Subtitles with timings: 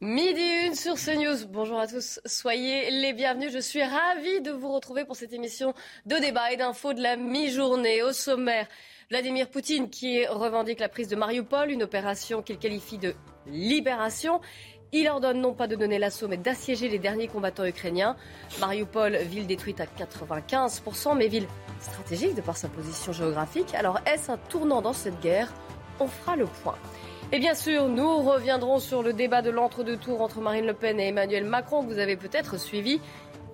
[0.00, 1.48] Midi une sur CNews.
[1.48, 3.52] Bonjour à tous, soyez les bienvenus.
[3.52, 5.74] Je suis ravie de vous retrouver pour cette émission
[6.06, 8.04] de débat et d'infos de la mi-journée.
[8.04, 8.68] Au sommaire,
[9.10, 13.16] Vladimir Poutine qui revendique la prise de Mariupol, une opération qu'il qualifie de
[13.48, 14.40] libération.
[14.92, 18.16] Il ordonne non pas de donner l'assaut, mais d'assiéger les derniers combattants ukrainiens.
[18.60, 21.48] Mariupol, ville détruite à 95%, mais ville
[21.80, 23.74] stratégique de par sa position géographique.
[23.74, 25.52] Alors est-ce un tournant dans cette guerre?
[25.98, 26.78] On fera le point.
[27.30, 30.98] Et bien sûr, nous reviendrons sur le débat de l'entre-deux tours entre Marine Le Pen
[30.98, 33.02] et Emmanuel Macron que vous avez peut-être suivi.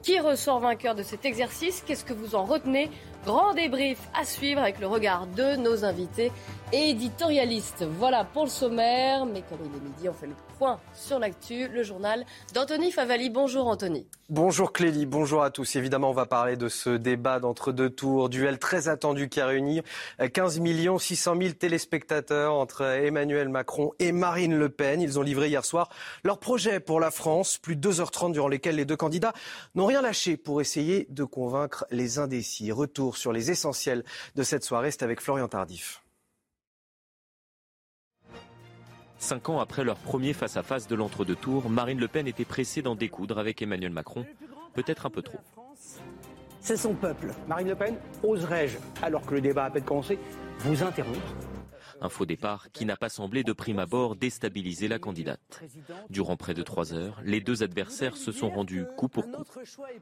[0.00, 1.82] Qui ressort vainqueur de cet exercice?
[1.84, 2.88] Qu'est-ce que vous en retenez?
[3.24, 6.30] Grand débrief à suivre avec le regard de nos invités
[6.72, 7.84] éditorialistes.
[7.98, 10.34] Voilà pour le sommaire, mais comme il est midi, on fait le
[10.94, 13.30] sur l'actu, le journal d'Anthony Favali.
[13.30, 14.06] Bonjour Anthony.
[14.30, 15.76] Bonjour Clélie, bonjour à tous.
[15.76, 19.82] Évidemment, on va parler de ce débat d'entre-deux tours, duel très attendu qui a réuni
[20.32, 20.60] 15
[20.98, 25.02] 600 000 téléspectateurs entre Emmanuel Macron et Marine Le Pen.
[25.02, 25.90] Ils ont livré hier soir
[26.22, 29.34] leur projet pour la France, plus de 2h30 durant lesquelles les deux candidats
[29.74, 32.72] n'ont rien lâché pour essayer de convaincre les indécis.
[32.72, 36.03] Retour sur les essentiels de cette soirée, c'est avec Florian Tardif.
[39.24, 42.94] Cinq ans après leur premier face-à-face de l'entre-deux tours, Marine Le Pen était pressée d'en
[42.94, 44.26] découdre avec Emmanuel Macron,
[44.74, 45.38] peut-être un peu trop.
[46.60, 47.32] C'est son peuple.
[47.48, 50.18] Marine Le Pen, oserais-je, alors que le débat a à peine commencé,
[50.58, 51.34] vous interrompre
[52.00, 55.62] un faux départ qui n'a pas semblé de prime abord déstabiliser la candidate.
[56.10, 59.44] Durant près de trois heures, les deux adversaires se sont rendus coup pour coup.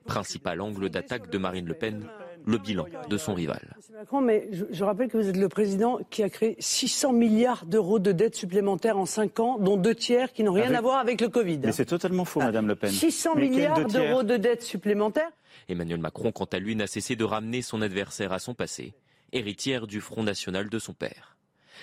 [0.05, 2.09] Principal angle d'attaque de Marine Le Pen,
[2.47, 3.75] le bilan de son rival.
[3.77, 7.65] Monsieur Macron, mais je, rappelle que vous êtes le président qui a créé 600 milliards
[7.67, 10.99] d'euros de dettes supplémentaires en cinq ans, dont deux tiers qui n'ont rien à voir
[10.99, 11.59] avec le Covid.
[11.65, 12.91] Mais c'est totalement faux, Madame Le Pen.
[12.91, 15.31] 600 milliards d'euros de dettes supplémentaires
[15.69, 18.95] Emmanuel Macron, quant à lui, n'a cessé de ramener son adversaire à son passé,
[19.33, 21.37] héritière du Front National de son père.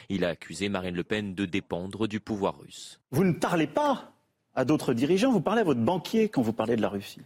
[0.10, 3.00] Il a accusé Marine Le Pen de dépendre du pouvoir russe.
[3.12, 4.14] Vous ne parlez pas
[4.56, 7.22] à d'autres dirigeants, vous parlez à votre banquier quand vous parlez de la Russie.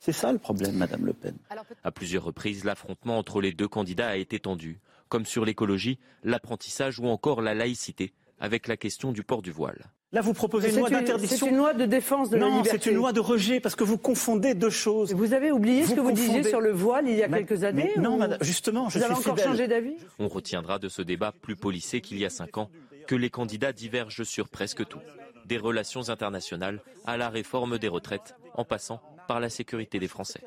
[0.00, 1.36] C'est ça le problème, Madame Le Pen.
[1.84, 6.98] À plusieurs reprises, l'affrontement entre les deux candidats a été tendu, comme sur l'écologie, l'apprentissage
[6.98, 9.90] ou encore la laïcité, avec la question du port du voile.
[10.12, 11.46] Là, vous proposez une loi d'interdiction.
[11.46, 12.68] C'est une loi de défense de la liberté.
[12.68, 15.12] Non, c'est une loi de rejet parce que vous confondez deux choses.
[15.12, 17.92] Vous avez oublié ce que vous disiez sur le voile il y a quelques années
[17.98, 21.56] Non, madame, justement, je vous avez encore changé d'avis On retiendra de ce débat plus
[21.56, 22.70] policé qu'il y a cinq ans
[23.06, 25.00] que les candidats divergent sur presque tout,
[25.44, 30.40] des relations internationales à la réforme des retraites, en passant par la sécurité des Français.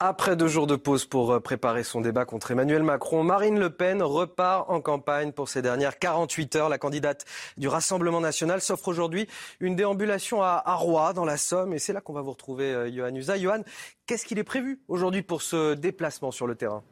[0.00, 3.70] Après deux jours de pause pour euh, préparer son débat contre Emmanuel Macron, Marine Le
[3.70, 6.68] Pen repart en campagne pour ses dernières 48 heures.
[6.68, 7.24] La candidate
[7.56, 9.28] du Rassemblement national s'offre aujourd'hui
[9.60, 11.72] une déambulation à, Roy, dans la Somme.
[11.72, 13.38] Et c'est là qu'on va vous retrouver, euh, Johan Usa.
[13.38, 13.62] Johan,
[14.06, 16.82] qu'est-ce qu'il est prévu aujourd'hui pour ce déplacement sur le terrain?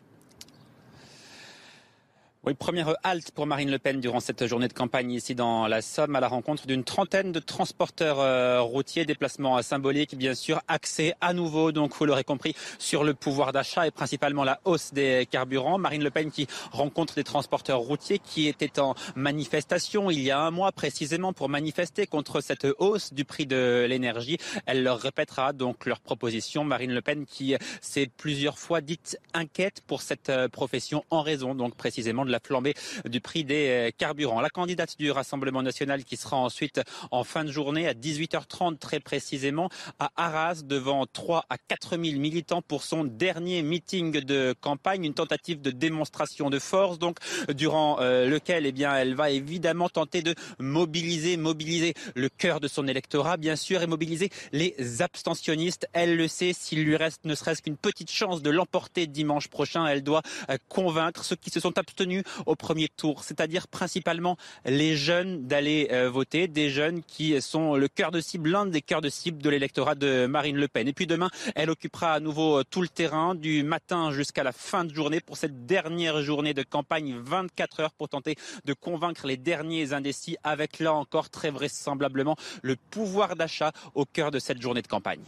[2.44, 5.80] Oui, première halte pour Marine Le Pen durant cette journée de campagne ici dans la
[5.80, 11.14] Somme à la rencontre d'une trentaine de transporteurs euh, routiers, déplacement symbolique bien sûr, axé
[11.20, 15.28] à nouveau, donc vous l'aurez compris, sur le pouvoir d'achat et principalement la hausse des
[15.30, 15.78] carburants.
[15.78, 20.40] Marine Le Pen qui rencontre des transporteurs routiers qui étaient en manifestation il y a
[20.40, 24.38] un mois précisément pour manifester contre cette hausse du prix de l'énergie.
[24.66, 26.64] Elle leur répétera donc leur proposition.
[26.64, 31.54] Marine Le Pen qui s'est plusieurs fois dite inquiète pour cette euh, profession en raison
[31.54, 34.40] donc précisément de la flambée du prix des euh, carburants.
[34.40, 38.98] La candidate du Rassemblement national qui sera ensuite en fin de journée à 18h30 très
[38.98, 45.04] précisément à Arras devant 3 à 4 000 militants pour son dernier meeting de campagne,
[45.04, 47.18] une tentative de démonstration de force donc
[47.54, 52.68] durant euh, lequel eh bien elle va évidemment tenter de mobiliser mobiliser le cœur de
[52.68, 55.86] son électorat bien sûr et mobiliser les abstentionnistes.
[55.92, 59.86] Elle le sait, s'il lui reste ne serait-ce qu'une petite chance de l'emporter dimanche prochain,
[59.86, 64.96] elle doit euh, convaincre ceux qui se sont abstenus au premier tour, c'est-à-dire principalement les
[64.96, 69.00] jeunes d'aller euh, voter, des jeunes qui sont le cœur de cible, l'un des cœurs
[69.00, 70.88] de cible de l'électorat de Marine Le Pen.
[70.88, 74.52] Et puis demain, elle occupera à nouveau euh, tout le terrain du matin jusqu'à la
[74.52, 79.26] fin de journée pour cette dernière journée de campagne, 24 heures pour tenter de convaincre
[79.26, 84.60] les derniers indécis avec là encore très vraisemblablement le pouvoir d'achat au cœur de cette
[84.60, 85.22] journée de campagne.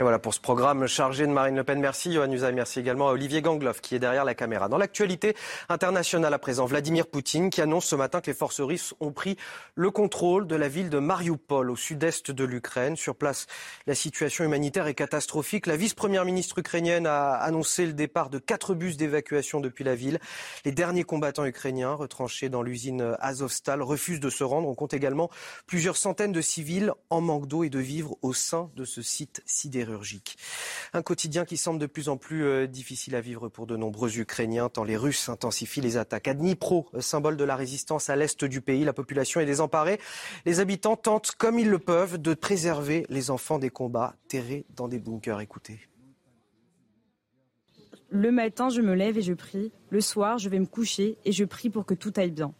[0.00, 1.78] Et voilà pour ce programme chargé de Marine Le Pen.
[1.78, 4.70] Merci Johan Usaï, merci également à Olivier Gangloff qui est derrière la caméra.
[4.70, 5.36] Dans l'actualité
[5.68, 9.36] internationale à présent, Vladimir Poutine qui annonce ce matin que les forces russes ont pris
[9.74, 12.96] le contrôle de la ville de Mariupol au sud-est de l'Ukraine.
[12.96, 13.46] Sur place,
[13.86, 15.66] la situation humanitaire est catastrophique.
[15.66, 20.18] La vice-première ministre ukrainienne a annoncé le départ de quatre bus d'évacuation depuis la ville.
[20.64, 24.66] Les derniers combattants ukrainiens retranchés dans l'usine Azovstal refusent de se rendre.
[24.66, 25.28] On compte également
[25.66, 29.42] plusieurs centaines de civils en manque d'eau et de vivres au sein de ce site
[30.92, 34.18] Un quotidien qui semble de plus en plus euh, difficile à vivre pour de nombreux
[34.18, 36.28] Ukrainiens, tant les Russes intensifient les attaques.
[36.28, 40.00] À Dnipro, euh, symbole de la résistance à l'est du pays, la population est désemparée.
[40.46, 44.88] Les habitants tentent, comme ils le peuvent, de préserver les enfants des combats terrés dans
[44.88, 45.40] des bunkers.
[45.40, 45.80] Écoutez.
[48.10, 49.72] Le matin, je me lève et je prie.
[49.90, 52.52] Le soir, je vais me coucher et je prie pour que tout aille bien.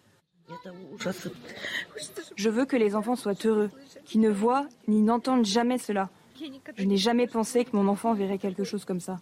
[2.37, 3.71] Je veux que les enfants soient heureux,
[4.05, 6.11] qu'ils ne voient ni n'entendent jamais cela.
[6.77, 9.21] Je n'ai jamais pensé que mon enfant verrait quelque chose comme ça.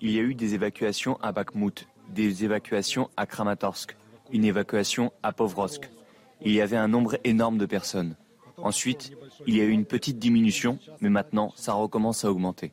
[0.00, 3.96] Il y a eu des évacuations à Bakhmut, des évacuations à Kramatorsk,
[4.32, 5.90] une évacuation à Povrovsk.
[6.42, 8.16] Il y avait un nombre énorme de personnes.
[8.58, 9.12] Ensuite,
[9.46, 12.72] il y a eu une petite diminution, mais maintenant, ça recommence à augmenter.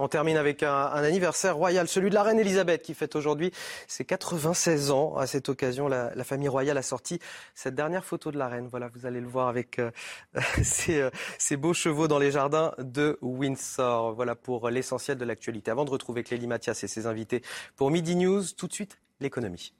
[0.00, 3.52] On termine avec un, anniversaire royal, celui de la reine Elisabeth qui fête aujourd'hui
[3.86, 5.16] ses 96 ans.
[5.16, 7.18] À cette occasion, la, famille royale a sorti
[7.54, 8.66] cette dernière photo de la reine.
[8.66, 9.90] Voilà, vous allez le voir avec euh,
[10.88, 14.14] euh, ces, beaux chevaux dans les jardins de Windsor.
[14.14, 15.70] Voilà pour l'essentiel de l'actualité.
[15.70, 17.42] Avant de retrouver Clélie Mathias et ses invités
[17.76, 19.74] pour Midi News, tout de suite, l'économie.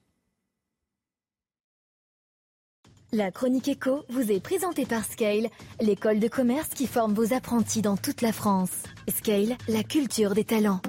[3.13, 5.49] La chronique éco vous est présentée par Scale,
[5.81, 8.71] l'école de commerce qui forme vos apprentis dans toute la France.
[9.09, 10.81] Scale, la culture des talents.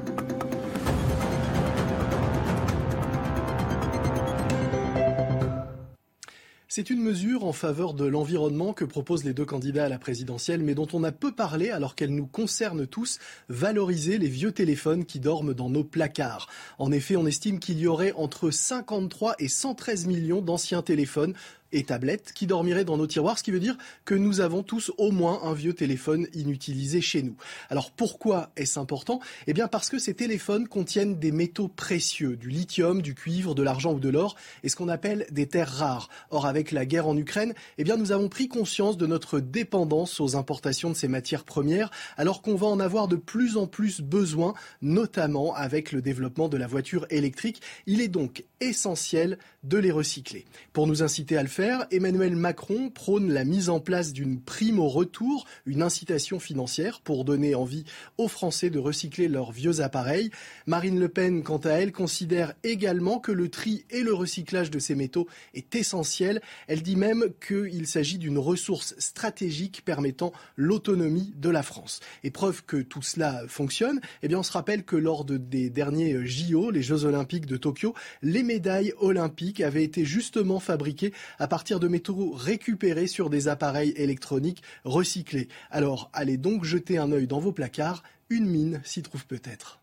[6.74, 10.64] C'est une mesure en faveur de l'environnement que proposent les deux candidats à la présidentielle,
[10.64, 13.20] mais dont on a peu parlé alors qu'elle nous concerne tous,
[13.50, 16.48] valoriser les vieux téléphones qui dorment dans nos placards.
[16.80, 21.34] En effet, on estime qu'il y aurait entre 53 et 113 millions d'anciens téléphones
[21.72, 24.92] et tablettes qui dormiraient dans nos tiroirs, ce qui veut dire que nous avons tous
[24.98, 27.36] au moins un vieux téléphone inutilisé chez nous.
[27.70, 29.20] Alors pourquoi est-ce important?
[29.48, 33.64] Eh bien parce que ces téléphones contiennent des métaux précieux, du lithium, du cuivre, de
[33.64, 36.10] l'argent ou de l'or, et ce qu'on appelle des terres rares.
[36.30, 40.20] Or avec la guerre en Ukraine, eh bien nous avons pris conscience de notre dépendance
[40.20, 44.02] aux importations de ces matières premières, alors qu'on va en avoir de plus en plus
[44.02, 47.62] besoin, notamment avec le développement de la voiture électrique.
[47.86, 50.46] Il est donc essentiel de les recycler.
[50.74, 54.80] Pour nous inciter à le faire, Emmanuel Macron prône la mise en place d'une prime
[54.80, 57.84] au retour, une incitation financière pour donner envie
[58.18, 60.32] aux Français de recycler leurs vieux appareils.
[60.66, 64.80] Marine Le Pen, quant à elle, considère également que le tri et le recyclage de
[64.80, 66.42] ces métaux est essentiel.
[66.68, 72.00] Elle dit même qu'il s'agit d'une ressource stratégique permettant l'autonomie de la France.
[72.24, 76.26] Et preuve que tout cela fonctionne, eh bien on se rappelle que lors des derniers
[76.26, 77.94] JO, les Jeux Olympiques de Tokyo,
[78.24, 83.92] les médailles olympiques avaient été justement fabriquées à partir de métaux récupérés sur des appareils
[83.98, 85.50] électroniques recyclés.
[85.70, 89.82] Alors allez donc jeter un œil dans vos placards, une mine s'y trouve peut-être.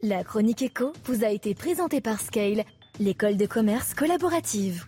[0.00, 2.64] La chronique éco vous a été présentée par Scale,
[2.98, 4.86] l'école de commerce collaborative.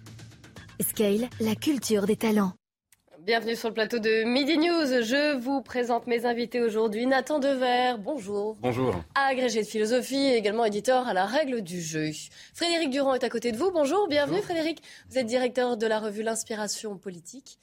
[0.80, 2.54] Scale, la culture des talents.
[3.24, 5.00] Bienvenue sur le plateau de Midi News.
[5.04, 7.06] Je vous présente mes invités aujourd'hui.
[7.06, 8.56] Nathan Dever, bonjour.
[8.60, 8.96] Bonjour.
[9.14, 12.10] Agrégé de philosophie et également éditeur à la règle du jeu.
[12.52, 13.70] Frédéric Durand est à côté de vous.
[13.70, 14.82] Bonjour, bienvenue Frédéric.
[15.08, 17.60] Vous êtes directeur de la revue L'Inspiration politique.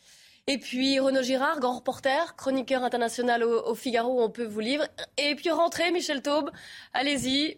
[0.47, 4.85] Et puis Renaud Girard, grand reporter, chroniqueur international au, Figaro, on peut vous livre.
[5.17, 6.51] Et puis rentrez, Michel Taube,
[6.93, 7.57] allez-y.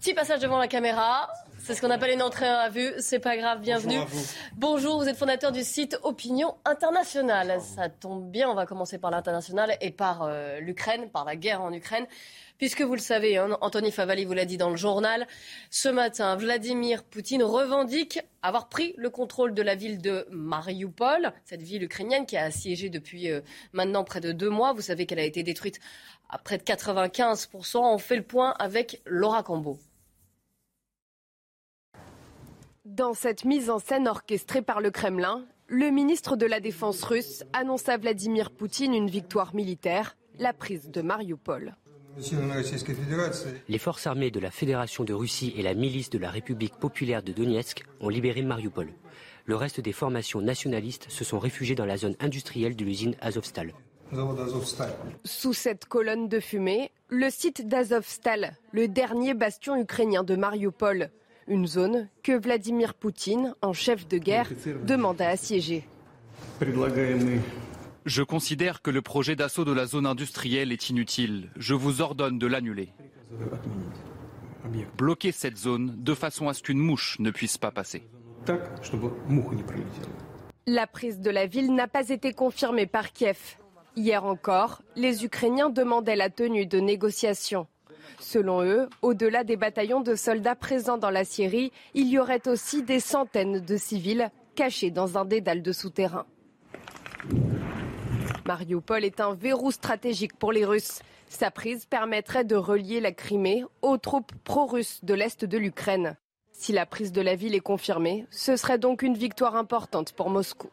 [0.00, 1.28] Petit passage devant la caméra.
[1.64, 2.92] C'est ce qu'on appelle une entrée à vue.
[2.98, 3.96] C'est pas grave, bienvenue.
[4.54, 5.08] Bonjour, vous.
[5.08, 7.58] êtes fondateur du site Opinion Internationale.
[7.62, 11.62] Ça tombe bien, on va commencer par l'international et par euh, l'Ukraine, par la guerre
[11.62, 12.06] en Ukraine.
[12.58, 15.26] Puisque vous le savez, hein, Anthony Favali vous l'a dit dans le journal,
[15.70, 21.62] ce matin, Vladimir Poutine revendique avoir pris le contrôle de la ville de Mariupol, cette
[21.62, 23.40] ville ukrainienne qui a assiégé depuis euh,
[23.72, 24.74] maintenant près de deux mois.
[24.74, 25.80] Vous savez qu'elle a été détruite
[26.28, 27.78] à près de 95%.
[27.78, 29.78] On fait le point avec Laura Cambo.
[32.84, 37.42] Dans cette mise en scène orchestrée par le Kremlin, le ministre de la Défense russe
[37.54, 41.76] annonce à Vladimir Poutine une victoire militaire, la prise de Mariupol.
[43.68, 47.22] Les forces armées de la Fédération de Russie et la milice de la République populaire
[47.22, 48.92] de Donetsk ont libéré Mariupol.
[49.46, 53.72] Le reste des formations nationalistes se sont réfugiées dans la zone industrielle de l'usine Azovstal.
[55.24, 61.10] Sous cette colonne de fumée, le site d'Azovstal, le dernier bastion ukrainien de Mariupol,
[61.46, 64.50] Une zone que Vladimir Poutine, en chef de guerre,
[64.84, 65.86] demande à assiéger.
[68.06, 71.50] Je considère que le projet d'assaut de la zone industrielle est inutile.
[71.56, 72.90] Je vous ordonne de l'annuler.
[74.96, 78.02] Bloquez cette zone de façon à ce qu'une mouche ne puisse pas passer.
[80.66, 83.58] La prise de la ville n'a pas été confirmée par Kiev.
[83.96, 87.66] Hier encore, les Ukrainiens demandaient la tenue de négociations.
[88.18, 92.82] Selon eux, au-delà des bataillons de soldats présents dans la Syrie, il y aurait aussi
[92.82, 96.26] des centaines de civils cachés dans un dédale de souterrains.
[98.46, 101.00] Mariupol est un verrou stratégique pour les Russes.
[101.28, 106.16] Sa prise permettrait de relier la Crimée aux troupes pro-russes de l'Est de l'Ukraine.
[106.52, 110.30] Si la prise de la ville est confirmée, ce serait donc une victoire importante pour
[110.30, 110.70] Moscou.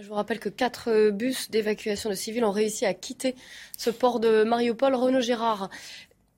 [0.00, 3.34] Je vous rappelle que quatre bus d'évacuation de civils ont réussi à quitter
[3.76, 4.94] ce port de Mariupol.
[4.94, 5.70] Renaud Gérard,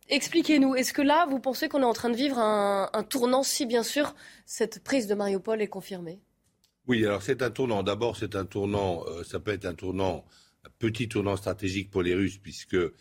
[0.08, 3.66] expliquez-nous, est-ce que là, vous pensez qu'on est en train de vivre un, tournant si,
[3.66, 4.14] bien sûr,
[4.46, 6.20] cette prise de Mariupol est confirmée?
[6.86, 7.82] Oui, alors c'est un tournant.
[7.82, 10.24] D'abord, c'est un tournant, euh, ça peut être un tournant,
[10.64, 12.92] un petit tournant stratégique pour les Russes, puisque euh,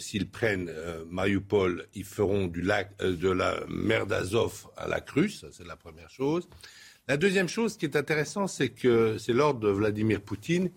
[0.00, 5.44] s'ils prennent euh, Mariupol, ils feront du lac, de la mer d'Azov à la Russe,
[5.52, 6.48] c'est la première chose.
[7.06, 10.70] La deuxième chose qui est intéressante, c'est que c'est l'ordre de Vladimir Poutine.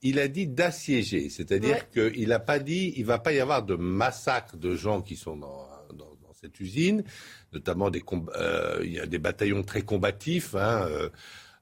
[0.00, 3.74] Il a dit d'assiéger, c'est-à-dire qu'il n'a pas dit il va pas y avoir de
[3.74, 7.04] massacre de gens qui sont dans, dans, dans cette usine,
[7.52, 8.02] notamment des
[8.36, 11.10] euh, il y a des bataillons très combatifs, hein, euh,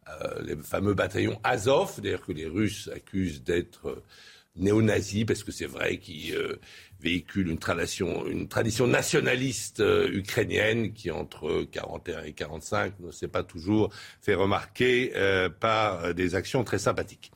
[0.08, 4.00] euh, les fameux bataillons Azov, d'ailleurs que les Russes accusent d'être
[4.58, 6.36] néo-nazis, parce que c'est vrai qu'ils
[7.00, 8.48] véhicule une tradition, une
[8.88, 15.48] nationaliste euh, ukrainienne qui, entre 41 et 45, ne s'est pas toujours fait remarquer euh,
[15.48, 17.30] par euh, des actions très sympathiques.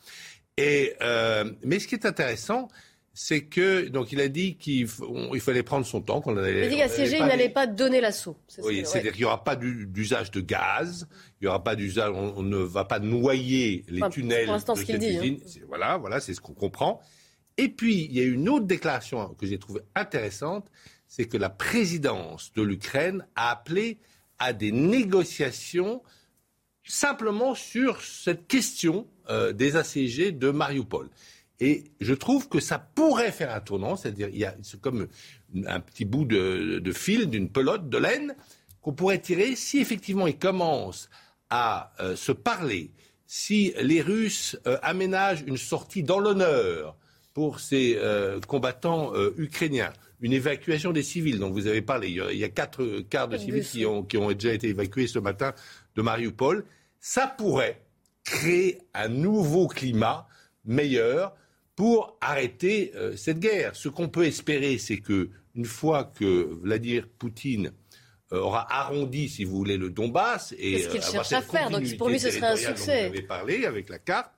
[0.59, 2.69] Mais ce qui est intéressant,
[3.15, 6.21] c'est que donc il a dit qu'il fallait prendre son temps.
[6.21, 8.37] Qu'on allait, il a dit qu'assiégé, il n'allait pas donner l'assaut.
[8.63, 11.07] Oui, c'est-à-dire qu'il n'y aura pas d'usage de gaz,
[11.41, 15.19] il n'y aura pas d'usage, on, ne va pas noyer les tunnels de cette dit,
[15.19, 15.63] hein.
[15.69, 17.01] Voilà, voilà, c'est ce qu'on comprend.
[17.59, 20.71] Et puis, il y a une autre déclaration que j'ai trouvée intéressante,
[21.07, 23.99] c'est que la présidence de l'Ukraine a appelé
[24.39, 26.03] à des négociations
[26.85, 31.11] simplement sur cette question euh, des assiégés de Mariupol.
[31.61, 35.07] Et je trouve que ça pourrait faire un tournant, c'est-à-dire il y a c'est comme
[35.67, 38.35] un petit bout de, fil, d'une pelote, de laine,
[38.81, 41.09] qu'on pourrait tirer si effectivement ils commencent
[41.51, 42.91] à euh, se parler,
[43.27, 46.97] si les Russes euh, aménagent une sortie dans l'honneur
[47.35, 49.93] pour ces euh, combattants ukrainiens.
[50.21, 52.09] Une évacuation des civils dont vous avez parlé.
[52.09, 55.19] Il y a quatre quarts de civils qui ont, qui ont déjà été évacués ce
[55.19, 55.53] matin
[55.97, 56.65] de Mariupol.
[57.01, 57.83] Ça pourrait
[58.23, 60.29] créer un nouveau climat
[60.65, 61.35] meilleur
[61.83, 63.75] pour arrêter euh, cette guerre.
[63.75, 67.73] Ce qu'on peut espérer, c'est que une fois que Vladimir Poutine
[68.31, 71.71] aura arrondi, si vous voulez, le Donbass et ce qu'il cherche à faire.
[71.71, 73.03] Donc pour lui, ce serait un succès.
[73.03, 74.31] Dont vous avez parlé avec la carte.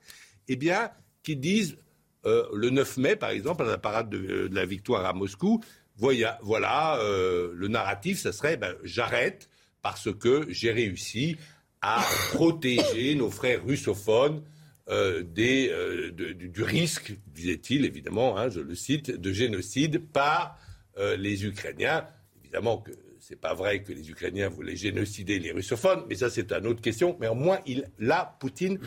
[0.49, 0.91] Eh bien,
[1.23, 1.77] qu'ils disent
[2.25, 5.63] euh, le 9 mai, par exemple, à la parade de, la victoire à Moscou,
[5.99, 9.51] voilà, voilà euh, le narratif, ça serait ben, j'arrête
[9.83, 11.37] parce que j'ai réussi
[11.83, 14.43] à protéger nos frères russophones
[14.89, 15.73] euh, des,
[16.13, 20.59] du risque, disait-il évidemment, hein, je le cite, de génocide par
[20.97, 22.07] les Ukrainiens.
[22.41, 26.53] Évidemment que c'est pas vrai que les Ukrainiens voulaient génocider les russophones, mais ça c'est
[26.53, 27.17] une autre question.
[27.21, 28.79] Mais au moins, il, là, Poutine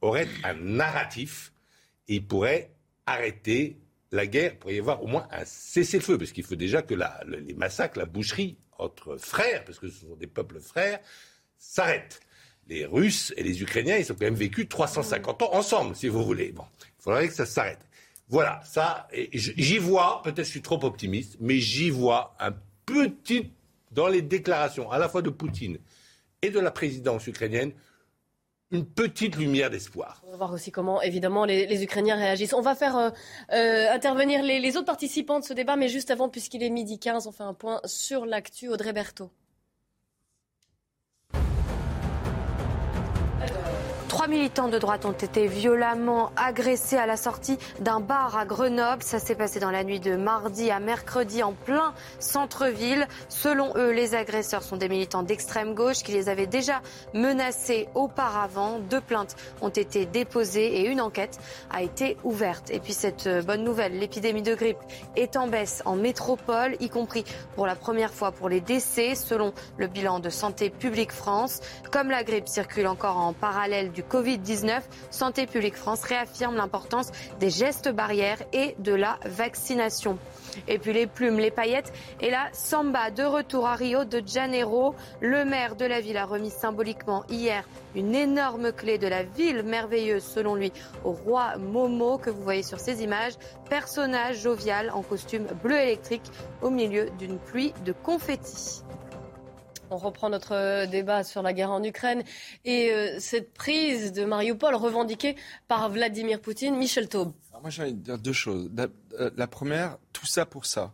[0.00, 1.52] aurait un narratif
[2.08, 2.74] et il pourrait
[3.06, 3.78] arrêter
[4.10, 6.94] la guerre, pour y avoir au moins un cessez-le-feu, parce qu'il faut déjà que
[7.26, 11.00] les massacres, la boucherie entre frères, parce que ce sont des peuples frères,
[11.58, 12.20] s'arrêtent.
[12.68, 16.24] Les Russes et les Ukrainiens, ils ont quand même vécu 350 ans ensemble, si vous
[16.24, 16.52] voulez.
[16.52, 17.80] Bon, il faudrait que ça s'arrête.
[18.28, 22.54] Voilà, ça, j'y vois, peut-être je suis trop optimiste, mais j'y vois un
[22.86, 23.50] petit,
[23.92, 25.78] dans les déclarations à la fois de Poutine
[26.40, 27.72] et de la présidence ukrainienne,
[28.70, 30.22] une petite lumière d'espoir.
[30.26, 32.54] On va voir aussi comment, évidemment, les, Ukrainiens réagissent.
[32.54, 33.10] On va faire euh,
[33.52, 36.98] euh, intervenir les, les, autres participants de ce débat, mais juste avant, puisqu'il est midi
[36.98, 38.68] 15, on fait un point sur l'actu.
[38.68, 39.30] Audrey Berthaud.
[44.24, 49.02] Trois militants de droite ont été violemment agressés à la sortie d'un bar à Grenoble.
[49.02, 53.06] Ça s'est passé dans la nuit de mardi à mercredi en plein centre-ville.
[53.28, 56.80] Selon eux, les agresseurs sont des militants d'extrême gauche qui les avaient déjà
[57.12, 58.78] menacés auparavant.
[58.78, 61.38] Deux plaintes ont été déposées et une enquête
[61.70, 62.70] a été ouverte.
[62.70, 64.78] Et puis cette bonne nouvelle, l'épidémie de grippe
[65.16, 67.24] est en baisse en métropole, y compris
[67.56, 71.60] pour la première fois pour les décès, selon le bilan de Santé publique France.
[71.90, 74.82] Comme la grippe circule encore en parallèle du Covid-19.
[75.10, 80.18] Santé publique France réaffirme l'importance des gestes barrières et de la vaccination.
[80.68, 84.94] Et puis les plumes, les paillettes et la samba de retour à Rio de Janeiro.
[85.20, 89.64] Le maire de la ville a remis symboliquement hier une énorme clé de la ville
[89.64, 90.72] merveilleuse selon lui
[91.04, 93.34] au roi Momo que vous voyez sur ces images.
[93.68, 96.30] Personnage jovial en costume bleu électrique
[96.62, 98.84] au milieu d'une pluie de confettis.
[99.90, 102.22] On reprend notre débat sur la guerre en Ukraine
[102.64, 105.36] et euh, cette prise de Mariupol revendiquée
[105.68, 106.76] par Vladimir Poutine.
[106.76, 107.32] Michel Taube.
[107.60, 108.70] moi, j'ai envie de dire deux choses.
[108.78, 110.92] Euh, la, première, tout ça pour ça.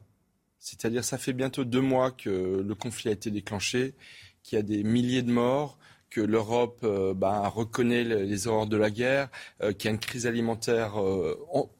[0.58, 3.94] C'est-à-dire, ça fait bientôt deux mois que le conflit a été déclenché,
[4.42, 5.78] qu'il y a des milliers de morts,
[6.10, 9.28] que l'Europe euh, bah, reconnaît les, horreurs de la guerre,
[9.60, 10.94] qu'il y a une crise alimentaire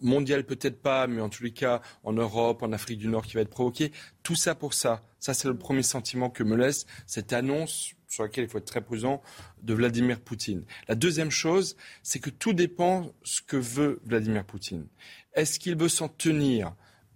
[0.00, 3.34] mondiale peut-être pas, mais en tous les cas en Europe, en Afrique du Nord qui
[3.34, 3.92] va être provoquée.
[4.22, 5.02] Tout ça pour ça.
[5.18, 8.64] Ça, c'est le premier sentiment que me laisse cette annonce sur laquelle il faut être
[8.64, 9.22] très prudent
[9.62, 10.64] de Vladimir Poutine.
[10.88, 14.87] La deuxième chose, c'est que tout dépend ce que veut Vladimir Poutine.
[15.34, 16.75] Est-ce qu'il veut s'en tenir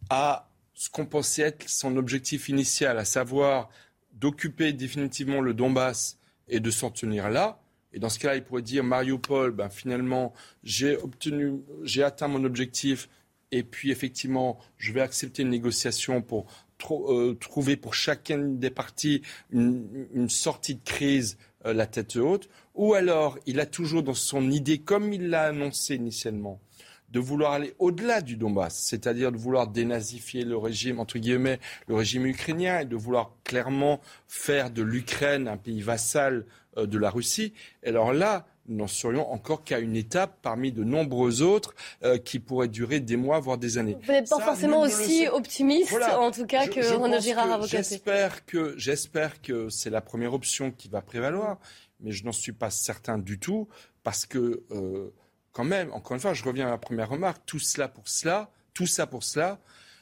[0.08, 3.70] à ce qu'on pensait être son objectif initial, à savoir
[4.12, 6.18] d'occuper définitivement le Donbass
[6.48, 7.60] et de s'en tenir là.
[7.92, 10.32] Et dans ce cas-là, il pourrait dire Mariupol, ben, finalement,
[10.64, 13.08] j'ai obtenu, j'ai atteint mon objectif,
[13.52, 16.46] et puis effectivement, je vais accepter une négociation pour
[16.90, 22.94] euh, trouver pour chacune des parties une, sortie de crise euh, la tête haute, ou
[22.94, 26.60] alors il a toujours dans son idée, comme il l'a annoncé initialement,
[27.14, 31.94] de vouloir aller au-delà du Donbass, c'est-à-dire de vouloir dénazifier le régime, entre guillemets, le
[31.94, 36.44] régime ukrainien et de vouloir clairement faire de l'Ukraine un pays vassal
[36.76, 37.52] euh, de la Russie.
[37.84, 42.18] Et alors là, nous n'en serions encore qu'à une étape parmi de nombreuses autres euh,
[42.18, 43.96] qui pourraient durer des mois, voire des années.
[44.02, 48.74] Vous n'êtes pas forcément aussi optimiste, en tout cas, que Renaud Girard a J'espère que,
[48.76, 51.58] j'espère que c'est la première option qui va prévaloir,
[52.00, 53.68] mais je n'en suis pas certain du tout,
[54.02, 55.12] parce que, euh,
[55.54, 58.50] quand même, encore une fois, je reviens à la première remarque, tout cela pour cela,
[58.74, 59.60] tout ça pour cela,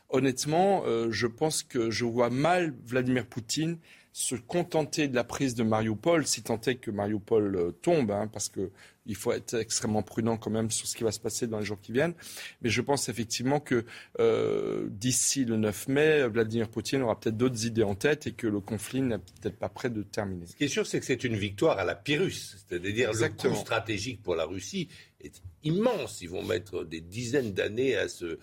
[0.08, 3.78] honnêtement, euh, je pense que je vois mal Vladimir Poutine
[4.12, 8.28] se contenter de la prise de Mariupol, si tant est que Mariupol euh, tombe, hein,
[8.30, 11.58] parce qu'il faut être extrêmement prudent quand même sur ce qui va se passer dans
[11.58, 12.12] les jours qui viennent.
[12.60, 13.86] Mais je pense effectivement que
[14.20, 18.46] euh, d'ici le 9 mai, Vladimir Poutine aura peut-être d'autres idées en tête et que
[18.46, 20.46] le conflit n'est peut-être pas prêt de terminer.
[20.46, 23.54] Ce qui est sûr, c'est que c'est une victoire à la Pyrrhus, c'est-à-dire le coût
[23.54, 24.88] stratégique pour la Russie
[25.22, 26.20] est immense.
[26.20, 28.38] Ils vont mettre des dizaines d'années à se,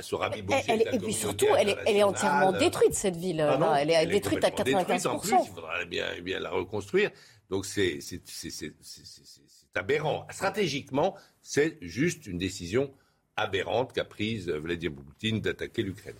[0.00, 0.86] se rabibocher.
[0.92, 3.40] et puis surtout, elle est, elle est, entièrement détruite, cette ville.
[3.40, 5.08] Ah elle est détruite à 95%.
[5.08, 7.10] en plus, il faudra bien, bien la reconstruire.
[7.50, 8.00] Donc c'est
[9.74, 10.26] aberrant.
[10.30, 12.90] Stratégiquement, c'est juste une décision
[13.36, 16.16] aberrante qu'a prise Vladimir Poutine d'attaquer l'Ukraine.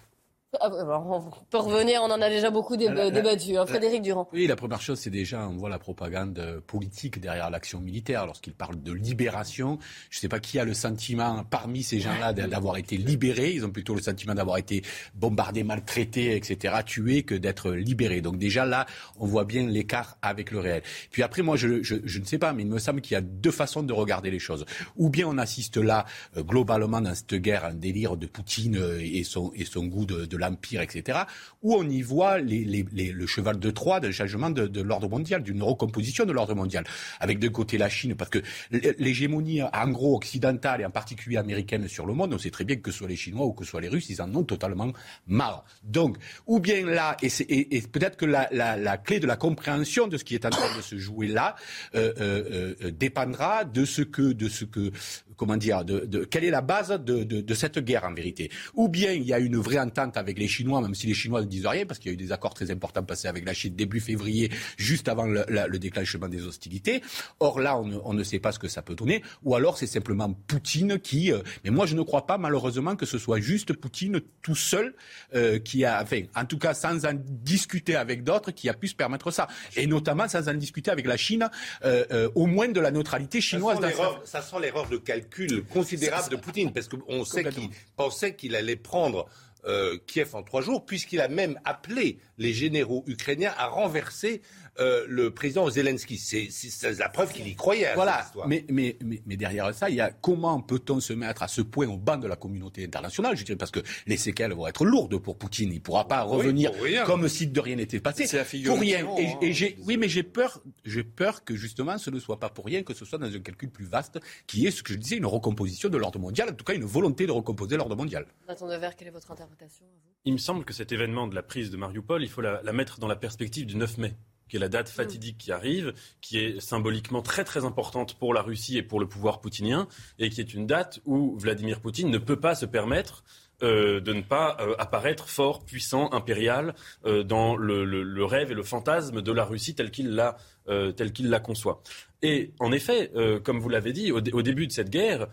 [0.60, 3.56] Ah, on peut revenir, on en a déjà beaucoup débattu.
[3.56, 3.66] Hein.
[3.66, 4.28] Frédéric Durand.
[4.32, 8.26] Oui, la première chose, c'est déjà, on voit la propagande politique derrière l'action militaire.
[8.26, 9.78] Lorsqu'il parle de libération,
[10.10, 13.52] je ne sais pas qui a le sentiment, parmi ces gens-là, d'avoir été libérés.
[13.52, 14.82] Ils ont plutôt le sentiment d'avoir été
[15.14, 18.20] bombardés, maltraités, etc., tués, que d'être libérés.
[18.20, 18.86] Donc déjà là,
[19.18, 20.82] on voit bien l'écart avec le réel.
[21.10, 23.50] Puis après, moi, je, ne sais pas, mais il me semble qu'il y a deux
[23.50, 24.64] façons de regarder les choses.
[24.96, 26.04] Ou bien on assiste là,
[26.36, 30.06] euh, globalement, dans cette guerre, un délire de Poutine euh, et son, et son goût
[30.06, 31.20] de, de l'Empire, etc.,
[31.62, 36.24] où on y voit le cheval de Troie d'un changement de, l'ordre mondial, d'une recomposition
[36.24, 36.84] de l'ordre mondial.
[37.20, 38.38] Avec de côté la Chine, parce que
[38.70, 42.76] l'hégémonie en gros occidentale et en particulier américaine sur le monde, on sait très bien
[42.76, 44.92] que ce soit les Chinois ou que ce soit les Russes, ils en ont totalement
[45.26, 45.64] marre.
[45.82, 50.34] Donc, ou bien là, et, peut-être que la, clé de la compréhension de ce qui
[50.34, 51.56] est en train de se jouer là
[51.94, 54.92] euh, euh, euh, dépendra de ce que, de ce que
[55.36, 58.50] comment dire, de, quelle est la base de, cette guerre en vérité.
[58.74, 61.40] Ou bien il y a une vraie entente avec les Chinois, même si les Chinois
[61.40, 63.54] ne disent rien, parce qu'il y a eu des accords très importants passés avec la
[63.54, 67.02] Chine début février, juste avant le, déclenchement des hostilités.
[67.40, 69.22] Or là, on ne, sait pas ce que ça peut donner.
[69.44, 71.32] Ou alors c'est simplement Poutine qui.
[71.32, 74.94] Euh, mais moi, je ne crois pas malheureusement que ce soit juste Poutine tout seul
[75.34, 78.88] euh, qui a, enfin, en tout cas sans en discuter avec d'autres, qui a pu
[78.88, 79.48] se permettre ça.
[79.76, 81.48] Et notamment sans en discuter avec la Chine,
[81.84, 83.78] euh, au moins de la neutralité chinoise.
[84.24, 85.25] Ça sent l'erreur de calcul
[85.70, 89.26] considérable de Poutine, parce qu'on sait qu'il pensait qu'il allait prendre
[89.66, 94.42] euh, Kiev en trois jours, puisqu'il a même appelé les généraux ukrainiens à renverser
[94.80, 96.18] euh, le président Zelensky.
[96.18, 97.86] C'est la preuve qu'il y croyait.
[97.86, 98.18] À voilà.
[98.18, 98.48] Cette histoire.
[98.48, 101.86] Mais, mais, mais, derrière ça, il y a comment peut-on se mettre à ce point
[101.86, 105.18] au banc de la communauté internationale Je dirais parce que les séquelles vont être lourdes
[105.18, 105.70] pour Poutine.
[105.70, 106.72] Il ne pourra pas revenir
[107.04, 108.26] comme si de rien n'était passé.
[108.26, 109.06] C'est pour rien.
[109.18, 109.74] Et, hein.
[109.84, 112.94] oui, mais j'ai peur, j'ai peur que justement ce ne soit pas pour rien, que
[112.94, 115.88] ce soit dans un calcul plus vaste, qui est ce que je disais, une recomposition
[115.88, 118.26] de l'ordre mondial, en tout cas une volonté de recomposer l'ordre mondial.
[118.48, 119.84] Nathan Devers, quelle est votre interprétation
[120.24, 122.72] Il me semble que cet événement de la prise de Mariupol, il faut la, la
[122.72, 124.14] mettre dans la perspective du 9 mai
[124.48, 128.42] qui est la date fatidique qui arrive, qui est symboliquement très très importante pour la
[128.42, 132.18] Russie et pour le pouvoir poutinien, et qui est une date où Vladimir Poutine ne
[132.18, 133.24] peut pas se permettre
[133.62, 136.74] euh, de ne pas euh, apparaître fort, puissant, impérial
[137.06, 141.30] euh, dans le, rêve et le fantasme de la Russie tel qu'il la, tel qu'il
[141.30, 141.82] la conçoit.
[142.22, 145.28] Et en effet, euh, comme vous l'avez dit, au, début de cette guerre,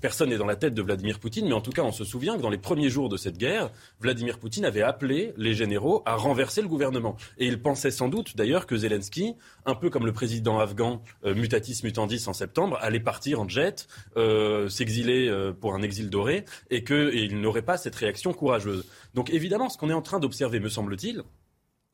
[0.00, 2.36] personne n'est dans la tête de Vladimir Poutine, mais en tout cas, on se souvient
[2.36, 6.14] que dans les premiers jours de cette guerre, Vladimir Poutine avait appelé les généraux à
[6.14, 7.16] renverser le gouvernement.
[7.38, 9.34] Et il pensait sans doute d'ailleurs que Zelensky,
[9.66, 13.88] un peu comme le président afghan euh, mutatis mutandis en septembre, allait partir en jet,
[14.16, 18.86] euh, s'exiler pour un exil doré, et qu'il n'aurait pas cette réaction courageuse.
[19.14, 21.22] Donc évidemment, ce qu'on est en train d'observer, me semble-t-il,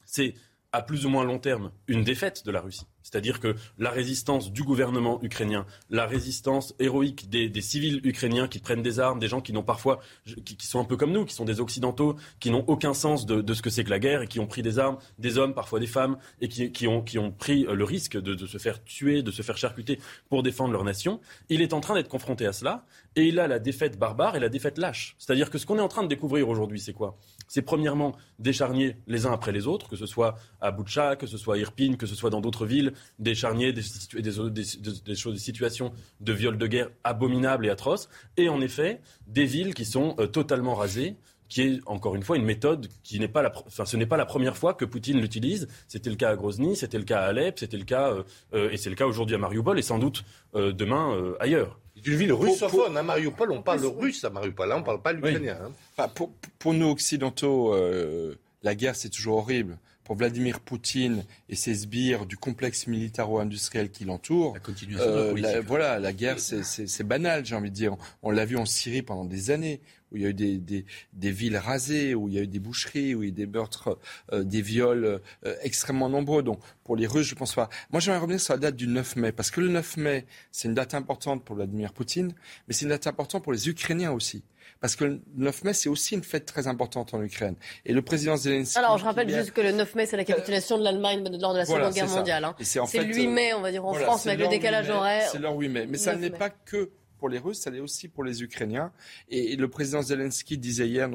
[0.04, 0.34] c'est
[0.72, 2.86] à plus ou moins long terme une défaite de la Russie.
[3.02, 8.82] C'est-à-dire que la résistance du gouvernement ukrainien, la résistance héroïque des, civils ukrainiens qui prennent
[8.82, 10.00] des armes, des gens qui n'ont parfois,
[10.44, 13.54] qui, sont un peu comme nous, qui sont des occidentaux, qui n'ont aucun sens de,
[13.54, 15.80] ce que c'est que la guerre et qui ont pris des armes, des hommes, parfois
[15.80, 19.30] des femmes, et qui, ont, qui ont, pris le risque de, se faire tuer, de
[19.30, 21.20] se faire charcuter pour défendre leur nation.
[21.48, 22.84] Il est en train d'être confronté à cela,
[23.16, 25.16] et il a la défaite barbare et la défaite lâche.
[25.18, 27.16] C'est-à-dire que ce qu'on est en train de découvrir aujourd'hui, c'est quoi?
[27.48, 31.26] C'est premièrement des charniers les uns après les autres, que ce soit à Boutcha, que
[31.26, 33.82] ce soit à Irpine, que ce soit dans d'autres villes, des charniers, des,
[34.20, 39.84] des, situations de viol de guerre abominables et atroces, et en effet des villes qui
[39.84, 41.16] sont euh, totalement rasées
[41.48, 44.16] qui est encore une fois une méthode qui n'est pas la, enfin, ce n'est pas
[44.16, 45.66] la première fois que Poutine l'utilise.
[45.88, 48.22] C'était le cas à Grozny, c'était le cas à Alep, c'était le cas euh,
[48.54, 50.24] euh, et c'est le cas aujourd'hui à Mariupol et sans doute
[50.54, 51.80] demain ailleurs.
[52.02, 52.96] C'est une ville russophone.
[52.96, 54.70] À Mariupol, on parle russe à Mariupol.
[54.70, 55.58] Hein, on ne parle pas l'ukrainien.
[55.98, 56.08] Hein.
[56.14, 59.78] pour, pour, nous occidentaux, euh, la guerre c'est toujours horrible.
[60.10, 64.56] Pour Vladimir Poutine et ses sbires du complexe militaro-industriel qui l'entoure,
[64.98, 67.96] euh, voilà, la guerre c'est banal, j'ai envie de dire.
[68.24, 70.84] On l'a vu en Syrie pendant des années où il y a eu des, des,
[71.12, 73.32] des, villes rasées, où il y a eu des boucheries, où il y a eu
[73.32, 74.00] des meurtres,
[74.32, 76.42] euh, des viols euh, extrêmement nombreux.
[76.42, 77.68] Donc pour les Russes, je pense pas.
[77.92, 80.66] Moi, j'aimerais revenir sur la date du 9 mai, parce que le 9 mai, c'est
[80.66, 82.32] une date importante pour Vladimir Poutine,
[82.66, 84.42] mais c'est une date importante pour les Ukrainiens aussi.
[84.80, 87.54] Parce que le 9 mai, c'est aussi une fête très importante en Ukraine.
[87.84, 88.78] Et le président Zelensky.
[88.78, 91.58] Alors, je rappelle juste que le 9 mai, c'est la capitulation de l'Allemagne lors de
[91.58, 92.44] la Seconde Guerre mondiale.
[92.44, 92.54] Hein.
[92.60, 95.28] C'est le 8 mai, on va dire, en France, mais avec le décalage horaire.
[95.30, 95.86] C'est leur 8 mai.
[95.86, 98.92] Mais ça n'est pas que pour les Russes, ça l'est aussi pour les Ukrainiens.
[99.28, 101.08] Et, le président Zelensky disait hier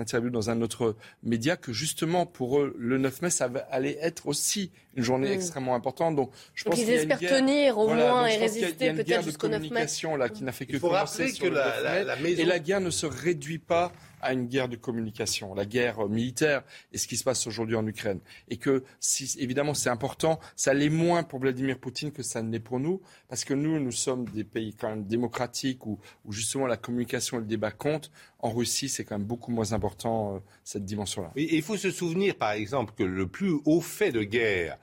[0.00, 4.26] interview dans un autre média que justement pour eux, le 9 mai, ça allait être
[4.28, 5.34] aussi une journée mm.
[5.34, 6.16] extrêmement importante.
[6.16, 9.86] Donc, je pense qu'ils espèrent tenir au moins et résister peut-être jusqu'au 9 mai.
[10.18, 12.42] Là, qui n'a fait que Il faut rappeler que la, la, maison...
[12.42, 13.92] Et la guerre ne se réduit pas
[14.26, 16.62] à une guerre de communication, la guerre militaire
[16.92, 18.20] et ce qui se passe aujourd'hui en Ukraine.
[18.48, 22.50] Et que, si, évidemment, c'est important, ça l'est moins pour Vladimir Poutine que ça ne
[22.50, 26.66] l'est pour nous, parce que nous, nous sommes des pays quand même démocratiques où, justement
[26.66, 28.10] la communication et le débat comptent.
[28.40, 31.32] En Russie, c'est quand même beaucoup moins important, euh, cette dimension-là.
[31.36, 34.78] il faut se souvenir, par exemple, que le plus haut fait de guerre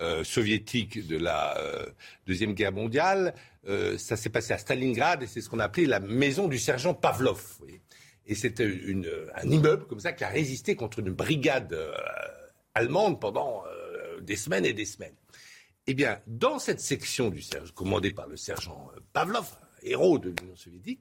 [0.00, 1.86] euh, soviétique de la euh,
[2.26, 3.34] Deuxième Guerre mondiale,
[3.96, 7.60] ça s'est passé à Stalingrad et c'est ce qu'on appelait la maison du sergent Pavlov.
[8.26, 8.64] Et c'était
[9.34, 11.92] un immeuble comme ça qui a résisté contre une brigade euh,
[12.74, 15.14] allemande pendant euh, des semaines et des semaines.
[15.86, 17.42] Eh bien, dans cette section du
[17.74, 19.50] commandée par le sergent euh, Pavlov,
[19.82, 21.00] héros de l'Union soviétique,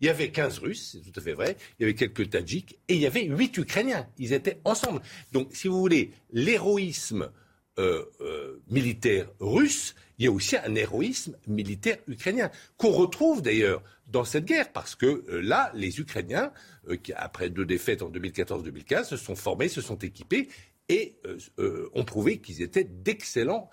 [0.00, 2.76] il y avait 15 Russes, c'est tout à fait vrai, il y avait quelques Tadjiks,
[2.88, 4.08] et il y avait 8 Ukrainiens.
[4.18, 5.00] Ils étaient ensemble.
[5.30, 7.30] Donc, si vous voulez, l'héroïsme
[8.68, 14.44] militaire russe, il y a aussi un héroïsme militaire ukrainien, qu'on retrouve d'ailleurs dans cette
[14.44, 16.52] guerre, parce que euh, là, les Ukrainiens,
[16.88, 20.48] euh, qui, après deux défaites en 2014-2015, se sont formés, se sont équipés
[20.88, 21.16] et
[21.58, 23.70] euh, ont prouvé qu'ils étaient d'excellents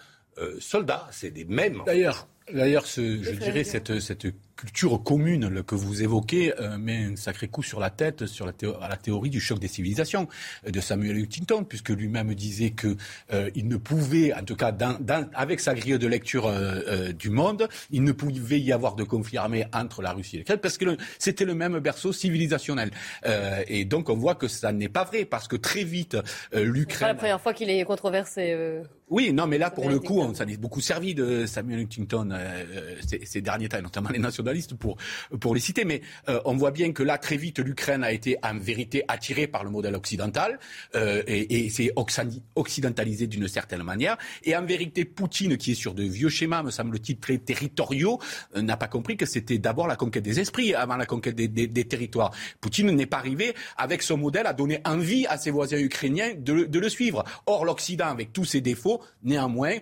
[0.60, 1.08] soldats.
[1.12, 1.84] C'est des mêmes.
[1.86, 4.28] D'ailleurs, D'ailleurs, je dirais cette, cette
[4.62, 8.54] culture commune que vous évoquez euh, met un sacré coup sur la tête sur la,
[8.80, 10.28] à la théorie du choc des civilisations
[10.68, 12.96] euh, de Samuel Huntington, puisque lui-même disait que
[13.34, 16.52] euh, il ne pouvait, en tout cas, dans, dans, avec sa grille de lecture
[17.18, 20.60] du monde, il ne pouvait y avoir de conflit armé entre la Russie et l'Ukraine,
[20.60, 22.92] parce que c'était le même berceau civilisationnel.
[23.68, 26.18] et donc, on voit que ça n'est pas vrai, parce que très vite,
[26.54, 27.00] l'Ukraine.
[27.00, 28.84] C'est la première fois qu'il est controversé.
[29.12, 32.30] Oui, non, mais là, pour le coup, on, ça a beaucoup servi de Samuel Huntington
[32.32, 32.96] euh,
[33.26, 34.96] ces, derniers temps, notamment les nationalistes, pour,
[35.38, 35.84] pour les citer.
[35.84, 39.48] Mais euh, on voit bien que là, très vite, l'Ukraine a été en vérité attirée
[39.48, 40.60] par le modèle occidental
[40.96, 41.92] euh, et, et s'est
[42.56, 44.18] occidentalisée d'une certaine manière.
[44.46, 48.18] Et en vérité, Poutine, qui est sur de vieux schémas, me semble-t-il, très territoriaux,
[48.56, 51.86] n'a pas compris que c'était d'abord la conquête des esprits avant la conquête des, des,
[51.86, 52.32] territoires.
[52.62, 56.64] Poutine n'est pas arrivé avec son modèle à donner envie à ses voisins ukrainiens de,
[56.64, 57.26] de le suivre.
[57.46, 59.78] Or, l'Occident, avec tous ses défauts, néanmoins,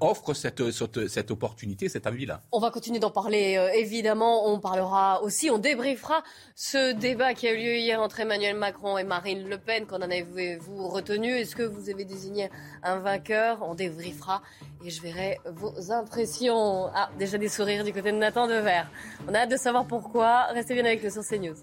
[0.00, 2.06] offre cette, cette, cette opportunité, cette
[2.52, 4.50] on va continuer d'en parler euh, évidemment.
[4.50, 6.22] on parlera aussi, on débriefera
[6.54, 9.86] ce débat qui a eu lieu hier entre Emmanuel Macron et Marine Le Pen.
[9.86, 11.30] Qu'en en avez-vous retenu?
[11.30, 12.50] Est-ce que vous avez désigné
[12.82, 13.58] un vainqueur?
[13.62, 14.42] On débriefera
[14.84, 16.88] et je verrai vos impressions.
[16.94, 18.82] Ah, déjà des sourires du côté de Nathan Dever.
[19.28, 20.44] On a hâte de savoir pourquoi.
[20.54, 21.56] Restez bien avec nous sur CNews.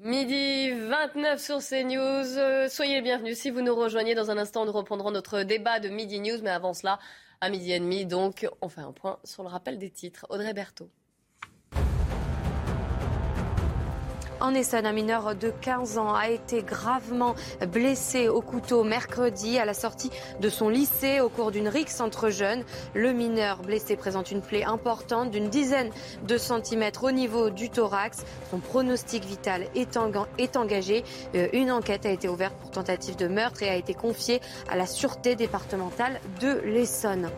[0.00, 2.38] Midi 29 sur CNews.
[2.38, 4.14] Euh, soyez les bienvenus si vous nous rejoignez.
[4.14, 6.38] Dans un instant, nous reprendrons notre débat de Midi News.
[6.40, 7.00] Mais avant cela,
[7.40, 10.24] à midi et demi, donc, on fait un point sur le rappel des titres.
[10.28, 10.88] Audrey Berthaud.
[14.40, 17.34] En Essonne, un mineur de 15 ans a été gravement
[17.72, 22.30] blessé au couteau mercredi à la sortie de son lycée au cours d'une rixe entre
[22.30, 22.62] jeunes.
[22.94, 25.90] Le mineur blessé présente une plaie importante d'une dizaine
[26.22, 28.24] de centimètres au niveau du thorax.
[28.52, 29.96] Son pronostic vital est,
[30.56, 31.02] engagé.
[31.34, 34.76] Euh, une enquête a été ouverte pour tentative de meurtre et a été confiée à
[34.76, 37.28] la sûreté départementale de l'Essonne.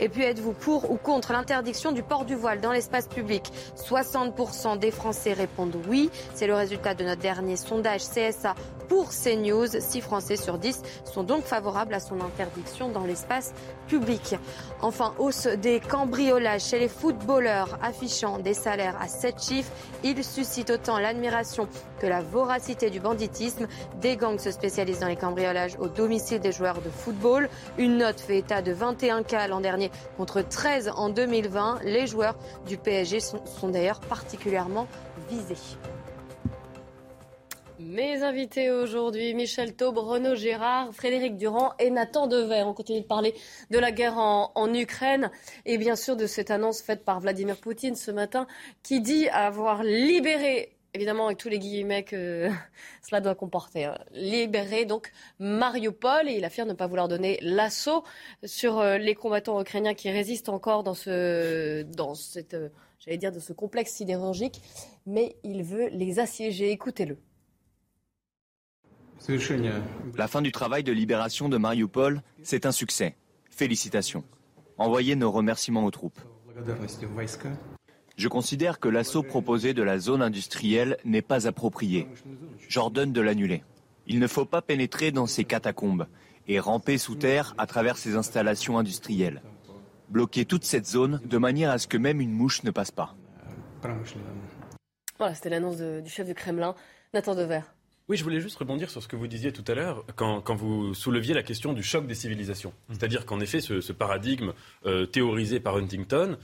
[0.00, 3.44] Et puis êtes-vous pour ou contre l'interdiction du port du voile dans l'espace public?
[3.76, 6.10] 60% des Français répondent oui.
[6.48, 8.54] Le résultat de notre dernier sondage CSA
[8.88, 9.66] pour CNews.
[9.78, 13.52] 6 Français sur 10 sont donc favorables à son interdiction dans l'espace
[13.86, 14.34] public.
[14.80, 19.70] Enfin, hausse des cambriolages chez les footballeurs affichant des salaires à 7 chiffres.
[20.02, 21.68] Ils suscitent autant l'admiration
[22.00, 23.66] que la voracité du banditisme.
[24.00, 27.50] Des gangs se spécialisent dans les cambriolages au domicile des joueurs de football.
[27.76, 31.80] Une note fait état de 21 cas l'an dernier contre 13 en 2020.
[31.84, 34.86] Les joueurs du PSG sont, sont d'ailleurs particulièrement
[35.28, 35.56] visés.
[37.98, 42.62] Mes invités aujourd'hui, Michel Taube, Renaud Gérard, Frédéric Durand et Nathan Dever.
[42.64, 43.34] On continue de parler
[43.72, 45.32] de la guerre en, Ukraine
[45.66, 48.46] et bien sûr de cette annonce faite par Vladimir Poutine ce matin
[48.84, 52.48] qui dit avoir libéré évidemment avec tous les guillemets que
[53.02, 53.86] cela doit comporter.
[53.86, 58.04] Hein, libéré donc Mariupol et il affirme ne pas vouloir donner l'assaut
[58.44, 62.68] sur euh, les combattants ukrainiens qui résistent encore dans ce dans cette euh,
[63.00, 64.62] j'allais dire de ce complexe sidérurgique,
[65.04, 66.70] mais il veut les assiéger.
[66.70, 67.18] Écoutez-le.
[70.16, 73.16] La fin du travail de libération de Mariupol, c'est un succès.
[73.50, 74.24] Félicitations.
[74.78, 76.20] Envoyez nos remerciements aux troupes.
[78.16, 82.08] Je considère que l'assaut proposé de la zone industrielle n'est pas approprié.
[82.68, 83.62] J'ordonne de l'annuler.
[84.06, 86.06] Il ne faut pas pénétrer dans ces catacombes
[86.46, 89.42] et ramper sous terre à travers ces installations industrielles.
[90.08, 93.14] Bloquer toute cette zone de manière à ce que même une mouche ne passe pas.
[95.18, 96.74] Voilà, c'était l'annonce du chef du Kremlin,
[97.12, 97.60] Nathan Dever.
[98.08, 100.94] Oui, je voulais juste rebondir sur ce que vous disiez tout à l'heure quand, vous
[100.94, 102.70] souleviez la question du choc des civilisations.
[102.70, 102.94] Mmh.
[102.94, 104.54] C'est-à-dire qu'en effet, ce, paradigme
[104.86, 106.38] euh, théorisé par Huntington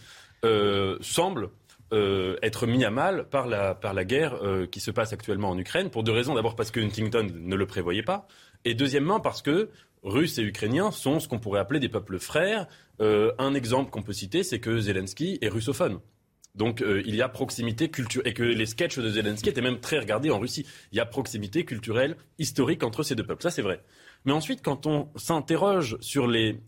[0.45, 1.49] euh, semble
[1.95, 4.39] euh, être mis à mal par la, par la guerre
[4.71, 6.35] qui se passe actuellement en Ukraine, pour deux raisons.
[6.35, 8.29] D'abord parce que Huntington ne le prévoyait pas,
[8.67, 9.71] et deuxièmement parce que
[10.03, 12.67] Russes et Ukrainiens sont ce qu'on pourrait appeler des peuples frères.
[13.01, 16.01] un exemple qu'on peut citer, c'est que Zelensky est russophone.
[16.55, 19.81] Donc euh, il y a proximité culturelle, et que les sketchs de Zelensky étaient même
[19.81, 20.67] très regardés en Russie.
[20.93, 23.43] Il y a proximité culturelle, historique entre ces deux peuples.
[23.43, 23.83] Ça, c'est vrai.
[24.25, 26.61] Mais ensuite, quand on s'interroge sur les,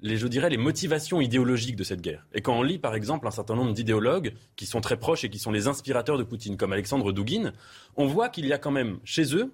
[0.00, 3.26] les, je dirais, les motivations idéologiques de cette guerre, et quand on lit, par exemple,
[3.26, 6.56] un certain nombre d'idéologues qui sont très proches et qui sont les inspirateurs de Poutine,
[6.56, 7.52] comme Alexandre Douguin,
[7.96, 9.52] on voit qu'il y a quand même chez eux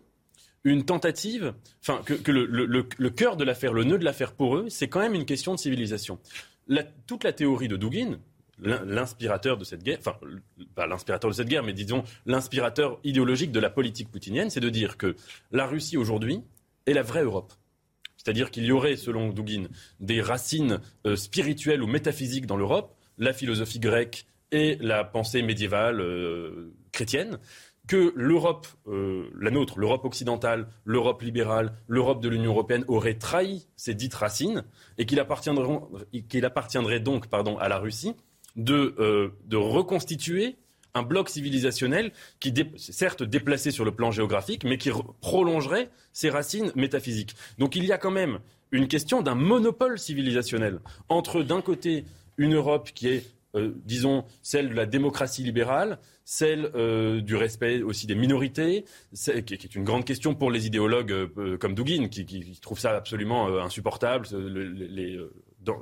[0.64, 4.86] une tentative, enfin, que, le, cœur de l'affaire, le nœud de l'affaire pour eux, c'est
[4.86, 6.20] quand même une question de civilisation.
[7.08, 8.20] toute la théorie de Douguin,
[8.58, 10.16] l'inspirateur de cette guerre, enfin,
[10.74, 14.68] pas l'inspirateur de cette guerre, mais disons l'inspirateur idéologique de la politique poutinienne, c'est de
[14.68, 15.16] dire que
[15.50, 16.42] la Russie aujourd'hui
[16.86, 17.52] est la vraie Europe.
[18.16, 19.64] C'est-à-dire qu'il y aurait, selon Douguin,
[19.98, 26.00] des racines euh, spirituelles ou métaphysiques dans l'Europe, la philosophie grecque et la pensée médiévale
[26.00, 27.38] euh, chrétienne,
[27.88, 33.66] que l'Europe, euh, la nôtre, l'Europe occidentale, l'Europe libérale, l'Europe de l'Union européenne auraient trahi
[33.76, 34.64] ces dites racines
[34.98, 38.14] et qu'il appartiendrait donc pardon, à la Russie
[38.58, 40.56] euh, de, reconstituer
[40.94, 44.90] un bloc civilisationnel qui, certes déplacé sur le plan géographique, mais qui
[45.22, 47.34] prolongerait ses racines métaphysiques.
[47.58, 52.04] Donc il y a quand même une question d'un monopole civilisationnel entre, d'un côté,
[52.36, 57.82] une Europe qui est, euh, disons, celle de la démocratie libérale, celle euh, du respect
[57.82, 58.84] aussi des minorités,
[59.14, 64.26] qui, est une grande question pour les idéologues comme Dugin, qui, trouvent ça absolument insupportable,
[64.34, 65.18] les,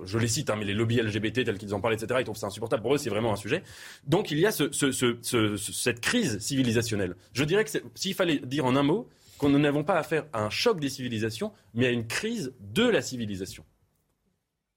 [0.05, 2.37] je les cite, hein, mais les lobbies LGBT tels qu'ils en parlent, etc., ils trouvent
[2.37, 2.83] ça insupportable.
[2.83, 3.63] Pour eux, c'est vraiment un sujet.
[4.07, 7.17] Donc il y a cette crise civilisationnelle.
[7.33, 9.09] Je dirais que s'il fallait dire en un mot,
[9.41, 13.01] qu'on n'avons pas affaire à un choc des civilisations, mais à une crise de la
[13.01, 13.65] civilisation.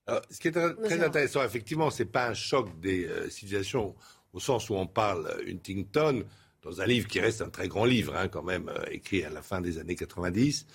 [0.07, 3.93] ce qui est très, intéressant, effectivement, ce n'est pas un choc des euh, civilisations
[4.31, 6.23] au sens où on parle euh, Huntington
[6.61, 9.29] dans un livre qui reste un très grand livre, hein, quand même, euh, écrit à
[9.29, 10.65] la fin des années 90,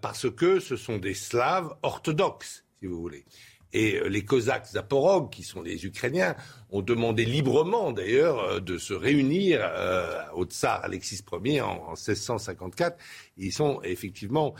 [0.00, 3.24] parce que ce sont des Slaves orthodoxes si vous voulez.
[3.74, 6.34] Et les Cosaques Zaporog, qui sont les Ukrainiens,
[6.70, 9.60] ont demandé librement d'ailleurs de se réunir
[10.32, 12.96] au tsar Alexis Ier en, en 1654.
[13.36, 14.54] Ils sont effectivement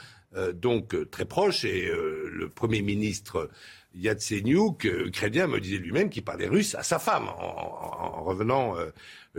[0.52, 3.48] donc très proches et le Premier ministre
[3.94, 8.90] Yatsenyuk, ukrainien, me disait lui-même qu'il parlait russe à sa femme en, revenant euh,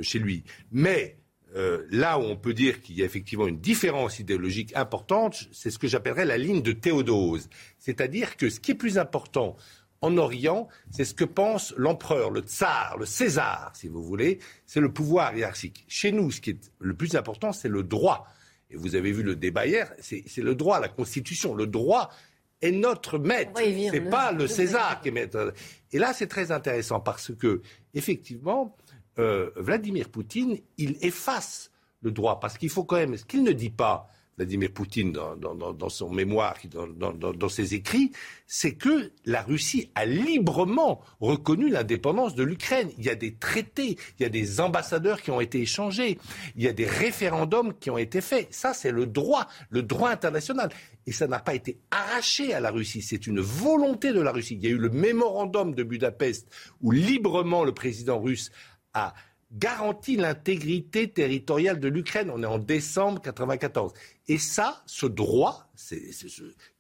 [0.02, 0.44] chez lui.
[0.72, 1.18] Mais
[1.56, 5.72] euh, là où on peut dire qu'il y a effectivement une différence idéologique importante, c'est
[5.72, 7.50] ce que j'appellerais la ligne de Théodose.
[7.80, 9.56] C'est-à-dire que ce qui est plus important
[10.02, 14.80] en Orient, c'est ce que pense l'empereur, le tsar, le César, si vous voulez, c'est
[14.80, 15.86] le pouvoir hiérarchique.
[15.88, 18.28] Chez nous, ce qui est le plus important, c'est le droit.
[18.70, 21.56] Et vous avez vu le débat hier, c'est le droit, la Constitution.
[21.56, 22.12] Le droit,
[22.62, 23.52] est notre maître.
[23.56, 25.54] C'est pas le César qui est maître.
[25.92, 27.62] Et là, c'est très intéressant parce que,
[27.94, 28.76] effectivement,
[29.20, 33.52] euh, Vladimir Poutine, il efface le droit parce qu'il faut quand même, ce qu'il ne
[33.52, 38.14] dit pas, Vladimir Poutine dans, son mémoire, dans, ses écrits,
[38.48, 42.90] c'est que la Russie a librement reconnu l'indépendance de l'Ukraine.
[42.98, 46.18] Il y a des traités, il y a des ambassadeurs qui ont été échangés,
[46.56, 48.48] il y a des référendums qui ont été faits.
[48.52, 50.70] Ça, c'est le droit, le droit international.
[51.06, 54.56] Et ça n'a pas été arraché à la Russie, c'est une volonté de la Russie.
[54.56, 56.48] Il y a eu le mémorandum de Budapest
[56.82, 58.52] où librement le président russe
[58.94, 59.14] a
[59.52, 62.30] garantit l'intégrité territoriale de l'Ukraine.
[62.30, 63.94] On est en décembre 1994.
[64.28, 65.72] Et ça, ce droit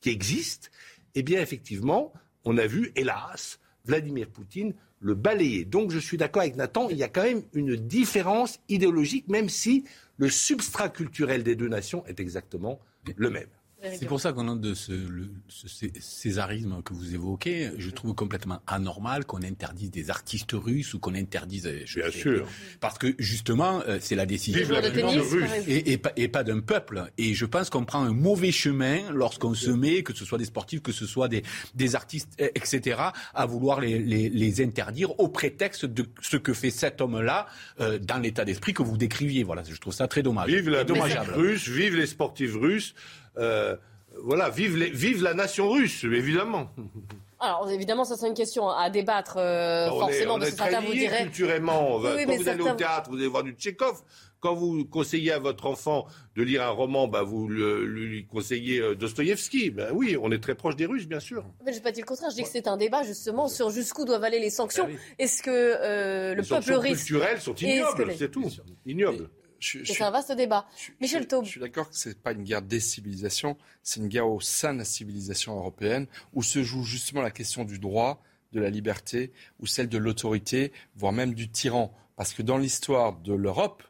[0.01, 0.71] qui existe,
[1.15, 5.65] eh bien, effectivement, on a vu, hélas, Vladimir Poutine le balayer.
[5.65, 9.49] Donc, je suis d'accord avec Nathan, il y a quand même une différence idéologique, même
[9.49, 9.85] si
[10.17, 12.79] le substrat culturel des deux nations est exactement
[13.15, 13.47] le même.
[13.81, 14.93] C'est pour ça qu'au nom de ce,
[15.99, 21.15] césarisme que vous évoquez, je trouve complètement anormal qu'on interdise des artistes russes ou qu'on
[21.15, 21.67] interdise.
[21.67, 22.47] Euh, Bien sûr.
[22.79, 27.05] Parce que justement, euh, c'est la décision de et, et, pas, d'un peuple.
[27.17, 30.45] Et je pense qu'on prend un mauvais chemin lorsqu'on se met, que ce soit des
[30.45, 31.43] sportifs, que ce soit des,
[31.75, 32.99] des artistes, etc.,
[33.33, 37.47] à vouloir les, les, interdire au prétexte de ce que fait cet homme-là
[37.79, 39.43] euh, dans l'état d'esprit que vous décriviez.
[39.43, 40.49] Voilà, je trouve ça très dommage.
[40.49, 42.93] Vive la musique russe, vive les sportifs russes.
[43.37, 43.75] Euh,
[44.23, 46.69] voilà, vive, vive la nation russe, évidemment.
[47.39, 50.35] Alors évidemment, ça c'est une question à débattre euh, forcément.
[50.35, 52.01] On est, très vous culturellement.
[52.01, 54.01] quand vous allez au théâtre, vous allez voir du Tchékov.
[54.41, 58.95] Quand vous conseillez à votre enfant de lire un roman, bah, vous lui conseillez euh,
[58.95, 59.69] Dostoïevski.
[59.69, 61.45] Ben oui, on est très proche des Russes, bien sûr.
[61.65, 62.29] Mais je ne pas dit le contraire.
[62.29, 64.85] Je dis que c'est un débat justement sur jusqu'où doivent aller les sanctions.
[64.85, 66.97] Ben Est-ce que le les peuple russe...
[66.99, 68.49] culturelles sont ignobles, c'est tout.
[68.85, 69.29] Ignobles.
[69.61, 70.67] C'est un vaste débat.
[71.01, 71.45] Michel Taube.
[71.45, 74.39] Je suis d'accord que ce n'est pas une guerre des civilisations, c'est une guerre au
[74.39, 78.69] sein de la civilisation européenne où se joue justement la question du droit, de la
[78.69, 81.93] liberté ou celle de l'autorité, voire même du tyran.
[82.15, 83.83] Parce que dans l'histoire de l'Europe,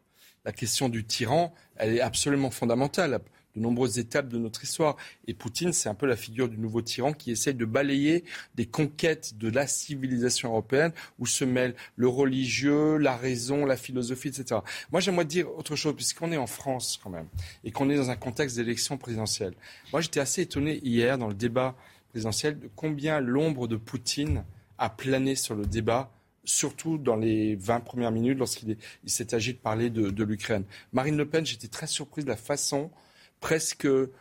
[0.46, 3.22] la question du tyran, elle est absolument fondamentale
[3.56, 4.96] de nombreuses étapes de notre histoire.
[5.28, 8.24] Et Poutine, c'est un peu la figure du nouveau tyran qui essaie de balayer
[8.56, 14.30] des conquêtes de la civilisation européenne où se mêlent le religieux, la raison, la philosophie,
[14.30, 14.62] etc.
[14.92, 17.28] Moi, j'aimerais dire autre chose, puisqu'on est en France quand même,
[17.64, 19.54] et qu'on est dans un contexte d'élection présidentielle.
[19.92, 21.76] Moi, j'étais assez étonné hier dans le débat
[22.10, 24.44] présidentiel de combien l'ombre de Poutine
[24.78, 26.12] a plané sur le débat
[26.44, 30.64] surtout dans les 20 premières minutes lorsqu'il s'est agi de parler de, de l'Ukraine.
[30.94, 32.90] Marine Le Pen, j'étais très surprise de la façon
[33.40, 34.12] presque euh,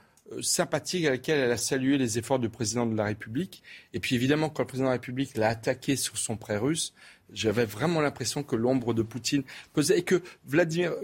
[0.43, 3.63] sympathique à laquelle elle a salué les efforts du président de la République.
[3.93, 6.93] Et puis évidemment, quand le président de la République l'a attaqué sur son prêt russe,
[7.33, 10.95] j'avais vraiment l'impression que l'ombre de Poutine pesait et que Vladimir,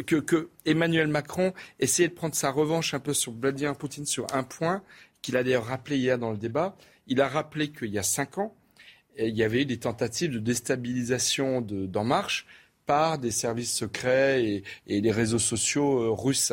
[0.64, 4.83] Emmanuel Macron essayait de prendre sa revanche un peu sur Vladimir Poutine sur un point
[5.22, 6.77] qu'il a d'ailleurs rappelé hier dans le débat.
[7.07, 8.57] Il a rappelé qu'il y a cinq ans,
[9.18, 12.46] il y avait eu des tentatives de déstabilisation d'En Marche
[12.87, 16.53] par des services secrets et, et les réseaux sociaux euh, russes.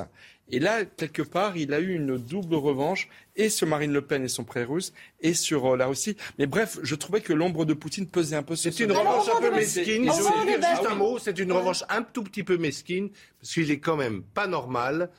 [0.52, 4.24] Et là, quelque part, il a eu une double revanche, et sur Marine Le Pen
[4.24, 6.18] et son pré russe, et sur euh, la Russie.
[6.38, 9.28] Mais bref, je trouvais que l'ombre de Poutine pesait un peu sur C'est une revanche
[9.30, 10.12] un peu mesquine.
[10.12, 11.18] Je veux dire juste un mot.
[11.20, 13.10] C'est une revanche un tout petit peu mesquine,
[13.40, 15.10] parce qu'il est quand même pas normal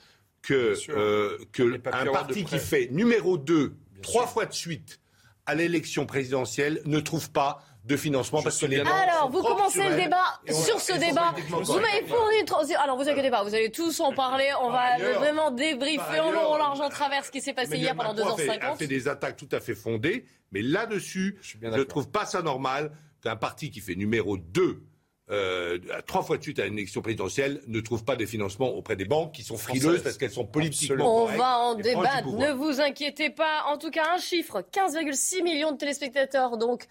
[0.42, 5.00] que, euh, que un parti qui fait numéro 2 trois fois de suite
[5.46, 9.96] à l'élection présidentielle ne trouve pas de financement parce que les Alors, vous commencez le
[9.96, 11.34] débat sur ce débat.
[11.48, 14.50] Vous m'avez fourni Alors, vous inquiétez pas, vous allez tous en parler.
[14.60, 17.94] On va vraiment débriefer en long, en large, en travers ce qui s'est passé hier
[17.96, 18.60] pendant 2h50.
[18.60, 22.42] A fait des attaques tout à fait fondées, mais là-dessus, je ne trouve pas ça
[22.42, 22.92] normal
[23.22, 24.82] qu'un parti qui fait numéro 2
[25.30, 28.96] euh, trois fois de suite à une élection présidentielle, ne trouve pas de financement auprès
[28.96, 31.24] des banques qui sont frileuses parce qu'elles sont politiquement.
[31.24, 33.64] On va en débattre, ne vous inquiétez pas.
[33.68, 36.86] En tout cas, un chiffre 15,6 millions de téléspectateurs donc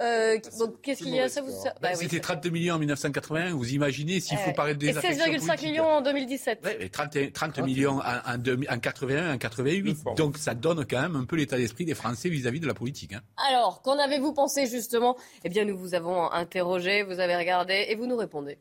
[0.00, 0.38] Euh,
[0.82, 1.28] qu'est-ce qu'il y a?
[1.28, 1.42] ça,
[1.80, 3.54] bah, C'était 30 millions en 1981.
[3.54, 6.60] Vous imaginez s'il faut parler des Et 16,5 millions en 2017.
[6.64, 10.04] Ouais, 30, 30 millions en, en, 81, en 88.
[10.16, 13.12] Donc ça donne quand même un peu l'état d'esprit des Français vis-à-vis de la politique.
[13.12, 13.20] Hein.
[13.48, 15.16] Alors, qu'en avez-vous pensé justement?
[15.44, 18.58] Eh bien, nous vous avons interrogé, vous avez regardé et vous nous répondez.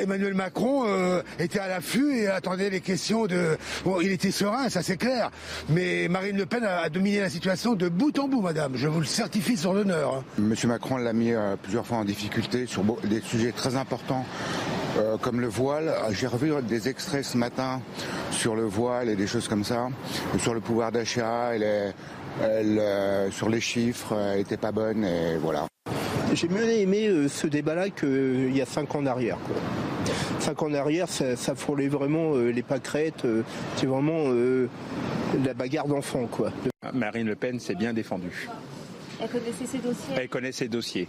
[0.00, 3.58] Emmanuel Macron euh, était à l'affût et attendait les questions de.
[3.84, 5.30] Bon, il était serein, ça c'est clair.
[5.68, 8.72] Mais Marine Le Pen a, dominé la situation de bout en bout, madame.
[8.76, 10.14] Je vous le certifie sur l'honneur.
[10.14, 10.24] Hein.
[10.38, 14.24] Monsieur Macron l'a mis euh, plusieurs fois en difficulté sur des sujets très importants.
[14.98, 17.80] Euh, comme le voile, j'ai revu des extraits ce matin
[18.30, 19.88] sur le voile et des choses comme ça,
[20.38, 21.52] sur le pouvoir d'achat,
[23.30, 25.66] sur les chiffres, elle n'était pas bonne et voilà.
[26.32, 29.36] J'ai mieux aimé euh, ce débat-là qu'il y a cinq ans en arrière.
[30.38, 33.24] Cinq ans en arrière, ça, ça frôlait vraiment euh, les pâquerettes.
[33.24, 33.42] Euh,
[33.76, 34.26] c'est vraiment
[35.44, 36.26] la bagarre d'enfants.
[36.26, 36.52] quoi.
[36.94, 38.48] Marine Le Pen s'est bien défendue.
[39.22, 41.08] Elle connaissait ses dossiers Elle connaît ses dossiers.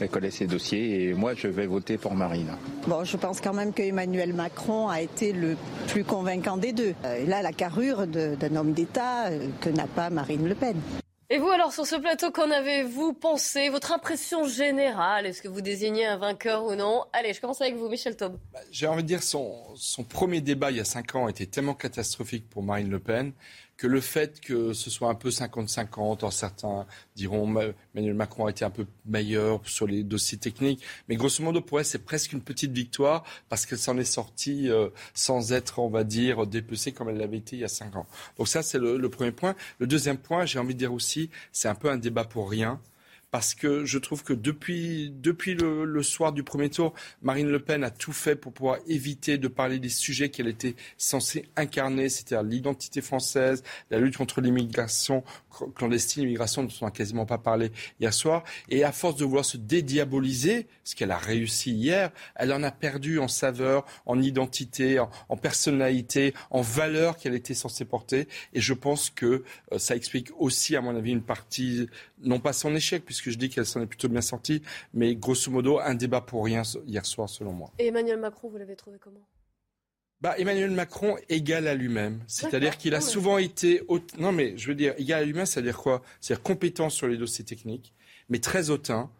[0.00, 2.48] Elle connaît ses dossiers et moi je vais voter pour Marine.
[2.88, 5.56] Bon, je pense quand même qu'Emmanuel Macron a été le
[5.88, 6.94] plus convaincant des deux.
[7.22, 10.74] il a la carrure d'un homme d'État que n'a pas Marine Le Pen.
[11.32, 13.70] Et vous alors sur ce plateau, qu'en avez-vous pensé?
[13.70, 15.24] Votre impression générale?
[15.24, 17.06] Est-ce que vous désignez un vainqueur ou non?
[17.14, 18.36] Allez, je commence avec vous, Michel Taube.
[18.52, 21.46] Bah, j'ai envie de dire son, son premier débat il y a cinq ans était
[21.46, 23.32] tellement catastrophique pour Marine Le Pen
[23.82, 27.52] que le fait que ce soit un peu 50-50, certains diront
[27.96, 31.80] Emmanuel Macron a été un peu meilleur sur les dossiers techniques, mais grosso modo pour
[31.80, 35.88] elle c'est presque une petite victoire parce qu'elle s'en est sortie euh, sans être, on
[35.88, 38.06] va dire, dépecée comme elle l'avait été il y a cinq ans.
[38.38, 39.56] Donc ça c'est le premier point.
[39.80, 42.80] Le deuxième point, j'ai envie de dire aussi, c'est un peu un débat pour rien
[43.32, 47.82] parce que je trouve que depuis, depuis le, soir du premier tour, Marine Le Pen
[47.82, 52.42] a tout fait pour pouvoir éviter de parler des sujets qu'elle était censée incarner, c'est-à-dire
[52.42, 55.24] l'identité française, la lutte contre l'immigration
[55.74, 58.44] clandestine, l'immigration dont on n'a quasiment pas parlé hier soir.
[58.68, 62.70] Et à force de vouloir se dédiaboliser, ce qu'elle a réussi hier, elle en a
[62.70, 68.28] perdu en saveur, en identité, en, personnalité, en valeur qu'elle était censée porter.
[68.52, 71.88] Et je pense que euh, ça explique aussi, à mon avis, une partie,
[72.22, 74.62] non pas son échec, puisque que je dis qu'elle s'en est plutôt bien sortie.
[74.94, 77.70] Mais grosso modo, un débat pour rien hier soir, selon moi.
[77.78, 79.26] Et Emmanuel Macron, vous l'avez trouvé comment?
[80.20, 82.22] Bah, Emmanuel Macron égal à lui-même.
[82.28, 83.82] C'est-à-dire qu'il a souvent été.
[84.18, 86.02] Non, mais je veux dire, égal à lui-même, c'est-à-dire quoi?
[86.20, 87.92] C'est-à-dire compétent sur les dossiers techniques,
[88.28, 89.10] mais très hautain.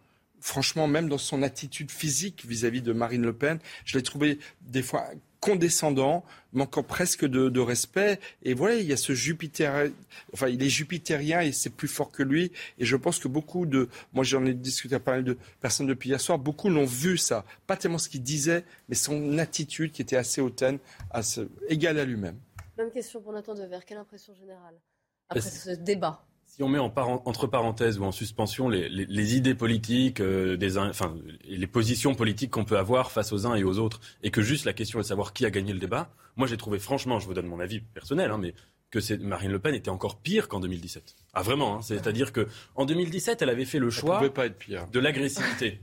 [0.40, 4.38] Franchement, même dans son attitude physique vis-à-vis -vis de Marine Le Pen, je l'ai trouvé
[4.61, 5.09] des fois
[5.43, 8.20] condescendant, manquant presque de, respect.
[8.45, 9.90] Et voilà, il y a ce Jupiter,
[10.32, 12.53] enfin, il est jupitérien et c'est plus fort que lui.
[12.78, 15.88] Et je pense que beaucoup de, moi j'en ai discuté avec pas mal de personnes
[15.88, 17.45] depuis hier soir, beaucoup l'ont vu ça.
[17.66, 20.78] Pas tellement ce qu'il disait, mais son attitude qui était assez hautaine,
[21.11, 21.22] à
[21.68, 22.38] égale à lui-même.
[22.78, 23.80] Même question pour Nathan Dever.
[23.84, 24.76] Quelle impression générale?
[25.28, 26.24] Après ce débat
[26.55, 31.14] si on met entre parenthèses ou en suspension les, idées politiques, euh, des, enfin,
[31.48, 34.66] les positions politiques qu'on peut avoir face aux uns et aux autres, et que juste
[34.66, 37.26] la question est de savoir qui a gagné le débat, moi j'ai trouvé franchement, je
[37.26, 38.53] vous donne mon avis personnel, hein, mais
[38.90, 41.16] que Marine Le Pen était encore pire qu'en 2017.
[41.32, 45.80] Ah vraiment, hein, c'est-à-dire que en 2017, elle avait fait le choix de l'agressivité.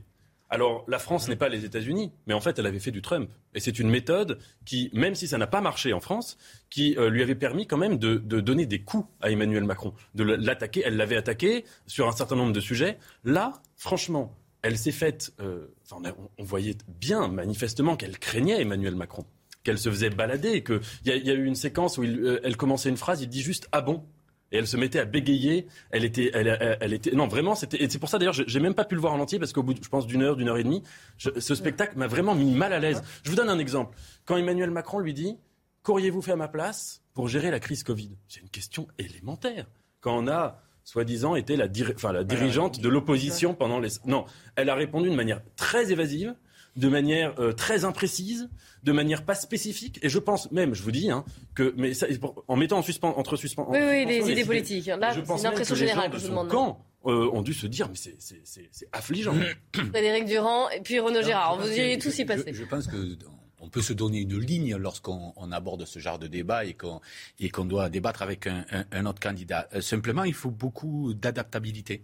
[0.49, 3.29] Alors, la France n'est pas les États-Unis, mais en fait, elle avait fait du Trump.
[3.53, 6.37] Et c'est une méthode qui, même si ça n'a pas marché en France,
[6.71, 10.23] qui euh, lui avait permis quand même de, donner des coups à Emmanuel Macron, de
[10.23, 10.81] l'attaquer.
[10.83, 12.97] Elle l'avait attaqué sur un certain nombre de sujets.
[13.23, 15.33] Là, franchement, elle s'est faite.
[15.39, 19.25] Euh, on, voyait bien, manifestement, qu'elle craignait Emmanuel Macron,
[19.63, 22.89] qu'elle se faisait balader, qu'il y, y, a eu une séquence où euh, elle commençait
[22.89, 24.03] une phrase, il dit juste ah bon?
[24.51, 25.67] Et elle se mettait à bégayer.
[25.91, 27.83] Elle était, elle, elle, était, non vraiment, c'était.
[27.83, 29.63] Et c'est pour ça d'ailleurs, j'ai même pas pu le voir en entier parce qu'au
[29.63, 30.83] bout, je pense d'une heure, d'une heure et demie,
[31.17, 33.03] ce spectacle m'a vraiment mis mal à l'aise.
[33.23, 33.97] Je vous donne un exemple.
[34.25, 35.37] Quand Emmanuel Macron lui dit,
[35.83, 38.17] qu'auriez-vous fait à ma place pour gérer la crise Covid?
[38.27, 39.67] C'est une question élémentaire.
[40.01, 43.89] Quand on a soi-disant été la, enfin, la dirigeante de l'opposition pendant les.
[44.05, 44.25] Non,
[44.55, 46.35] elle a répondu de manière très évasive
[46.79, 48.49] de manière euh, très imprécise,
[48.83, 49.99] de manière pas spécifique.
[50.01, 52.07] Et je pense même, je vous dis, hein, que mais ça,
[52.47, 53.67] en mettant en suspens, entre suspens.
[53.69, 54.87] Oui, oui, les idées politiques.
[54.87, 56.47] Là, c'est une impression générale que je demande.
[56.47, 59.35] Quand euh, ont dû se dire, mais c'est affligeant.
[59.91, 61.59] Frédéric Durand et puis Renaud Gérard.
[61.59, 62.53] Vous y tous y passer.
[62.53, 63.17] Je, pense que
[63.61, 67.89] on peut se donner une ligne lorsqu'on aborde ce genre de débat et qu'on doit
[67.89, 69.67] débattre avec un, un autre candidat.
[69.73, 72.01] Euh, simplement, il faut beaucoup d'adaptabilité.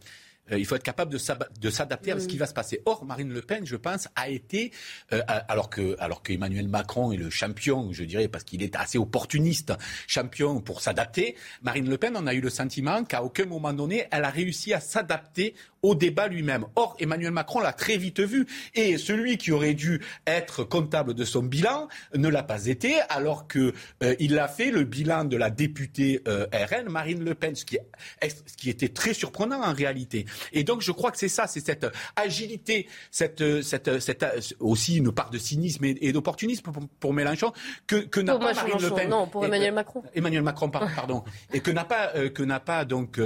[0.51, 2.81] Euh, il faut être capable de s'adapter à ce qui va se passer.
[2.85, 4.71] Or, Marine Le Pen, je pense, a été,
[5.13, 8.97] euh, alors que alors qu'Emmanuel Macron est le champion, je dirais, parce qu'il est assez
[8.97, 9.73] opportuniste,
[10.07, 14.07] champion pour s'adapter, Marine Le Pen, on a eu le sentiment qu'à aucun moment donné,
[14.11, 15.55] elle a réussi à s'adapter
[15.85, 16.65] au débat lui-même.
[16.75, 18.47] Or, Emmanuel Macron l'a très vite vu.
[18.73, 23.47] Et celui qui aurait dû être comptable de son bilan ne l'a pas été, alors
[23.47, 23.71] qu'il
[24.03, 27.77] euh, a fait le bilan de la députée euh, RN, Marine Le Pen, ce qui,
[28.23, 30.25] ce qui était très surprenant en réalité.
[30.53, 34.25] Et donc, je crois que c'est ça, c'est cette agilité, cette, cette, cette,
[34.59, 37.53] aussi une part de cynisme et, d'opportunisme pour, pour, Mélenchon
[37.85, 39.09] que, que n'a pas Marine Le Pen.
[39.09, 40.01] Non, pour Emmanuel Macron.
[40.15, 41.23] Emmanuel Macron, pardon.
[41.53, 43.19] et que n'a pas, que n'a pas donc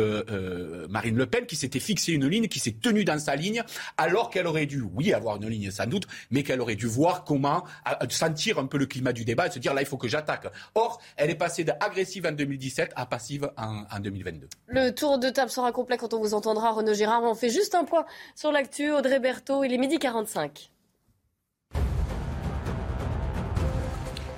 [0.89, 3.63] Marine Le Pen qui s'était fixé une ligne, qui s'est tenue dans sa ligne,
[3.97, 7.23] alors qu'elle aurait dû, oui, avoir une ligne sans doute, mais qu'elle aurait dû voir
[7.23, 7.63] comment
[8.09, 10.47] sentir un peu le climat du débat et se dire là, il faut que j'attaque.
[10.75, 14.47] Or, elle est passée d'agressive en 2017 à passive en, en, 2022.
[14.67, 17.23] Le tour de table sera complet quand on vous entendra, Renaud Girard.
[17.23, 18.91] On fait juste un point sur l'actu.
[18.91, 20.71] Audrey Berthaud, il est midi 45.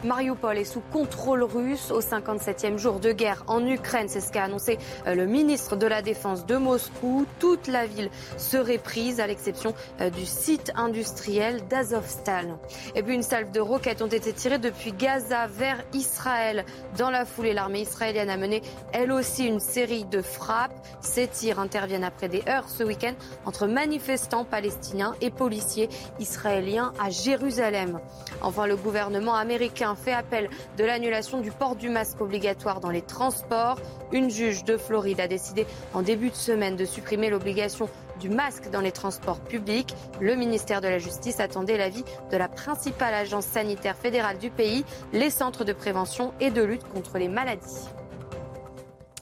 [0.03, 4.07] Mariupol est sous contrôle russe au 57e jour de guerre en Ukraine.
[4.09, 7.25] C'est ce qu'a annoncé euh, le ministre de la Défense de Moscou.
[7.39, 12.57] Toute la ville serait prise à l'exception euh, du site industriel d'Azovstal.
[12.95, 16.65] Et puis une salve de roquettes ont été tirées depuis Gaza vers Israël.
[16.97, 20.73] Dans la foulée, l'armée israélienne a mené elle aussi une série de frappes.
[21.01, 23.13] Ces tirs interviennent après des heures ce week-end
[23.45, 25.89] entre manifestants palestiniens et policiers
[26.19, 27.99] israéliens à Jérusalem.
[28.41, 33.01] Enfin, le gouvernement américain fait appel de l'annulation du port du masque obligatoire dans les
[33.01, 33.79] transports.
[34.11, 37.89] Une juge de Floride a décidé en début de semaine de supprimer l'obligation
[38.19, 39.95] du masque dans les transports publics.
[40.19, 44.85] Le ministère de la Justice attendait l'avis de la principale agence sanitaire fédérale du pays,
[45.11, 47.87] les centres de prévention et de lutte contre les maladies.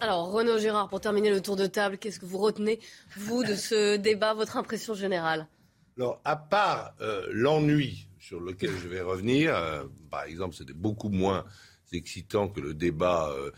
[0.01, 2.79] Alors, Renaud Gérard, pour terminer le tour de table, qu'est-ce que vous retenez,
[3.17, 5.47] vous, de ce débat, votre impression générale?
[5.97, 9.55] Alors, à part euh, l'ennui sur lequel je vais revenir.
[9.55, 11.45] Euh, par exemple, c'était beaucoup moins
[11.91, 13.49] excitant que le débat, euh,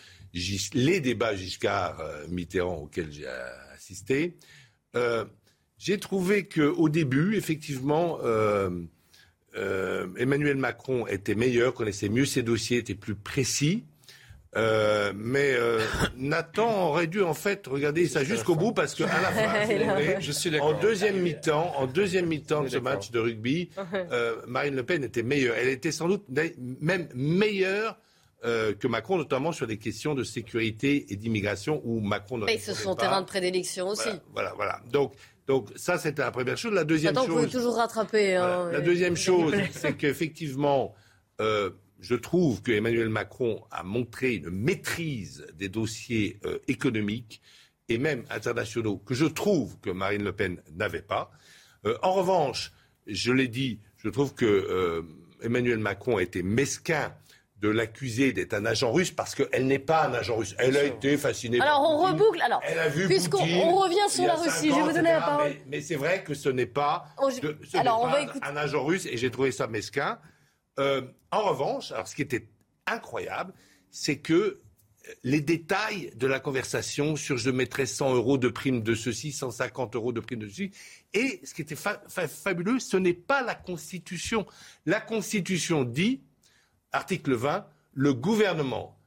[0.74, 3.28] les débats Giscard-Mitterrand euh, auxquels j'ai
[3.76, 4.38] assisté.
[5.78, 8.20] j'ai trouvé qu'au début, effectivement,
[9.54, 13.84] Emmanuel Macron était meilleur, connaissait mieux ses dossiers, était plus précis.
[14.58, 15.80] Euh, mais euh,
[16.18, 20.60] Nathan aurait dû en fait regarder ça jusqu'au bout parce qu'à la fin, je suis
[20.60, 25.04] en deuxième mi-temps, en deuxième mi-temps de ce match de rugby, euh, Marine Le Pen
[25.04, 25.56] était meilleure.
[25.56, 26.26] Elle était sans doute
[26.82, 27.98] même meilleure
[28.44, 32.96] que Macron, notamment sur les questions de sécurité et d'immigration, où Macron Mais c'est son
[32.96, 34.10] terrain de prédilection aussi.
[34.34, 34.82] Voilà, voilà.
[34.92, 35.14] Donc,
[35.46, 36.74] donc ça, c'était la première chose.
[36.74, 37.30] La deuxième Attends, chose.
[37.30, 38.36] Vous pouvez toujours rattraper.
[38.36, 40.96] Hein, La deuxième chose, c'est qu'effectivement.
[42.02, 47.42] Je trouve que Emmanuel Macron a montré une maîtrise des dossiers euh, économiques
[47.90, 51.32] et même internationaux que je trouve que Marine Le Pen n'avait pas.
[51.86, 52.72] Euh, en revanche,
[53.06, 55.04] je l'ai dit, je trouve que euh,
[55.44, 57.14] Emmanuel Macron a été mesquin
[57.62, 60.56] de l'accuser d'être un agent russe parce qu'elle n'est pas un agent russe.
[60.58, 61.62] Elle a été fascinée.
[61.62, 62.42] Alors on reboucle.
[62.42, 65.54] Alors, elle a vu puisqu'on revient sur la Russie, je vais vous donner la parole.
[65.68, 67.06] Mais, c'est vrai que ce n'est pas,
[68.42, 70.18] un agent russe et j'ai trouvé ça mesquin.
[70.82, 71.02] Euh,
[71.32, 72.48] en revanche, ce qui était
[72.88, 73.54] incroyable,
[73.92, 74.60] c'est que euh,
[75.24, 79.96] les détails de la conversation sur je mettrai 100 euros de prime de ceci, 150
[79.96, 80.72] euros de prime de ceci.
[81.14, 84.46] Et ce qui était fabuleux, ce n'est pas la Constitution.
[84.86, 86.22] La Constitution dit,
[86.92, 88.98] article 20, le gouvernement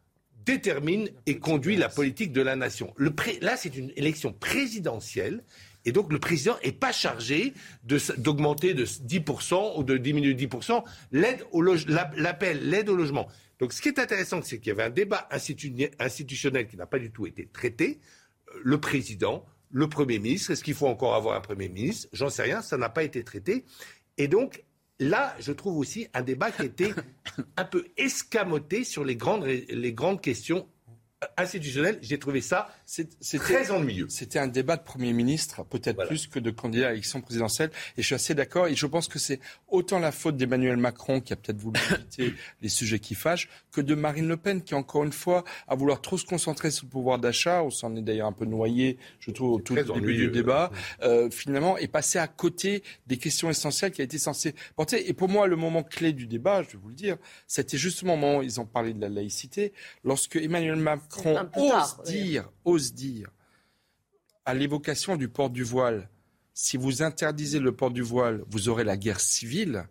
[0.44, 2.94] détermine et conduit la politique de la nation.
[3.40, 5.42] là, c'est une élection présidentielle
[5.84, 7.54] et donc le président n'est pas chargé
[7.84, 13.28] d'augmenter de, 10% ou de diminuer de 10% l'aide au l'appel, l'aide au logement.
[13.58, 16.98] Donc ce qui est intéressant, c'est qu'il y avait un débat institutionnel qui n'a pas
[16.98, 18.00] du tout été traité.
[18.48, 22.08] Euh, le président, le Premier ministre, est-ce qu'il faut encore avoir un Premier ministre?
[22.12, 23.64] J'en sais rien, ça n'a pas été traité.
[24.18, 24.64] Et donc
[24.98, 26.94] là, je trouve aussi un débat qui était
[27.56, 30.66] un peu escamoté sur les grandes, les grandes questions
[31.36, 32.68] institutionnel, j'ai trouvé ça
[33.38, 34.06] très ennuyeux.
[34.08, 37.70] C'était un débat de Premier ministre, peut-être plus que de candidat à l'élection présidentielle.
[37.96, 38.66] Et je suis assez d'accord.
[38.66, 42.34] Et je pense que c'est autant la faute d'Emmanuel Macron, qui a peut-être voulu éviter
[42.62, 46.00] les sujets qui fâchent, que de Marine Le Pen, qui, encore une fois, a vouloir
[46.00, 47.62] trop se concentrer sur le pouvoir d'achat.
[47.62, 50.70] On s'en est d'ailleurs un peu noyé, je trouve, au tout début du débat.
[51.02, 55.08] Euh, finalement, est passé à côté des questions essentielles qui a été censé porter.
[55.08, 57.16] Et pour moi, le moment clé du débat, je vais vous le dire,
[57.46, 59.72] c'était justement au moment où ils ont parlé de la laïcité,
[60.04, 63.28] lorsque Emmanuel Macron Macron ose dire, ose dire,
[64.44, 66.08] à l'évocation du port du voile,
[66.52, 69.86] si vous interdisez le port du voile, vous aurez la guerre civile.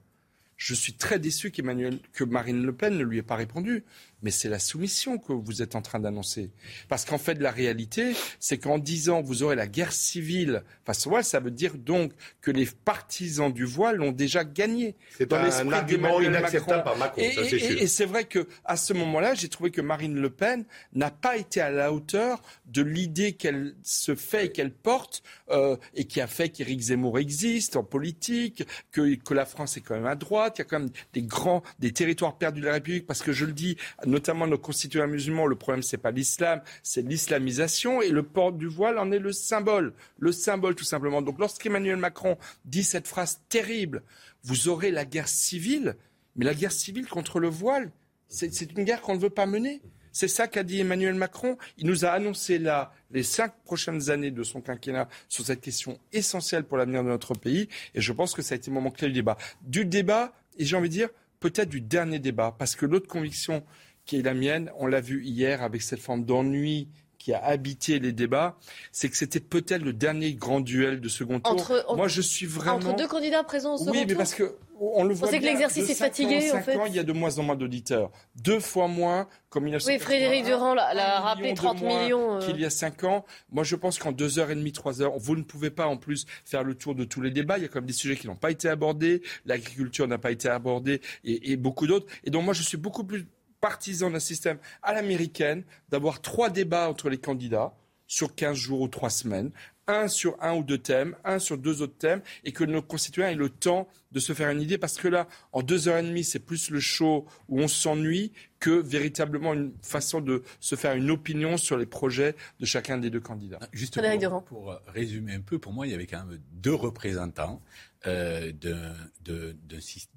[0.55, 3.83] Je suis très déçu que Marine Le Pen ne lui ait pas répondu.
[4.23, 6.49] Mais c'est la soumission que vous êtes en train d'annoncer.
[6.87, 11.11] Parce qu'en fait, la réalité, c'est qu'en disant vous aurez la guerre civile face au
[11.11, 14.95] voile, ça veut dire donc que les partisans du voile l'ont déjà gagné.
[15.17, 17.21] C'est un argument inacceptable par Macron.
[17.21, 21.37] Et, c'est vrai que à ce moment-là, j'ai trouvé que Marine Le Pen n'a pas
[21.37, 26.21] été à la hauteur de l'idée qu'elle se fait et qu'elle porte, euh, et qui
[26.21, 30.15] a fait qu'Éric Zemmour existe en politique, que, que la France est quand même à
[30.15, 33.21] droite, il y a quand même des grands, des territoires perdus de la République, parce
[33.21, 33.77] que je le dis,
[34.13, 38.67] notamment nos constituants musulmans, le problème c'est pas l'islam, c'est l'islamisation et le port du
[38.67, 41.21] voile en est le symbole, le symbole tout simplement.
[41.21, 44.03] Donc lorsqu'Emmanuel Macron dit cette phrase terrible,
[44.43, 45.95] vous aurez la guerre civile,
[46.35, 47.91] mais la guerre civile contre le voile,
[48.27, 49.81] c'est une guerre qu'on ne veut pas mener.
[50.15, 51.57] C'est ça qu'a dit Emmanuel Macron.
[51.79, 55.99] Il nous a annoncé là les cinq prochaines années de son quinquennat sur cette question
[56.11, 57.67] essentielle pour l'avenir de notre pays.
[57.95, 59.37] Et je pense que ça a été le moment clé du débat.
[59.63, 61.09] Du débat, et j'ai envie de dire,
[61.39, 63.63] peut-être du dernier débat, parce que l'autre conviction
[64.05, 66.89] qui est la mienne, on l'a vu hier avec cette forme d'ennui
[67.23, 68.57] qui a habité les débats,
[68.91, 71.53] c'est que c'était peut-être le dernier grand duel de second tour.
[71.53, 74.01] Entre, Moi, je suis vraiment entre deux candidats présents au second tour.
[74.01, 75.29] Oui, mais parce que on le voit.
[75.29, 76.75] On sait que l'exercice est fatigué, en, fait.
[76.75, 79.99] Ans, il y a de moins en moins d'auditeurs, deux fois moins comme il Oui,
[79.99, 82.35] Frédéric Durand l'a rappelé, 30 millions.
[82.35, 82.39] Euh...
[82.39, 83.23] Qu'il y a cinq ans.
[83.51, 85.95] Moi, je pense qu'en deux heures et demie, trois heures, vous ne pouvez pas en
[85.95, 87.57] plus faire le tour de tous les débats.
[87.57, 89.21] Il y a quand même des sujets qui n'ont pas été abordés.
[89.45, 92.07] L'agriculture n'a pas été abordée et, et beaucoup d'autres.
[92.25, 93.27] Et donc, moi, je suis beaucoup plus
[93.63, 97.73] partisan d'un système à l'américaine, d'avoir trois débats entre les candidats
[98.07, 99.51] sur 15 jours ou trois semaines,
[99.87, 103.31] un sur un ou deux thèmes, un sur deux autres thèmes, et que nos concitoyens
[103.31, 106.03] aient le temps de se faire une idée, parce que là, en deux heures et
[106.03, 110.93] demie, c'est plus le show où on s'ennuie que véritablement une façon de se faire
[110.95, 113.59] une opinion sur les projets de chacun des deux candidats.
[113.71, 117.61] Juste pour, pour, résumer un peu, pour moi, il y avait quand même deux représentants
[118.07, 118.75] euh, de,
[119.23, 119.55] de,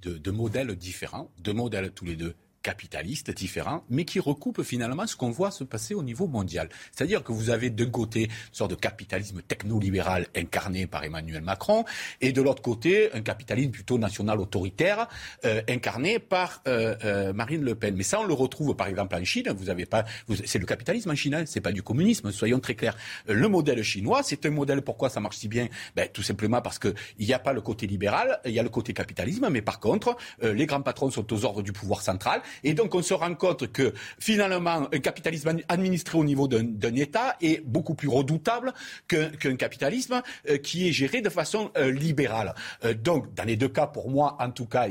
[0.02, 2.34] de, de modèles différents, deux modèles tous les deux
[2.66, 6.68] capitalistes différents, mais qui recoupent finalement ce qu'on voit se passer au niveau mondial.
[6.90, 11.84] C'est-à-dire que vous avez d'un côté une sorte de capitalisme technolibéral incarné par Emmanuel Macron,
[12.20, 15.06] et de l'autre côté un capitalisme plutôt national autoritaire
[15.44, 17.94] euh, incarné par euh, euh, Marine Le Pen.
[17.94, 19.48] Mais ça, on le retrouve par exemple en Chine.
[19.56, 20.04] Vous avez pas,
[20.44, 22.32] c'est le capitalisme en Chine, hein, c'est pas du communisme.
[22.32, 22.96] Soyons très clairs.
[23.28, 24.82] Le modèle chinois, c'est un modèle.
[24.82, 25.68] Pourquoi ça marche si bien?
[25.94, 28.64] Ben, Tout simplement parce que il n'y a pas le côté libéral, il y a
[28.64, 32.42] le côté capitalisme, mais par contre, les grands patrons sont aux ordres du pouvoir central
[32.64, 37.36] et donc, on se rend compte que finalement, un capitalisme administré au niveau d'un État
[37.40, 38.72] est beaucoup plus redoutable
[39.08, 42.54] qu'un capitalisme euh, qui est géré de façon euh, libérale.
[42.84, 44.86] Euh, donc, dans les deux cas, pour moi, en tout cas,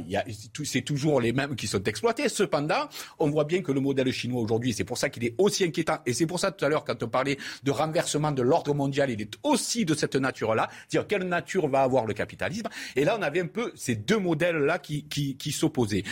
[0.63, 2.29] c'est toujours les mêmes qui sont exploités.
[2.29, 2.87] Cependant,
[3.19, 5.97] on voit bien que le modèle chinois aujourd'hui, c'est pour ça qu'il est aussi inquiétant.
[6.05, 9.09] Et c'est pour ça, tout à l'heure, quand on parlait de renversement de l'ordre mondial,
[9.09, 10.69] il est aussi de cette nature-là.
[10.87, 14.19] C'est-à-dire, quelle nature va avoir le capitalisme Et là, on avait un peu ces deux
[14.19, 16.03] modèles-là qui, qui, qui s'opposaient.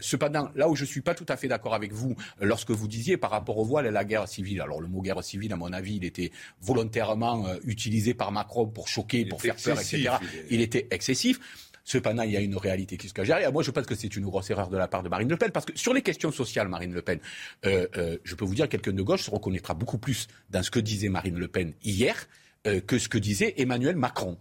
[0.00, 3.16] cependant, là où je suis pas tout à fait d'accord avec vous lorsque vous disiez
[3.16, 4.60] par rapport au voile et la guerre civile.
[4.60, 8.66] Alors le mot guerre civile, à mon avis, il était volontairement euh, utilisé par Macron
[8.66, 10.10] pour choquer, pour faire peur, etc.
[10.50, 11.40] Il, était excessif.
[11.84, 13.52] Cependant, il y a une réalité qui se cache derrière.
[13.52, 15.50] Moi, je pense que c'est une grosse erreur de la part de Marine Le Pen,
[15.50, 17.18] parce que sur les questions sociales, Marine Le Pen,
[17.64, 20.70] euh, euh, je peux vous dire, quelqu'un de gauche se reconnaîtra beaucoup plus dans ce
[20.70, 22.28] que disait Marine Le Pen hier
[22.86, 24.36] que ce que disait Emmanuel Macron.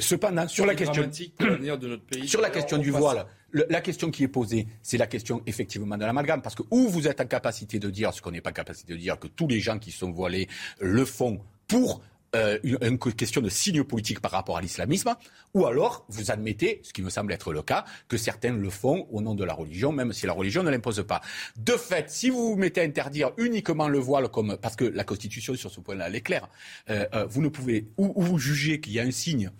[0.00, 4.24] cependant, sur la question, de notre pays, sur la question du voile, la question qui
[4.24, 7.78] est posée, c'est la question effectivement de l'amalgame, parce que ou vous êtes en capacité
[7.78, 10.10] de dire ce qu'on n'est pas capacité de dire, que tous les gens qui sont
[10.10, 10.48] voilés
[10.80, 12.02] le font pour
[12.34, 15.14] euh, une, question de signe politique par rapport à l'islamisme,
[15.52, 19.06] ou alors vous admettez, ce qui me semble être le cas, que certains le font
[19.10, 21.20] au nom de la religion, même si la religion ne l'impose pas.
[21.58, 25.04] De fait, si vous vous mettez à interdire uniquement le voile, comme parce que la
[25.04, 26.48] Constitution sur ce point-là elle est claire,
[26.88, 29.50] euh, euh, vous ne pouvez ou, ou vous jugez qu'il y a un signe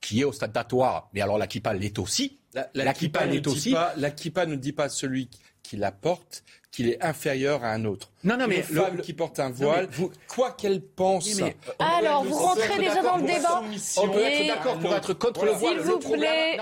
[0.00, 2.39] qui est ostentatoire, mais alors la kippa l'est aussi.
[2.54, 3.74] La, la, la kippa, aussi.
[3.96, 5.28] la kippa ne dit pas celui
[5.62, 6.42] qui la porte,
[6.72, 8.10] qu'il est inférieur à un autre.
[8.22, 10.10] Non, non, mais une femme qui porte un voile, vous...
[10.28, 11.34] quoi qu'elle pense.
[11.40, 11.56] mais...
[11.78, 13.62] Alors, vous rentrez déjà dans le débat.
[13.96, 15.80] On peut être d'accord pour être contre le voile.
[15.80, 16.58] S'il vous plaît,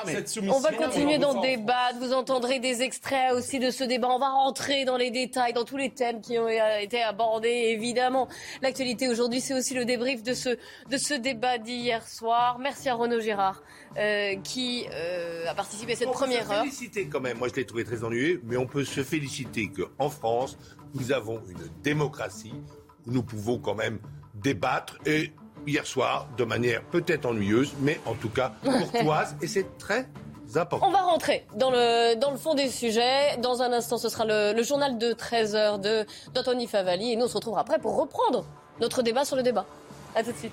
[0.51, 1.93] on va continuer dans le débat.
[2.01, 4.09] Vous entendrez des extraits aussi de ce débat.
[4.09, 7.49] On va rentrer dans les détails, dans tous les thèmes qui ont été abordés.
[7.49, 8.29] Évidemment,
[8.63, 10.51] l'actualité aujourd'hui, c'est aussi le débrief de ce,
[10.91, 12.59] de ce débat d'hier soir.
[12.59, 13.63] Merci à Renaud Gérard.
[13.97, 16.63] Euh, qui euh, a participé à cette première heure.
[16.63, 17.39] On peut se féliciter quand même.
[17.39, 20.59] Moi, je l'ai trouvé très ennuyeux, mais on peut se féliciter qu'en France,
[20.95, 22.55] nous avons une démocratie
[23.07, 23.99] où nous pouvons quand même
[24.35, 25.33] débattre et
[25.67, 30.09] hier soir, de manière peut-être ennuyeuse, mais en tout cas courtoise, et c'est très
[30.55, 30.87] important.
[30.89, 33.37] On va rentrer dans le, dans le fond des sujets.
[33.39, 37.29] Dans un instant, ce sera le, le journal de 13h d'Anthony Favali, et nous on
[37.29, 38.47] se retrouvera après pour reprendre
[38.81, 39.67] notre débat sur le débat.
[40.15, 40.53] A tout de suite.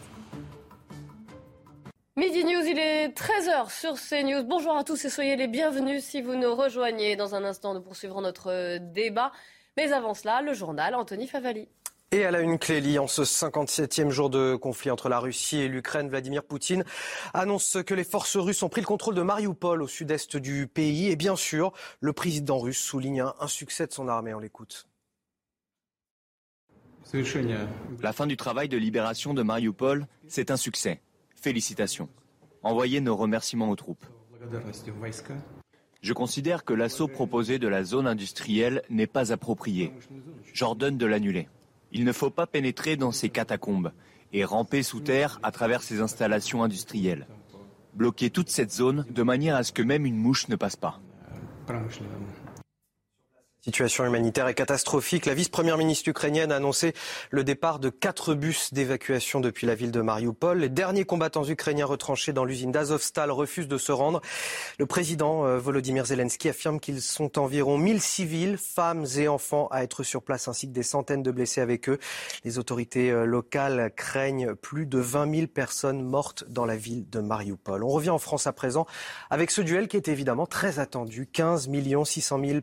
[2.18, 4.46] Midi News, il est 13h sur CNews.
[4.46, 7.18] Bonjour à tous et soyez les bienvenus si vous nous rejoignez.
[7.18, 9.34] Dans un instant, nous poursuivrons notre débat.
[9.76, 11.68] Mais avant cela, le journal Anthony Favali.
[12.14, 15.68] Et à la une, Clélie, en ce 57e jour de conflit entre la Russie et
[15.68, 16.86] l'Ukraine, Vladimir Poutine
[17.34, 21.12] annonce que les forces russes ont pris le contrôle de Mariupol au sud-est du pays.
[21.12, 24.34] Et bien sûr, le président russe souligne un succès de son armée.
[24.34, 24.88] On l'écoute.
[28.02, 31.02] La fin du travail de libération de Mariupol, c'est un succès.
[31.46, 32.10] Félicitations.
[32.64, 34.04] Envoyez nos remerciements aux troupes.
[36.02, 39.94] Je considère que l'assaut proposé de la zone industrielle n'est pas approprié.
[40.54, 41.48] J'ordonne de l'annuler.
[41.92, 43.92] Il ne faut pas pénétrer dans ces catacombes
[44.34, 47.28] et ramper sous terre à travers ces installations industrielles.
[47.94, 51.00] Bloquer toute cette zone de manière à ce que même une mouche ne passe pas.
[53.66, 55.26] Situation humanitaire est catastrophique.
[55.26, 56.94] La vice-première ministre ukrainienne a annoncé
[57.32, 60.60] le départ de quatre bus d'évacuation depuis la ville de Mariupol.
[60.60, 64.22] Les derniers combattants ukrainiens retranchés dans l'usine d'Azovstal refusent de se rendre.
[64.78, 69.82] Le président euh, Volodymyr Zelensky affirme qu'ils sont environ 1000 civils, femmes et enfants à
[69.82, 71.98] être sur place ainsi que des centaines de blessés avec eux.
[72.44, 77.20] Les autorités euh, locales craignent plus de 20 000 personnes mortes dans la ville de
[77.20, 77.84] Mariupol.
[77.84, 78.86] On revient en France à présent
[79.32, 81.26] avec ce duel qui est évidemment très attendu.
[81.26, 81.68] 15
[82.06, 82.60] 600 000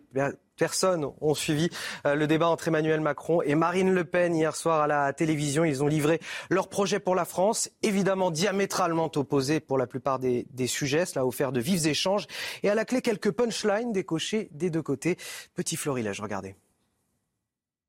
[0.63, 1.71] personnes ont suivi
[2.07, 5.65] euh, le débat entre Emmanuel Macron et Marine Le Pen hier soir à la télévision.
[5.65, 10.47] Ils ont livré leur projet pour la France, évidemment diamétralement opposés pour la plupart des,
[10.69, 11.05] sujets.
[11.05, 12.29] Cela a offert de vifs échanges
[12.63, 15.17] et à la clé quelques punchlines décochées des deux côtés.
[15.57, 16.55] Petit florilège, regardez.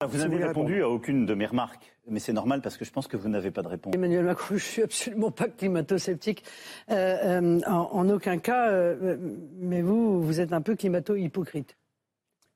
[0.03, 3.07] Vous n'avez répondu à aucune de mes remarques, mais c'est normal parce que je pense
[3.07, 3.93] que vous n'avez pas de réponse.
[3.93, 6.43] Emmanuel Macron, je suis absolument pas climato-sceptique
[6.89, 8.71] euh, euh, en, aucun cas,
[9.59, 11.77] mais vous, vous êtes un peu climato-hypocrite.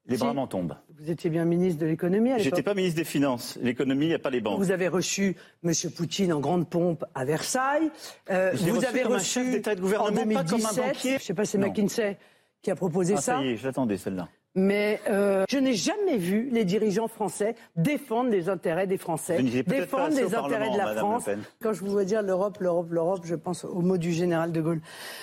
[0.07, 0.75] Les bras m'en tombent.
[0.99, 3.57] Vous étiez bien ministre de l'économie à l'époque J'étais pas ministre des Finances.
[3.61, 4.57] L'économie, il n'y a pas les banques.
[4.57, 5.71] Vous avez reçu M.
[5.95, 7.91] Poutine en grande pompe à Versailles.
[8.29, 11.09] Euh, vous avez reçu un chef d'État de gouvernement, en 2017, pas comme un banquier.
[11.11, 12.17] Je ne sais pas, c'est McKinsey
[12.61, 13.35] qui a proposé ah, ça.
[13.37, 14.27] Ça y est, j'attendais celle-là.
[14.57, 20.15] Mais euh, je n'ai jamais vu les dirigeants français défendre les intérêts des Français, défendre
[20.15, 21.29] les intérêts de la France.
[21.61, 24.59] Quand je vous vois dire l'Europe, l'Europe, l'Europe, je pense au mot du général de
[24.59, 24.81] Gaulle.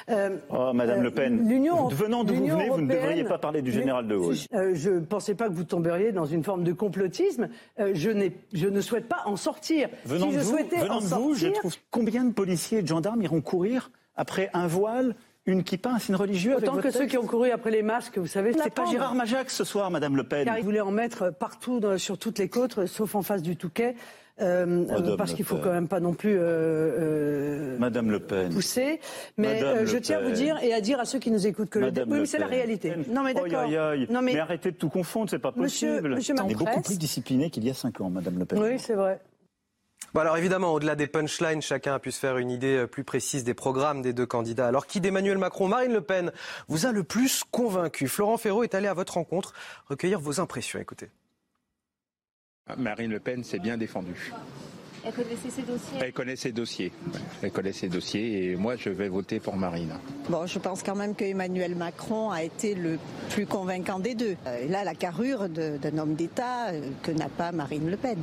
[0.08, 3.60] Euh, oh, Madame Le Pen, euh, venant d'où vous venez, vous ne devriez pas parler
[3.60, 4.36] du général de Gaulle.
[4.72, 7.48] je ne pensais pas que vous tomberiez dans une forme de complotisme.
[7.78, 9.88] je, je ne souhaite pas en sortir.
[10.04, 12.88] Venant si de je vous, venant de vous je trouve combien de policiers et de
[12.88, 15.16] gendarmes iront courir après un voile
[15.46, 18.26] une kippa, un signe religieux Autant que ceux qui ont couru après les masques, vous
[18.26, 18.52] savez.
[18.52, 20.44] C'est pas Gérard Majac ce soir, Madame Le Pen.
[20.44, 23.94] Car il voulait en mettre partout sur toutes les côtes, sauf en face du Touquet.
[24.40, 28.98] Euh, euh parce qu'il faut quand même pas non plus euh, Madame Le Pen pousser.
[29.36, 31.78] Mais je tiens à vous dire et à dire à ceux qui nous écoutent que
[31.78, 32.94] Madame le oui, c'est la réalité.
[33.08, 33.68] Non mais d'accord.
[34.10, 34.32] Non mais...
[34.32, 34.38] mais...
[34.40, 36.08] arrêtez de tout confondre, c'est pas possible.
[36.08, 38.58] Monsieur, monsieur On est beaucoup plus discipliné qu'il y a cinq ans, Madame Le Pen.
[38.58, 39.20] Oui, c'est vrai.
[40.14, 43.02] Bon alors évidemment, au-delà des punchlines, chacun a pu se faire une idée euh, plus
[43.02, 44.68] précise des programmes des deux candidats.
[44.68, 46.30] Alors qui d'Emmanuel Macron, Marine Le Pen
[46.68, 48.06] vous a le plus convaincu?
[48.06, 49.52] Florent Ferraud est allé à votre rencontre
[49.88, 50.78] recueillir vos impressions.
[50.78, 51.10] Écoutez.
[52.78, 54.32] Marine Le Pen s'est bien défendue.
[55.04, 56.92] Elle connaissait ses dossiers Elle connaît ses dossiers.
[57.42, 59.94] Elle connaît ses dossiers et moi je vais voter pour Marine.
[60.28, 63.00] Bon, je pense quand même qu'Emmanuel Macron a été le
[63.30, 64.36] plus convaincant des deux.
[64.46, 68.22] Euh, il a la carrure d'un homme d'État euh, que n'a pas Marine Le Pen.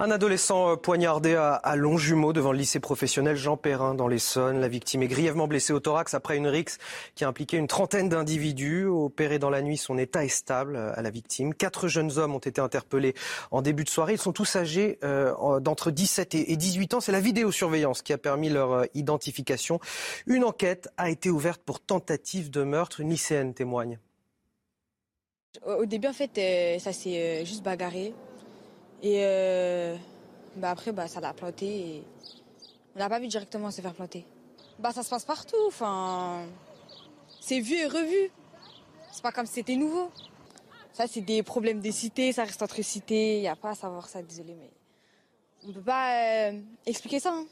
[0.00, 4.60] Un adolescent euh, poignardé à, Longjumeau devant le lycée professionnel Jean Perrin dans l'Essonne.
[4.60, 6.78] La victime est grièvement blessée au thorax après une rixe
[7.16, 8.86] qui a impliqué une trentaine d'individus.
[8.86, 11.52] Opéré dans la nuit, son état est stable euh, à la victime.
[11.52, 13.14] Quatre jeunes hommes ont été interpellés
[13.50, 14.12] en début de soirée.
[14.12, 17.00] Ils sont tous âgés euh, d'entre 17 et 18 ans.
[17.00, 19.80] C'est la vidéosurveillance qui a permis leur identification.
[20.28, 23.00] Une enquête a été ouverte pour tentative de meurtre.
[23.00, 23.98] Une lycéenne témoigne.
[25.66, 28.14] Au début, en fait, ça s'est juste bagarré.
[29.02, 29.96] Et euh,
[30.56, 31.66] bah après, bah, ça l'a planté.
[31.66, 32.04] Et
[32.96, 34.24] on n'a pas vu directement se faire planter.
[34.78, 35.56] Bah, ça se passe partout.
[35.66, 36.46] Enfin,
[37.40, 38.30] c'est vu et revu.
[39.12, 40.10] C'est pas comme si c'était nouveau.
[40.92, 42.32] Ça, c'est des problèmes des cités.
[42.32, 43.36] Ça reste entre cités.
[43.36, 44.54] Il n'y a pas à savoir ça, désolé.
[44.54, 44.70] Mais
[45.64, 47.32] on ne peut pas euh, expliquer ça.
[47.32, 47.46] Hein.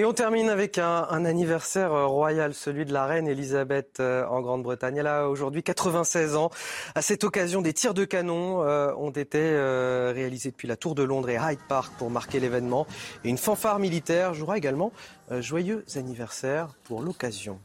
[0.00, 4.40] Et on termine avec un, anniversaire euh, royal, celui de la reine Elisabeth euh, en
[4.40, 4.96] Grande-Bretagne.
[4.96, 6.48] Elle a aujourd'hui 96 ans.
[6.94, 11.02] À cette occasion, des tirs de canon euh, ont été réalisés depuis la Tour de
[11.02, 12.86] Londres et Hyde Park pour marquer l'événement.
[13.24, 14.90] Et une fanfare militaire jouera également
[15.30, 17.60] joyeux anniversaire pour l'occasion.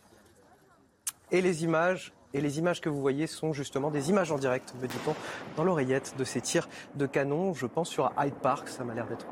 [1.31, 4.73] Et les images et les images que vous voyez sont justement des images en direct,
[4.81, 5.15] me dit-on,
[5.55, 7.53] dans l'oreillette de ces tirs de canon.
[7.53, 9.27] Je pense sur Hyde Park, ça m'a l'air d'être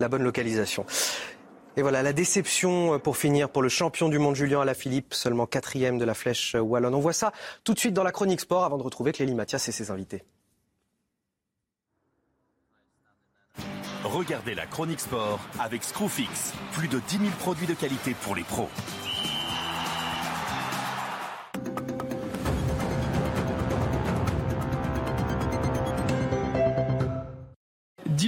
[0.00, 0.84] la bonne localisation.
[1.76, 5.46] Et voilà, la déception euh, pour finir pour le champion du monde Julien Alaphilippe, seulement
[5.46, 6.94] quatrième de la flèche euh, wallonne.
[6.94, 7.32] On voit ça
[7.64, 10.22] tout de suite dans la chronique sport avant de retrouver Clélie Mathias et ses invités.
[14.04, 16.52] Regardez la chronique sport avec Screwfix.
[16.72, 18.68] Plus de 10 000 produits de qualité pour les pros.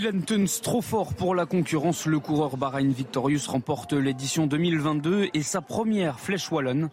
[0.05, 2.05] Dylan Tuns trop fort pour la concurrence.
[2.05, 6.91] Le coureur Bahrain Victorious remporte l'édition 2022 et sa première flèche wallonne.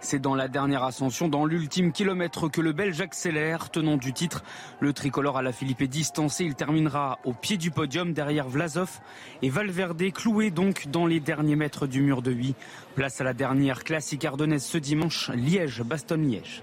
[0.00, 4.42] C'est dans la dernière ascension, dans l'ultime kilomètre, que le Belge accélère, tenant du titre.
[4.80, 6.44] Le tricolore à la Philippe est distancé.
[6.44, 9.00] Il terminera au pied du podium derrière Vlasov
[9.42, 12.54] et Valverde, cloué donc dans les derniers mètres du mur de Huy.
[12.94, 16.62] Place à la dernière classique ardennaise ce dimanche, Liège-Bastogne-Liège.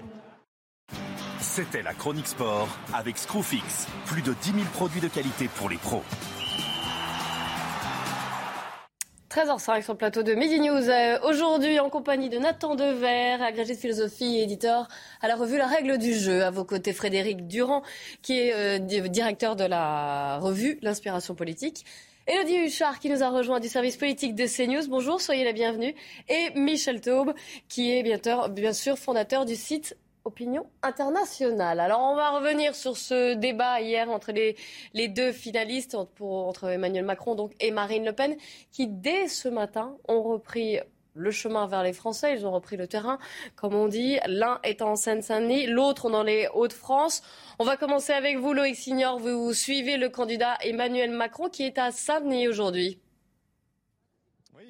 [1.56, 3.86] C'était la Chronique Sport avec Screwfix.
[4.06, 6.02] Plus de 10 000 produits de qualité pour les pros.
[9.30, 10.90] 13h05 sur le plateau de Midi News.
[10.90, 14.88] Euh, aujourd'hui, en compagnie de Nathan Dever, agrégé de philosophie et éditeur
[15.20, 16.42] à la revue La Règle du Jeu.
[16.42, 17.84] À vos côtés, Frédéric Durand,
[18.20, 21.84] qui est euh, directeur de la revue L'Inspiration Politique.
[22.26, 24.88] Elodie Huchard, qui nous a rejoint du service politique de CNews.
[24.88, 25.94] Bonjour, soyez la bienvenue.
[26.28, 27.32] Et Michel Taube,
[27.68, 31.80] qui est bien sûr fondateur du site opinion internationale.
[31.80, 37.34] Alors on va revenir sur ce débat hier entre les, deux finalistes, entre Emmanuel Macron
[37.34, 38.36] donc, et Marine Le Pen,
[38.72, 40.78] qui dès ce matin ont repris
[41.14, 43.18] le chemin vers les Français, ils ont repris le terrain,
[43.54, 44.18] comme on dit.
[44.26, 47.22] L'un est en Seine-Saint-Denis, l'autre dans les Hauts-de-France.
[47.60, 49.20] On va commencer avec vous, Loïc Signor.
[49.20, 52.98] Vous suivez le candidat Emmanuel Macron qui est à Saint-Denis aujourd'hui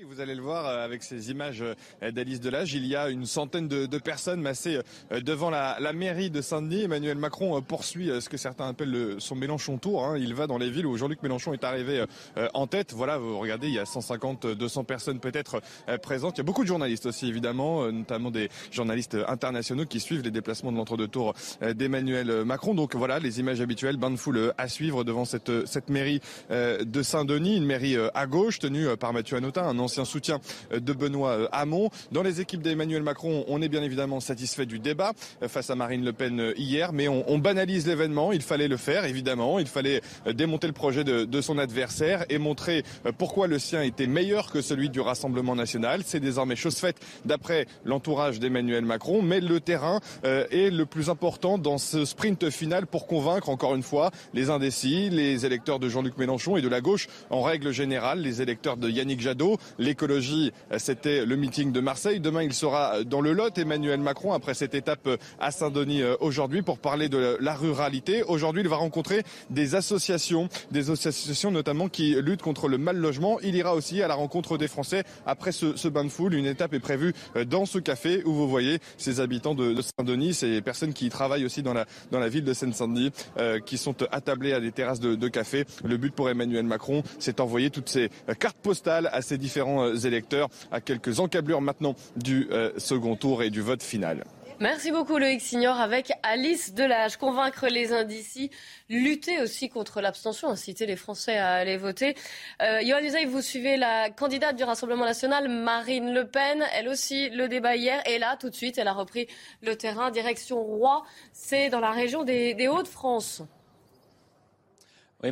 [0.08, 2.74] vous allez le voir euh, avec ces images euh, d'Alice Delage.
[2.74, 4.80] Il y a une centaine de, personnes massées
[5.12, 6.82] euh, devant la, mairie de Saint-Denis.
[6.82, 10.04] Emmanuel Macron poursuit ce que certains appellent son Mélenchon Tour.
[10.04, 10.18] Hein.
[10.18, 12.04] Il va dans les villes où Jean-Luc Mélenchon est arrivé
[12.52, 12.92] en tête.
[12.92, 15.60] Voilà, vous regardez, il y a 150, 200 personnes peut-être
[16.02, 16.36] présentes.
[16.36, 20.30] Il y a beaucoup de journalistes aussi, évidemment, notamment des journalistes internationaux qui suivent les
[20.30, 22.74] déplacements de l'entre-deux tours d'Emmanuel Macron.
[22.74, 27.02] Donc voilà, les images habituelles, bain de foule à suivre devant cette, cette mairie de
[27.02, 30.40] Saint-Denis, une mairie à gauche tenue par Mathieu Hanotin, un ancien soutien
[30.72, 31.90] euh, de Benoît euh, Hamon.
[32.10, 35.76] Dans les équipes d'Emmanuel Macron, on est bien évidemment satisfait du débat euh, face à
[35.76, 38.32] Marine Le Pen hier, mais on, banalise l'événement.
[38.32, 39.58] Il fallait le faire, évidemment.
[39.58, 40.00] Il fallait
[40.32, 42.82] démonter le projet de, de son adversaire et montrer
[43.18, 46.02] pourquoi le sien était meilleur que celui du Rassemblement national.
[46.06, 51.58] C'est désormais chose faite d'après l'entourage d'Emmanuel Macron, mais le terrain est le plus important
[51.58, 56.16] dans ce sprint final pour convaincre encore une fois les indécis, les électeurs de Jean-Luc
[56.16, 61.24] Mélenchon et de la gauche en règle générale, les électeurs de Yannick Jadot, l'écologie, c'était
[61.24, 62.20] le meeting de Marseille.
[62.20, 65.08] Demain, il sera dans le Lot, Emmanuel Macron, après cette étape
[65.40, 68.22] à Saint-Denis euh, aujourd'hui pour parler de la ruralité.
[68.22, 73.38] Aujourd'hui, il va rencontrer des associations, des associations notamment qui luttent contre le mal logement.
[73.40, 76.34] Il ira aussi à la rencontre des Français après ce, bain de foule.
[76.34, 80.34] Une étape est prévue euh, dans ce café où vous voyez ces habitants de, Saint-Denis,
[80.34, 83.94] ces personnes qui travaillent aussi dans la, dans la ville de Seine-Saint-Denis, euh, qui sont
[84.12, 85.64] attablés à des terrasses de, de café.
[85.84, 89.96] Le but pour Emmanuel Macron, c'est d'envoyer toutes ces cartes postales à ces différents euh,
[89.96, 94.24] électeurs à quelques encablures maintenant du euh, second tour et du vote final.
[94.60, 97.16] Merci beaucoup Loïc Signor avec Alice Delage.
[97.16, 98.50] Convaincre les indécis,
[98.88, 102.14] lutter aussi contre l'abstention, inciter les Français à aller voter.
[102.62, 106.64] Euh, Yohann vous suivez la candidate du Rassemblement national, Marine Le Pen.
[106.72, 108.00] Elle aussi, le débat hier.
[108.08, 109.26] Et là, tout de suite, elle a repris
[109.60, 111.02] le terrain, direction Roi.
[111.32, 113.42] C'est dans la région des Hauts-de-France.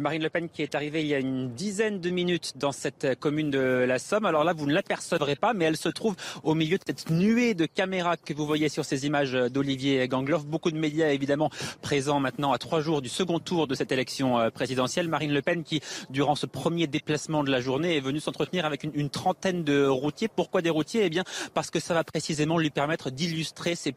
[0.01, 3.19] Marine Le Pen qui est arrivée il y a une dizaine de minutes dans cette
[3.19, 4.25] commune de la Somme.
[4.25, 7.55] Alors là, vous ne l'apercevrez pas, mais elle se trouve au milieu de cette nuée
[7.55, 10.47] de caméras que vous voyez sur ces images d'Olivier Gangloff.
[10.47, 11.51] Beaucoup de médias évidemment
[11.83, 15.09] présents maintenant à trois jours du second tour de cette élection euh, présidentielle.
[15.09, 15.81] Marine Le Pen qui,
[16.11, 20.29] durant ce premier déplacement de la journée, est venue s'entretenir avec une, trentaine de routiers.
[20.29, 21.03] Pourquoi des routiers?
[21.05, 21.25] Eh bien,
[21.55, 23.93] parce que ça va précisément lui permettre d'illustrer ses,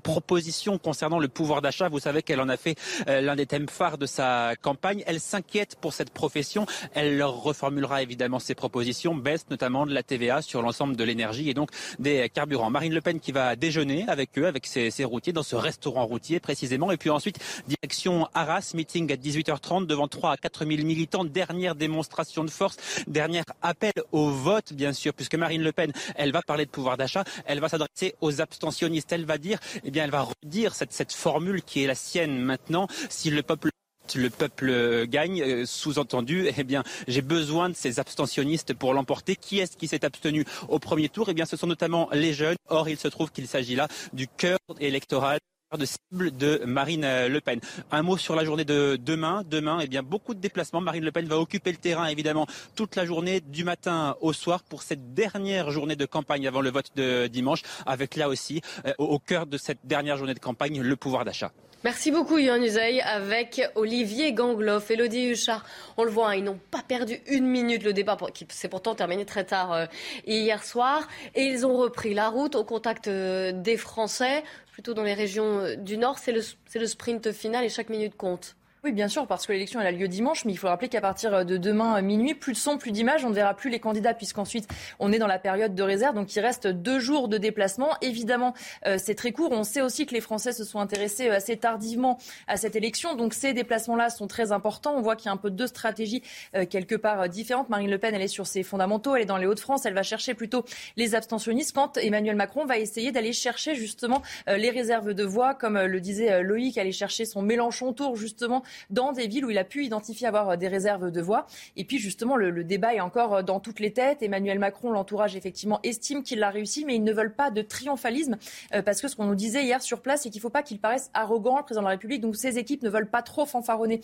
[0.00, 1.88] propositions concernant le pouvoir d'achat.
[1.88, 2.76] Vous savez qu'elle en a fait
[3.08, 6.66] euh, l'un des thèmes phares de sa campagne elle s'inquiète pour cette profession.
[6.94, 11.50] Elle leur reformulera évidemment ses propositions, baisse notamment de la TVA sur l'ensemble de l'énergie
[11.50, 12.70] et donc des carburants.
[12.70, 16.40] Marine Le Pen qui va déjeuner avec eux, avec ses, routiers, dans ce restaurant routier
[16.40, 16.90] précisément.
[16.90, 21.24] Et puis ensuite, direction Arras, meeting à 18h30 devant 3 à 4 000 militants.
[21.24, 22.76] Dernière démonstration de force,
[23.06, 26.96] dernier appel au vote, bien sûr, puisque Marine Le Pen, elle va parler de pouvoir
[26.96, 29.12] d'achat, elle va s'adresser aux abstentionnistes.
[29.12, 32.38] Elle va dire, eh bien, elle va redire cette, cette formule qui est la sienne
[32.38, 32.86] maintenant.
[33.08, 33.70] Si le peuple
[34.14, 35.42] le peuple gagne.
[35.42, 39.36] Euh, sous-entendu, eh bien, j'ai besoin de ces abstentionnistes pour l'emporter.
[39.36, 41.28] Qui est-ce qui s'est abstenu au premier tour?
[41.28, 42.56] Eh bien, ce sont notamment les jeunes.
[42.68, 45.38] Or, il se trouve qu'il s'agit là du cœur électoral
[45.78, 47.60] de cible de Marine Le Pen.
[47.92, 49.44] Un mot sur la journée de demain.
[49.48, 50.80] Demain, eh bien, beaucoup de déplacements.
[50.80, 54.64] Marine Le Pen va occuper le terrain, évidemment, toute la journée, du matin au soir,
[54.64, 58.92] pour cette dernière journée de campagne avant le vote de dimanche, avec là aussi, euh,
[58.98, 61.52] au cœur de cette dernière journée de campagne, le pouvoir d'achat.
[61.82, 65.64] Merci beaucoup Yann Usaï avec Olivier Gangloff, Elodie Huchard.
[65.96, 68.94] On le voit, hein, ils n'ont pas perdu une minute le débat qui s'est pourtant
[68.94, 69.86] terminé très tard euh,
[70.26, 71.08] hier soir.
[71.34, 75.60] Et ils ont repris la route au contact euh, des Français, plutôt dans les régions
[75.60, 76.18] euh, du Nord.
[76.18, 78.56] C'est le sprint final et chaque minute compte.
[78.82, 81.44] Oui, bien sûr, parce que l'élection a lieu dimanche, mais il faut rappeler qu'à partir
[81.44, 84.66] de demain minuit, plus de son, plus d'images, on ne verra plus les candidats, puisqu'ensuite
[84.98, 87.90] on est dans la période de réserve, donc il reste deux jours de déplacement.
[88.00, 88.54] Évidemment,
[88.86, 89.52] euh, c'est très court.
[89.52, 92.16] On sait aussi que les Français se sont intéressés euh, assez tardivement
[92.46, 94.94] à cette élection, donc ces déplacements-là sont très importants.
[94.96, 96.22] On voit qu'il y a un peu deux stratégies
[96.56, 97.68] euh, quelque part différentes.
[97.68, 100.02] Marine Le Pen, elle est sur ses fondamentaux, elle est dans les Hauts-de-France, elle va
[100.02, 100.64] chercher plutôt
[100.96, 105.78] les abstentionnistes, quand Emmanuel Macron va essayer d'aller chercher justement les réserves de voix, comme
[105.78, 109.64] le disait Loïc, aller chercher son Mélenchon tour justement dans des villes où il a
[109.64, 111.46] pu identifier avoir euh, des réserves de voix.
[111.76, 114.22] Et puis justement, le, débat est encore euh, dans toutes les têtes.
[114.22, 118.36] Emmanuel Macron, l'entourage effectivement, estime qu'il l'a réussi, mais ils ne veulent pas de triomphalisme
[118.74, 120.62] euh, parce que ce qu'on nous disait hier sur place, c'est qu'il ne faut pas
[120.62, 122.20] qu'il paraisse arrogant, le président de la République.
[122.20, 124.00] Donc ses équipes ne veulent pas trop fanfaronner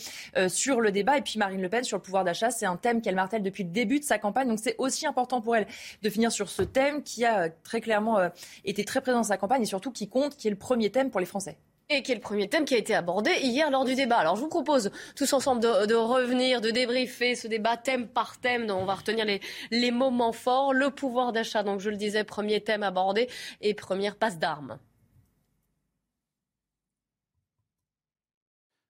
[0.48, 1.18] sur le débat.
[1.18, 3.64] Et puis Marine Le Pen sur le pouvoir d'achat, c'est un thème qu'elle martèle depuis
[3.64, 4.48] le début de sa campagne.
[4.48, 5.66] Donc c'est aussi important pour elle
[6.02, 8.30] de finir sur ce thème qui a très clairement
[8.64, 11.10] été très présent dans sa campagne et surtout qui compte, qui est le premier thème
[11.10, 11.58] pour les Français
[11.88, 14.16] et qui est le premier thème qui a été abordé hier lors du débat.
[14.16, 18.66] Alors je vous propose tous ensemble de, revenir, de débriefer ce débat thème par thème.
[18.66, 19.24] dont on va retenir
[19.70, 20.74] les, moments forts.
[20.74, 23.28] Le pouvoir d'achat, donc je le disais, premier thème abordé
[23.60, 24.78] et première passe d'armes.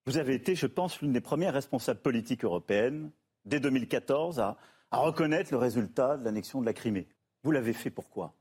[0.07, 3.11] Vous avez été, je pense, l'une des premières responsables politiques européennes,
[3.45, 4.57] dès 2014, à,
[4.93, 7.09] à reconnaître le résultat de l'annexion de la Crimée.
[7.43, 8.33] Vous l'avez fait pourquoi?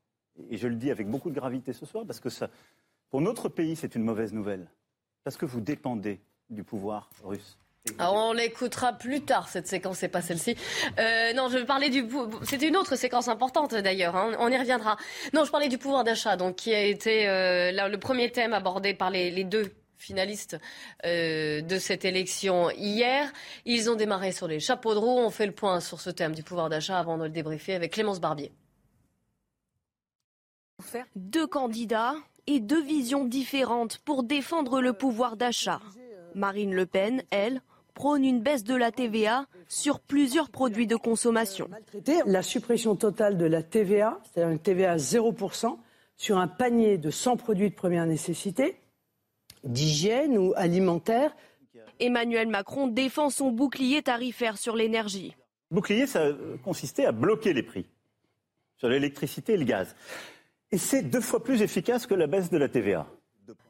[0.49, 2.49] Et je le dis avec beaucoup de gravité ce soir, parce que ça,
[3.15, 4.67] pour notre pays, c'est une mauvaise nouvelle,
[5.23, 7.57] parce que vous dépendez du pouvoir russe.
[7.97, 10.57] on l'écoutera plus tard, cette séquence, c'est pas celle-ci.
[10.99, 12.05] Euh, non, je parlais du.
[12.41, 14.35] C'était une autre séquence importante d'ailleurs, hein.
[14.39, 14.97] on y reviendra.
[15.31, 18.93] Non, je parlais du pouvoir d'achat, donc qui a été euh, le premier thème abordé
[18.93, 20.57] par les, deux finalistes
[21.05, 23.31] euh, de cette élection hier.
[23.63, 25.19] Ils ont démarré sur les chapeaux de roue.
[25.19, 27.93] On fait le point sur ce thème du pouvoir d'achat avant de le débriefer avec
[27.93, 28.51] Clémence Barbier.
[31.15, 32.15] Deux candidats,
[32.47, 35.81] et deux visions différentes pour défendre le pouvoir d'achat.
[36.33, 37.61] Marine Le Pen, elle,
[37.93, 41.69] prône une baisse de la TVA sur plusieurs produits de consommation.
[42.25, 45.77] La suppression totale de la TVA, c'est-à-dire une TVA à 0%,
[46.17, 48.75] sur un panier de 100 produits de première nécessité,
[49.63, 51.35] d'hygiène ou alimentaire.
[51.99, 55.35] Emmanuel Macron défend son bouclier tarifaire sur l'énergie.
[55.71, 56.27] Bouclier, ça
[56.63, 57.85] consistait à bloquer les prix
[58.77, 59.95] sur l'électricité et le gaz.
[60.75, 63.07] Et c'est deux fois plus efficace que la baisse de la TVA.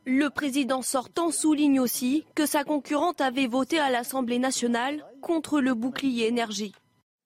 [0.08, 5.76] Le président sortant souligne aussi que sa concurrente avait voté à l'Assemblée nationale contre le
[5.76, 6.74] bouclier énergie.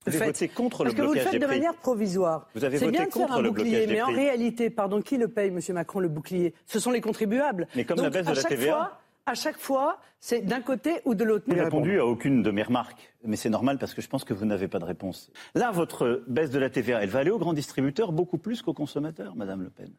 [0.06, 2.50] Vous avez voté contre le Parce que vous le faites de manière provisoire.
[2.56, 5.30] Vous avez voté bien de contre faire un bouclier, mais en réalité, pardon, qui le
[5.30, 5.62] paye, M.
[5.70, 6.54] Macron, le bouclier?
[6.66, 7.66] Ce sont les contribuables.
[7.78, 11.24] Mais comme la baisse de la TVA à chaque fois, c'est d'un côté ou de
[11.24, 11.46] l'autre.
[11.48, 14.24] Vous n'avez répondu à aucune de mes remarques, mais c'est normal parce que je pense
[14.24, 15.32] que vous n'avez pas de réponse.
[15.56, 18.74] Là, votre baisse de la TVA, elle va aller aux grands distributeurs beaucoup plus qu'aux
[18.74, 19.94] consommateurs, Madame Le Pen.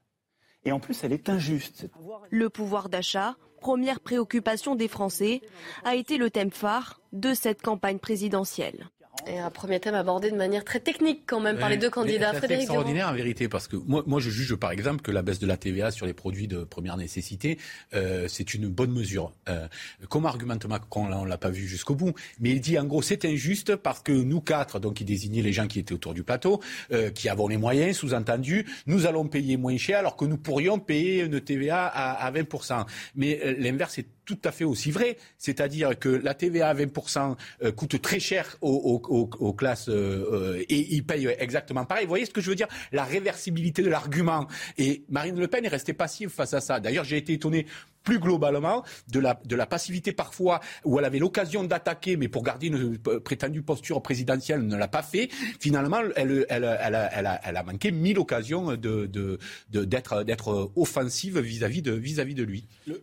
[0.64, 1.89] Et en plus, elle est injuste.
[2.31, 5.41] Le pouvoir d'achat, première préoccupation des Français,
[5.85, 8.89] a été le thème phare de cette campagne présidentielle.
[9.27, 12.33] Et un premier thème abordé de manière très technique quand même par les deux candidats.
[12.41, 15.39] C'est extraordinaire en vérité parce que moi, moi je juge par exemple que la baisse
[15.39, 17.59] de la TVA sur les produits de première nécessité,
[17.95, 19.33] euh, c'est une bonne mesure.
[19.49, 19.68] Euh,
[20.09, 23.03] comme argumente Macron, là on l'a pas vu jusqu'au bout, mais il dit en gros
[23.03, 26.23] c'est injuste parce que nous quatre, donc il désignait les gens qui étaient autour du
[26.23, 26.61] plateau,
[26.93, 30.79] euh, qui avons les moyens, sous-entendu, nous allons payer moins cher alors que nous pourrions
[30.79, 32.85] payer une TVA à, à 20%.
[33.14, 35.16] Mais euh, l'inverse est tout à fait aussi vrai.
[35.39, 40.95] C'est-à-dire que la TVA à 20% euh, coûte très cher aux, classes euh, euh, et
[40.95, 42.05] ils payent exactement pareil.
[42.05, 42.68] Vous voyez ce que je veux dire?
[42.93, 44.47] La réversibilité de l'argument.
[44.78, 46.78] Et Marine Le Pen est restée passive face à ça.
[46.78, 47.66] D'ailleurs, j'ai été étonné
[48.05, 52.42] plus globalement de la, de la passivité parfois où elle avait l'occasion d'attaquer, mais pour
[52.42, 55.28] garder une prétendue posture présidentielle, ne l'a pas fait.
[55.61, 59.38] Finalement, elle, elle, elle, a, elle, a, manqué mille occasions de, de,
[59.68, 62.66] d'être, d'être offensive vis-à-vis de, vis-à-vis de lui.
[62.86, 63.03] Le,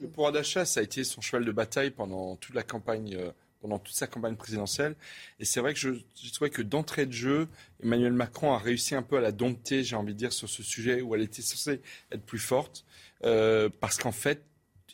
[0.00, 3.16] le pouvoir, d'achat, ça a été son cheval de bataille pendant toute la campagne.
[3.16, 3.30] Euh,
[3.60, 4.96] pendant toute sa campagne présidentielle.
[5.38, 5.90] Et c'est vrai que je,
[6.22, 7.46] je trouvais que d'entrée de jeu,
[7.82, 10.62] Emmanuel Macron a réussi un peu à la dompter, j'ai envie de dire, sur ce
[10.62, 12.86] sujet où elle était censée être plus forte.
[13.24, 14.44] Euh, parce qu'en fait,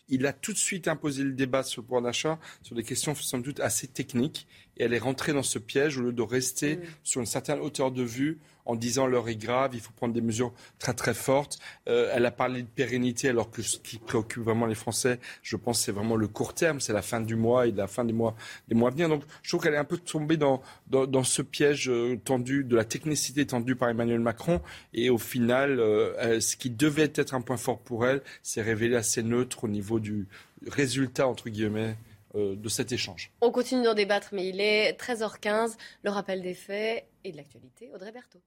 [0.09, 3.15] il a tout de suite imposé le débat sur le pouvoir d'achat sur des questions
[3.15, 4.47] sans doute assez techniques
[4.77, 6.81] et elle est rentrée dans ce piège au lieu de rester mm.
[7.03, 10.21] sur une certaine hauteur de vue en disant l'heure est grave, il faut prendre des
[10.21, 11.59] mesures très très fortes.
[11.89, 15.57] Euh, elle a parlé de pérennité alors que ce qui préoccupe vraiment les Français, je
[15.57, 18.13] pense, c'est vraiment le court terme, c'est la fin du mois et la fin des
[18.13, 18.35] mois,
[18.69, 19.09] des mois à venir.
[19.09, 22.77] Donc je trouve qu'elle est un peu tombée dans, dans, ce piège euh, tendu, de
[22.77, 24.61] la technicité tendue par Emmanuel Macron.
[24.93, 28.97] Et au final, euh, ce qui devait être un point fort pour elle s'est révélé
[28.97, 30.27] assez neutre au niveau du
[30.67, 31.97] résultat, entre guillemets,
[32.37, 33.33] de cet échange.
[33.41, 35.77] On continue d'en débattre, mais il est 13h15.
[36.03, 38.43] Le rappel des faits et de l'actualité, Audrey Berthaud.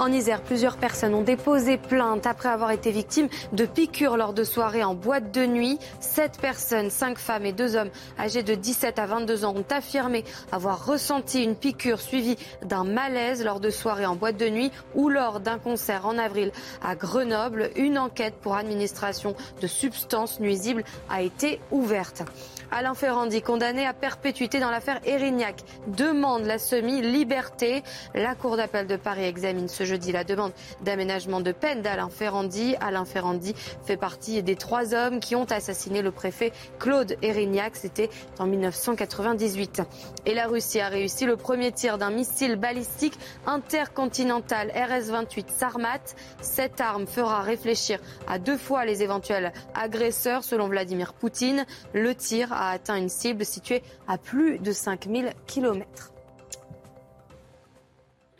[0.00, 4.44] En Isère, plusieurs personnes ont déposé plainte après avoir été victimes de piqûres lors de
[4.44, 5.78] soirées en boîte de nuit.
[6.00, 10.24] Sept personnes, cinq femmes et deux hommes âgés de 17 à 22 ans ont affirmé
[10.52, 15.10] avoir ressenti une piqûre suivie d'un malaise lors de soirées en boîte de nuit ou
[15.10, 16.50] lors d'un concert en avril
[16.82, 17.68] à Grenoble.
[17.76, 22.22] Une enquête pour administration de substances nuisibles a été ouverte.
[22.72, 25.56] Alain Ferrandi, condamné à perpétuité dans l'affaire Erignac,
[25.88, 27.82] demande la semi-liberté.
[28.14, 30.52] La Cour d'appel de Paris examine ce jeudi la demande
[30.82, 32.76] d'aménagement de peine d'Alain Ferrandi.
[32.80, 33.54] Alain Ferrandi
[33.84, 37.74] fait partie des trois hommes qui ont assassiné le préfet Claude Erignac.
[37.74, 38.08] C'était
[38.38, 39.82] en 1998.
[40.26, 45.98] Et la Russie a réussi le premier tir d'un missile balistique intercontinental RS-28 Sarmat.
[46.40, 47.98] Cette arme fera réfléchir
[48.28, 51.66] à deux fois les éventuels agresseurs, selon Vladimir Poutine.
[51.94, 56.12] Le tir atteint une cible située à plus de 5000 km.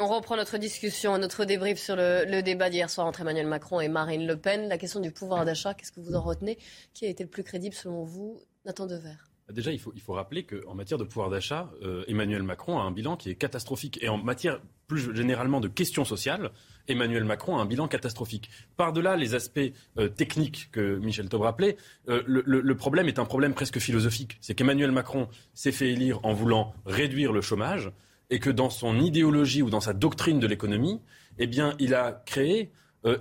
[0.03, 3.89] On reprend notre discussion, notre débrief sur le, débat d'hier soir entre Emmanuel Macron et
[3.89, 4.69] Marine Le Pen.
[4.69, 6.59] La question du pouvoir d'achat, qu'est-ce que vous en retenez?
[6.95, 8.41] Qui a été le plus crédible selon vous?
[8.65, 12.83] Nathan Dever Déjà, il faut, rappeler qu'en matière de pouvoir d'achat, euh, Emmanuel Macron a
[12.83, 13.99] un bilan qui est catastrophique.
[14.03, 16.51] Et en matière plus généralement de questions sociales,
[16.89, 18.51] Emmanuel Macron a un bilan catastrophique.
[18.77, 19.61] Par-delà les aspects
[19.99, 21.77] euh, techniques que Michel Taub rappelait,
[22.09, 24.39] euh, le, le, problème est un problème presque philosophique.
[24.41, 27.93] C'est qu'Emmanuel Macron s'est fait élire en voulant réduire le chômage
[28.31, 31.01] et que dans son idéologie ou dans sa doctrine de l'économie,
[31.39, 32.71] eh bien, il a créé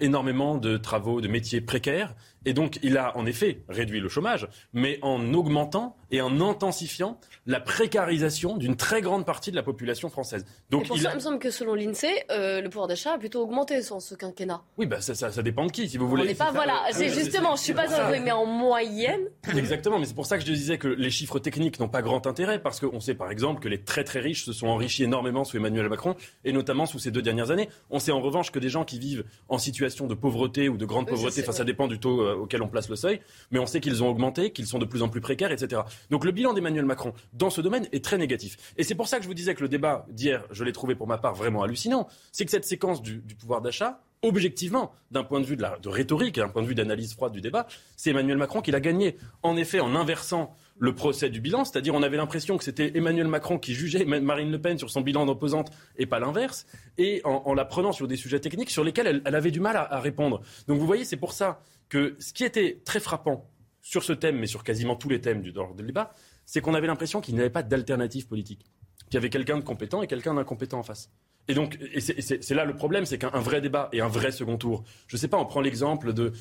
[0.01, 2.13] énormément de travaux, de métiers précaires.
[2.45, 7.19] Et donc, il a en effet réduit le chômage, mais en augmentant et en intensifiant
[7.45, 10.45] la précarisation d'une très grande partie de la population française.
[10.69, 13.17] Donc, pour il, ça, il me semble que selon l'INSEE, euh, le pouvoir d'achat a
[13.17, 14.61] plutôt augmenté sans ce quinquennat.
[14.77, 16.23] Oui, bah, ça, ça, ça, dépend de qui, si vous voulez.
[16.23, 19.21] On n'est pas, voilà, ah c'est justement, je suis pas dans mais en moyenne.
[19.55, 22.25] Exactement, mais c'est pour ça que je disais que les chiffres techniques n'ont pas grand
[22.27, 25.43] intérêt, parce qu'on sait par exemple que les très très riches se sont enrichis énormément
[25.43, 27.69] sous Emmanuel Macron, et notamment sous ces deux dernières années.
[27.89, 30.85] On sait en revanche que des gens qui vivent en situation de pauvreté ou de
[30.85, 33.21] grande pauvreté, enfin ça dépend du taux euh, auquel on place le seuil,
[33.51, 35.81] mais on sait qu'ils ont augmenté, qu'ils sont de plus en plus précaires, etc.
[36.09, 38.57] Donc le bilan d'Emmanuel Macron dans ce domaine est très négatif.
[38.77, 40.95] Et c'est pour ça que je vous disais que le débat d'hier, je l'ai trouvé
[40.95, 42.07] pour ma part vraiment hallucinant.
[42.31, 46.35] C'est que cette séquence du, pouvoir d'achat, objectivement, d'un point de vue de, la, rhétorique,
[46.35, 49.17] d'un point de vue d'analyse froide du débat, c'est Emmanuel Macron qui l'a gagné.
[49.43, 53.27] En effet, en inversant le procès du bilan, c'est-à-dire on avait l'impression que c'était Emmanuel
[53.27, 56.65] Macron qui jugeait Marine Le Pen sur son bilan d'opposante et pas l'inverse,
[56.97, 59.99] et en, la prenant sur des sujets techniques sur lesquels elle, avait du mal à,
[59.99, 60.41] répondre.
[60.67, 63.49] Donc vous voyez, c'est pour ça que ce qui était très frappant
[63.81, 66.13] sur ce thème, mais sur quasiment tous les thèmes du, débat,
[66.45, 68.65] c'est qu'on avait l'impression qu'il n'y avait pas d'alternative politique,
[69.05, 71.11] qu'il y avait quelqu'un de compétent et quelqu'un d'incompétent en face.
[71.47, 74.83] Et donc, c'est là le problème, c'est qu'un vrai débat et un vrai second tour.
[75.07, 76.31] Je ne sais pas, on prend l'exemple de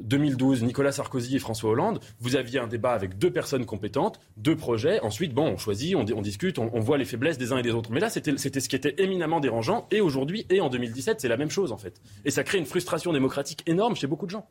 [0.00, 4.20] 2012, euh, Nicolas Sarkozy et François Hollande, vous aviez un débat avec deux personnes compétentes,
[4.36, 5.00] deux projets.
[5.00, 7.90] Ensuite, bon, on choisit, on, discute, on, voit les faiblesses des uns et des autres.
[7.90, 9.86] Mais là, c'était ce qui était éminemment dérangeant.
[9.90, 12.00] Et aujourd'hui, et en 2017, c'est la même chose, en fait.
[12.24, 14.48] Et ça crée une frustration démocratique énorme chez beaucoup de gens.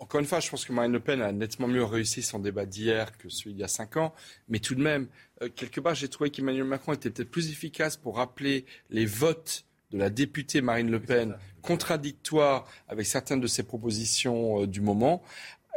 [0.00, 2.66] Encore une fois, je pense que Marine Le Pen a nettement mieux réussi son débat
[2.66, 4.14] d'hier que celui d'il y a cinq ans.
[4.48, 5.08] Mais tout de même,
[5.42, 9.64] euh, quelque part, j'ai trouvé qu'Emmanuel Macron était peut-être plus efficace pour rappeler les votes
[9.90, 15.22] de la députée Marine Le Pen, contradictoire avec certaines de ses propositions euh, du moment,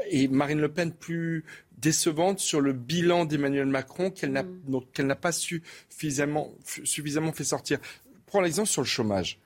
[0.09, 1.45] et Marine Le Pen plus
[1.77, 5.15] décevante sur le bilan d'Emmanuel Macron qu'elle n'a mm.
[5.15, 6.51] pas suffisamment,
[6.83, 7.79] suffisamment fait sortir.
[8.25, 9.39] Prends l'exemple sur le chômage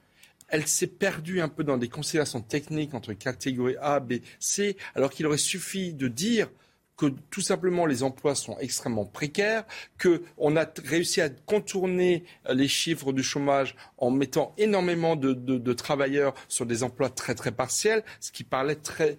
[0.48, 5.10] elle s'est perdue un peu dans des considérations techniques entre catégorie A, B, C, alors
[5.10, 6.50] qu'il aurait suffi de dire
[6.98, 9.66] que tout simplement les emplois sont extrêmement précaires,
[10.02, 16.34] qu'on a réussi à contourner euh, les chiffres du chômage en mettant énormément de, travailleurs
[16.48, 19.18] sur des emplois très très partiels, ce qui parlait très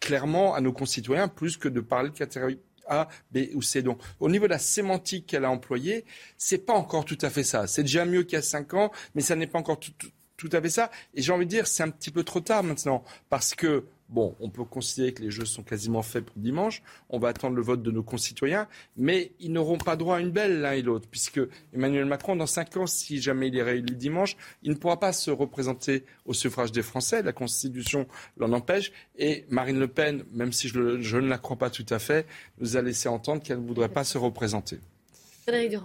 [0.00, 3.82] clairement à nos concitoyens plus que de parler de catégorie a, B ou C.
[3.82, 6.06] Donc, au niveau de la sémantique qu'elle a employée,
[6.38, 7.66] c'est pas encore tout à fait ça.
[7.66, 9.92] C'est déjà mieux qu'il y a cinq ans, mais ça n'est pas encore tout,
[10.38, 10.90] tout à fait ça.
[11.14, 14.34] Et j'ai envie de dire, c'est un petit peu trop tard maintenant, parce que Bon,
[14.40, 16.82] on peut considérer que les jeux sont quasiment faits pour dimanche.
[17.10, 20.30] On va attendre le vote de nos concitoyens, mais ils n'auront pas droit à une
[20.30, 21.40] belle l'un et l'autre, puisque
[21.74, 25.12] Emmanuel Macron, dans cinq ans, si jamais il est réélu dimanche, il ne pourra pas
[25.12, 27.22] se représenter au suffrage des Français.
[27.22, 28.06] La Constitution
[28.38, 28.92] l'en empêche.
[29.16, 32.26] Et Marine Le Pen, même si je, je ne la crois pas tout à fait,
[32.60, 34.78] nous a laissé entendre qu'elle ne voudrait pas se représenter.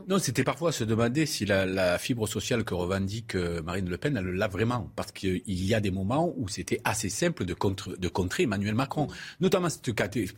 [0.10, 4.18] Non, c'était parfois se demander si la, fibre sociale que revendique euh, Marine Le Pen,
[4.18, 4.92] elle l'a vraiment.
[4.96, 9.08] Parce qu'il y a des moments où c'était assez simple de, de contrer Emmanuel Macron.
[9.40, 9.70] Notamment,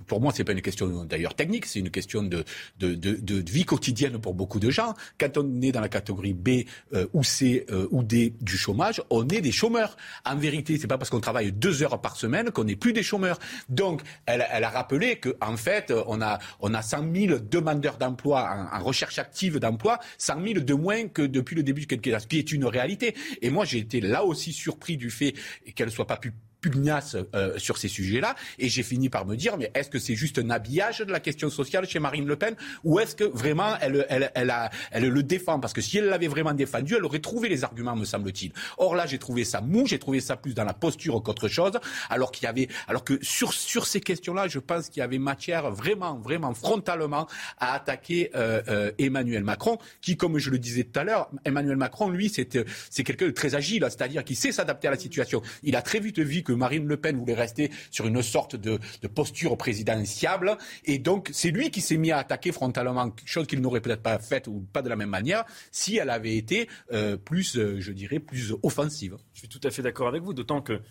[0.05, 2.43] pour moi, c'est pas une question d'ailleurs technique, c'est une question de,
[2.79, 4.93] de, vie quotidienne pour beaucoup de gens.
[5.19, 6.49] Quand on est dans la catégorie B
[6.93, 9.97] euh, ou C euh, ou D du chômage, on est des chômeurs.
[10.25, 13.03] En vérité, c'est pas parce qu'on travaille deux heures par semaine qu'on n'est plus des
[13.03, 13.39] chômeurs.
[13.69, 18.67] Donc, elle, a rappelé qu'en en fait, on a, on a 100 000 demandeurs d'emploi
[18.71, 22.19] en recherche recherche active d'emploi, 100 000 de moins que depuis le début du quinquennat,
[22.19, 23.15] ce qui est une réalité.
[23.41, 25.33] Et moi, j'ai été là aussi surpris du fait
[25.75, 26.33] qu'elle ne soit pas pu
[26.69, 28.35] pugnace euh, sur ces sujets-là.
[28.57, 31.19] Et j'ai fini par me dire, mais est-ce que c'est juste un habillage de la
[31.19, 35.07] question sociale chez Marine Le Pen ou est-ce que vraiment elle, elle, elle, a, elle
[35.07, 35.59] le défend?
[35.59, 38.51] Parce que si elle l'avait vraiment défendu, elle aurait trouvé les arguments, me semble-t-il.
[38.77, 41.73] Or là, j'ai trouvé ça mou, j'ai trouvé ça plus dans la posture qu'autre chose,
[42.09, 45.19] alors qu'il y avait, alors que sur, sur ces questions-là, je pense qu'il y avait
[45.19, 47.27] matière vraiment, vraiment frontalement
[47.59, 51.77] à attaquer euh, euh, Emmanuel Macron, qui, comme je le disais tout à l'heure, Emmanuel
[51.77, 52.57] Macron, lui, c'est
[52.89, 55.41] c'est quelqu'un de très agile, c'est-à-dire qui sait s'adapter à la situation.
[55.63, 58.79] Il a très vite vu que Marine Le Pen voulait rester sur une sorte de,
[59.13, 60.57] posture présidentiable.
[60.83, 64.19] Et donc, c'est lui qui s'est mis à attaquer frontalement, chose qu'il n'aurait peut-être pas
[64.19, 67.91] faite ou pas de la même manière, si elle avait été euh, plus, euh, je
[67.91, 69.17] dirais, plus offensive.
[69.33, 70.81] Je suis tout à fait d'accord avec vous, d'autant que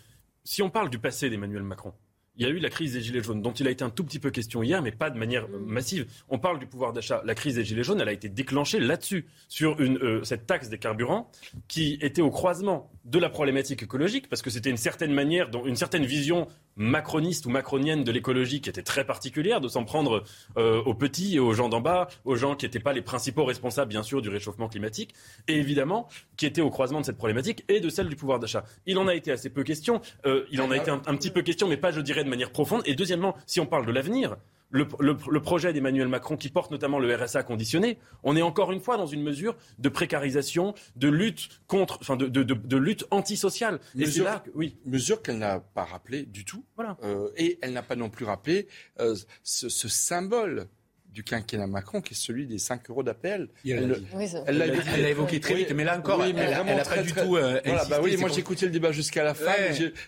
[0.43, 1.93] si on parle du passé d'Emmanuel Macron,
[2.37, 4.03] il y a eu la crise des Gilets jaunes, dont il a été un tout
[4.03, 5.65] petit peu question hier, mais pas de manière mm.
[5.65, 6.05] massive.
[6.29, 7.21] On parle du pouvoir d'achat.
[7.25, 10.69] La crise des Gilets jaunes, elle a été déclenchée là-dessus, sur une, euh, cette taxe
[10.69, 11.29] des carburants
[11.67, 15.75] qui était au croisement de la problématique écologique, parce que c'était une certaine manière, une
[15.75, 20.23] certaine vision macroniste ou macronienne de l'écologie qui était très particulière, de s'en prendre
[20.57, 23.45] euh, aux petits et aux gens d'en bas, aux gens qui n'étaient pas les principaux
[23.45, 25.13] responsables, bien sûr, du réchauffement climatique,
[25.47, 26.07] et évidemment,
[26.37, 28.65] qui étaient au croisement de cette problématique et de celle du pouvoir d'achat.
[28.85, 31.31] Il en a été assez peu question, euh, il en a été un, un petit
[31.31, 32.81] peu question, mais pas, je dirais, de manière profonde.
[32.85, 34.35] Et deuxièmement, si on parle de l'avenir,
[34.71, 38.97] le, projet d'Emmanuel Macron qui porte notamment le RSA conditionné, on est encore une fois
[38.97, 43.79] dans une mesure de précarisation, de lutte contre, enfin de, lutte antisociale.
[43.95, 44.77] Mesure, là, oui.
[44.85, 46.65] mesure qu'elle n'a pas rappelé du tout.
[46.75, 46.97] Voilà.
[47.03, 48.67] Euh, et elle n'a pas non plus rappelé
[48.99, 50.67] euh, ce, ce, symbole
[51.15, 53.47] du quinquennat Macron, qui est celui des 5 euros d'APL.
[53.65, 54.03] Elle
[54.47, 57.37] l'a évoqué très vite, mais là encore, elle n'a pas du tout.
[57.37, 57.59] Euh,
[57.89, 59.53] bah oui, moi j'ai écouté le débat jusqu'à la fin,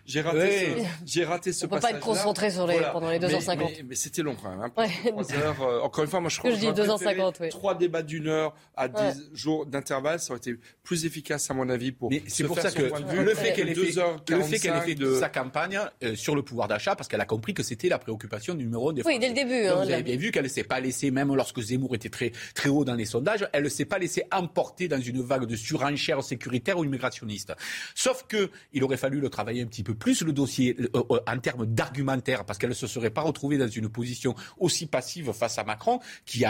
[0.06, 3.20] j'ai raté, ce, raté ce On ne peut pas être concentré sur les, pendant les
[3.20, 3.58] 2h50.
[3.58, 4.70] Mais, mais, c'était long quand même.
[4.76, 4.88] Hein,
[5.38, 8.28] heures, euh, encore une fois, moi je crois que, je dis 2h50, Trois débats d'une
[8.28, 12.12] heure à 10 jours d'intervalle, ça aurait été plus efficace à mon avis pour.
[12.28, 16.42] C'est pour ça que le fait qu'elle ait fait de sa campagne euh, sur le
[16.42, 19.30] pouvoir d'achat, parce qu'elle a compris que c'était la préoccupation numéro 1 des Oui, dès
[19.30, 19.70] le début.
[19.70, 22.32] Vous avez bien vu qu'elle ne s'est pas laissée même lorsque Zemmour était très,
[22.70, 26.24] haut dans les sondages, elle ne s'est pas laissée emporter dans une vague de surenchère
[26.24, 27.54] sécuritaire ou immigrationniste.
[27.96, 31.20] Sauf que il aurait fallu le travailler un petit peu plus, le dossier, euh, euh,
[31.28, 35.32] en termes d'argumentaire, parce qu'elle ne se serait pas retrouvée dans une position aussi passive
[35.32, 36.44] face à Macron, qui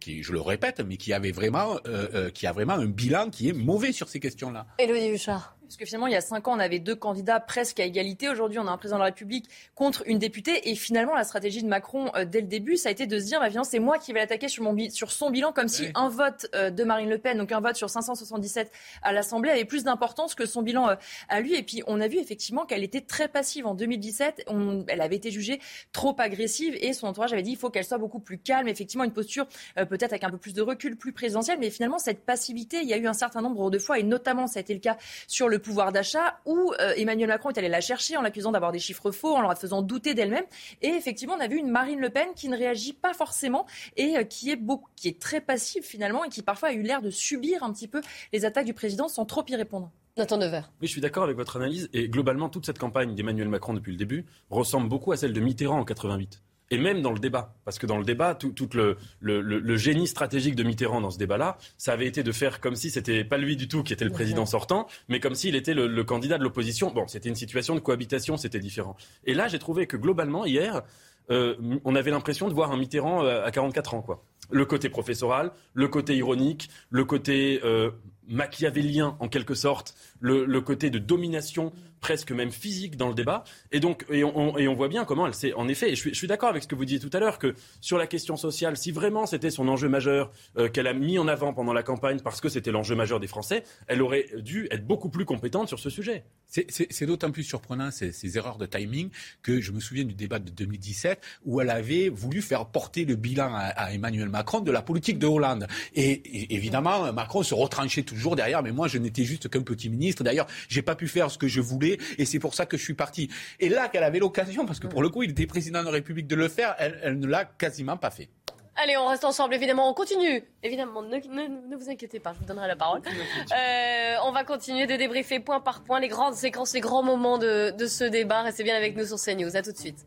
[0.00, 3.92] qui, je le répète, mais qui euh, qui a vraiment un bilan qui est mauvais
[3.92, 4.66] sur ces questions-là.
[4.78, 5.56] Élodie Huchard.
[5.72, 8.28] Parce que finalement, il y a cinq ans, on avait deux candidats presque à égalité.
[8.28, 10.68] Aujourd'hui, on a un président de la République contre une députée.
[10.68, 13.24] Et finalement, la stratégie de Macron, euh, dès le début, ça a été de se
[13.24, 16.46] dire, bah, c'est moi qui vais l'attaquer sur, sur son bilan, comme si un vote
[16.54, 18.70] euh, de Marine Le Pen, donc un vote sur 577
[19.00, 20.94] à l'Assemblée, avait plus d'importance que son bilan euh,
[21.30, 21.54] à lui.
[21.54, 23.66] Et puis, on a vu effectivement qu'elle était très passive.
[23.66, 24.44] En 2017,
[24.88, 25.58] elle avait été jugée
[25.92, 28.68] trop agressive et son entourage avait dit, il faut qu'elle soit beaucoup plus calme.
[28.68, 29.46] Effectivement, une posture
[29.76, 31.58] peut-être avec un peu plus de recul, plus présidentielle.
[31.58, 34.46] Mais finalement, cette passivité, il y a eu un certain nombre de fois, et notamment,
[34.46, 37.68] ça a été le cas sur le pouvoir d'achat où euh, Emmanuel Macron est allé
[37.68, 40.44] la chercher en l'accusant d'avoir des chiffres faux, en la faisant douter d'elle-même.
[40.82, 43.66] Et effectivement, on a vu une Marine Le Pen qui ne réagit pas forcément
[43.96, 46.82] et euh, qui est, beaucoup, qui est très passive finalement et qui parfois a eu
[46.82, 48.00] l'air de subir un petit peu
[48.32, 49.90] les attaques du président sans trop y répondre.
[50.16, 50.70] Nathan Devers.
[50.80, 51.88] Oui, je suis d'accord avec votre analyse.
[51.94, 55.40] Et globalement, toute cette campagne d'Emmanuel Macron depuis le début ressemble beaucoup à celle de
[55.40, 56.42] Mitterrand en 88
[56.72, 57.54] et même dans le débat.
[57.66, 61.92] Parce que dans le débat, tout, le, génie stratégique de Mitterrand dans ce débat-là, ça
[61.92, 64.46] avait été de faire comme si c'était pas lui du tout qui était le président
[64.46, 66.90] sortant, mais comme s'il était le, candidat de l'opposition.
[66.90, 68.96] Bon, c'était une situation de cohabitation, c'était différent.
[69.24, 70.82] Et là, j'ai trouvé que globalement, hier,
[71.30, 71.54] euh,
[71.84, 74.24] on avait l'impression de voir un Mitterrand euh, à 44 ans, quoi.
[74.50, 77.90] Le côté professoral, le côté ironique, le côté euh,
[78.28, 81.72] machiavélien en quelque sorte, le, côté de domination
[82.02, 83.44] presque même physique dans le débat.
[83.70, 86.12] Et donc, et on, et on voit bien comment elle s'est, en effet, et je
[86.12, 88.76] suis, d'accord avec ce que vous disiez tout à l'heure, que sur la question sociale,
[88.76, 92.20] si vraiment c'était son enjeu majeur euh, qu'elle a mis en avant pendant la campagne
[92.20, 95.78] parce que c'était l'enjeu majeur des Français, elle aurait dû être beaucoup plus compétente sur
[95.78, 96.24] ce sujet.
[96.48, 99.08] C'est d'autant plus surprenant ces, erreurs de timing
[99.42, 103.14] que je me souviens du débat de 2017 où elle avait voulu faire porter le
[103.16, 105.66] bilan à, Emmanuel Macron de la politique de Hollande.
[105.94, 110.24] Et, évidemment, Macron se retranchait toujours derrière, mais moi je n'étais juste qu'un petit ministre.
[110.24, 112.82] D'ailleurs, j'ai pas pu faire ce que je voulais et c'est pour ça que je
[112.82, 113.28] suis parti.
[113.60, 115.92] Et là qu'elle avait l'occasion, parce que pour le coup, il était président de la
[115.92, 118.28] République de le faire, elle, ne l'a quasiment pas fait.
[118.76, 120.42] Allez, on reste ensemble, évidemment, on continue.
[120.62, 123.02] Évidemment, ne, vous inquiétez pas, je vous donnerai la parole.
[123.04, 127.36] Euh, on va continuer de débriefer point par point les grandes séquences, les grands moments
[127.36, 128.42] de, de ce débat.
[128.42, 129.56] Restez bien avec nous sur CNews.
[129.56, 130.06] À tout de suite.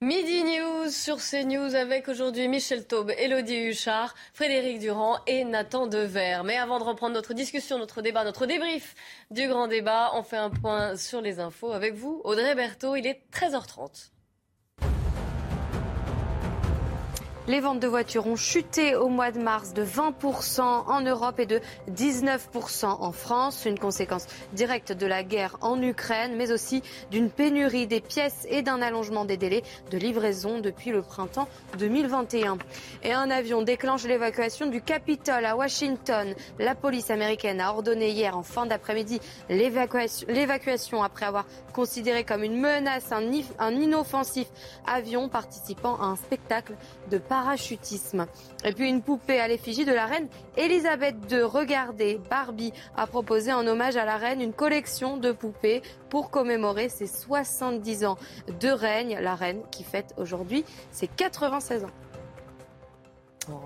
[0.00, 6.42] Midi News sur CNews avec aujourd'hui Michel Taube, Elodie Huchard, Frédéric Durand et Nathan Dever.
[6.44, 8.94] Mais avant de reprendre notre discussion, notre débat, notre débrief
[9.32, 12.20] du grand débat, on fait un point sur les infos avec vous.
[12.22, 14.10] Audrey Berthaud, il est 13h30.
[17.48, 21.46] Les ventes de voitures ont chuté au mois de mars de 20% en Europe et
[21.46, 23.64] de 19% en France.
[23.64, 28.60] Une conséquence directe de la guerre en Ukraine, mais aussi d'une pénurie des pièces et
[28.60, 31.48] d'un allongement des délais de livraison depuis le printemps
[31.78, 32.58] 2021.
[33.02, 36.34] Et un avion déclenche l'évacuation du Capitole à Washington.
[36.58, 42.60] La police américaine a ordonné hier en fin d'après-midi l'évacuation après avoir considéré comme une
[42.60, 43.22] menace un,
[43.58, 44.48] un inoffensif
[44.86, 46.74] avion participant à un spectacle
[47.10, 48.26] de parachutisme.
[48.64, 51.42] Et puis une poupée à l'effigie de la reine Elisabeth II.
[51.42, 56.88] Regardez, Barbie a proposé en hommage à la reine une collection de poupées pour commémorer
[56.88, 58.18] ses 70 ans
[58.60, 59.18] de règne.
[59.20, 61.90] La reine qui fête aujourd'hui ses 96 ans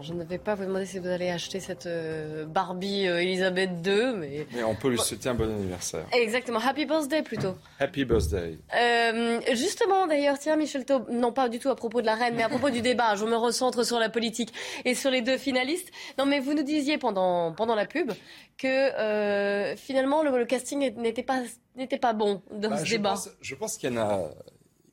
[0.03, 3.71] je ne vais pas vous demander si vous allez acheter cette euh, Barbie euh, Elisabeth
[3.85, 4.47] II, mais...
[4.53, 4.63] mais...
[4.63, 6.07] on peut lui souhaiter un bon anniversaire.
[6.13, 7.55] Exactement, happy birthday plutôt.
[7.79, 8.59] Happy birthday.
[8.75, 12.35] Euh, justement, d'ailleurs, tiens, Michel Taub, non pas du tout à propos de la reine,
[12.37, 14.53] mais à propos du débat, je me recentre sur la politique
[14.85, 15.91] et sur les deux finalistes.
[16.19, 18.13] Non, mais vous nous disiez pendant, pendant la pub
[18.59, 21.43] que finalement le, casting n'était pas,
[21.77, 23.15] n'était pas bon dans bah, ce débat.
[23.41, 24.31] je pense qu'il y en a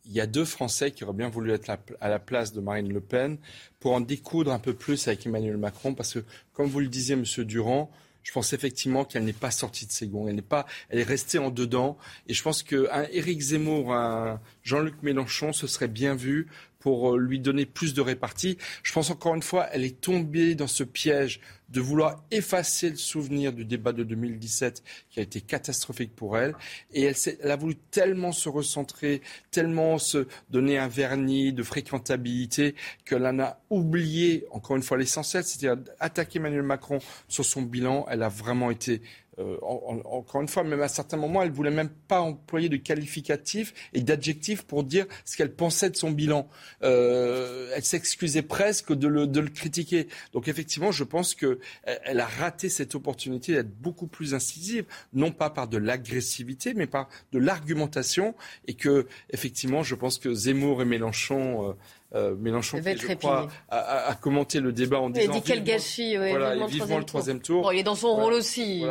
[0.10, 1.69] il y a deux Français qui auraient bien voulu être
[2.02, 3.38] à la place de Marine Le Pen
[3.80, 7.15] pour en découdre un peu plus avec Emmanuel Macron, parce que, comme vous le disiez,
[7.15, 7.91] Monsieur Durand,
[8.23, 10.27] je pense effectivement qu'elle n'est pas sortie de ses gonds.
[10.27, 11.98] Elle n'est pas, elle est restée en dedans.
[12.27, 16.48] Et je pense qu'un Éric Zemmour, un Jean-Luc Mélenchon, ce serait bien vu
[16.80, 18.57] pour euh, lui donner plus de répartie.
[18.84, 22.95] Je pense encore une fois, elle est tombée dans ce piège de vouloir effacer le
[22.95, 26.56] souvenir du débat de 2017 qui a été catastrophique pour elle.
[26.93, 32.76] Et elle, elle a voulu tellement se recentrer, tellement se donner un vernis de fréquentabilité
[33.06, 38.06] qu'elle en a oublié, encore une fois, l'essentiel, c'est-à-dire attaquer Emmanuel Macron sur son bilan.
[38.10, 39.01] Elle a vraiment été
[39.39, 43.73] euh, encore une fois, même à certains moments, elle voulait même pas employer de qualificatifs
[43.93, 46.47] et d'adjectifs pour dire ce qu'elle pensait de son bilan.
[46.83, 50.07] Euh, elle s'excusait presque de le, de le, critiquer.
[50.33, 55.31] Donc effectivement, je pense que elle a raté cette opportunité d'être beaucoup plus incisive, non
[55.31, 58.35] pas par de l'agressivité, mais par de l'argumentation,
[58.67, 61.75] et que effectivement, je pense que Zemmour et Mélenchon
[62.15, 65.31] euh, Mélenchon, qui, je crois, a, commenté le débat en disant.
[65.31, 67.72] Il a dit quel gâchis, voilà, vivement, le troisième tour.
[67.73, 68.84] il est dans son rôle aussi.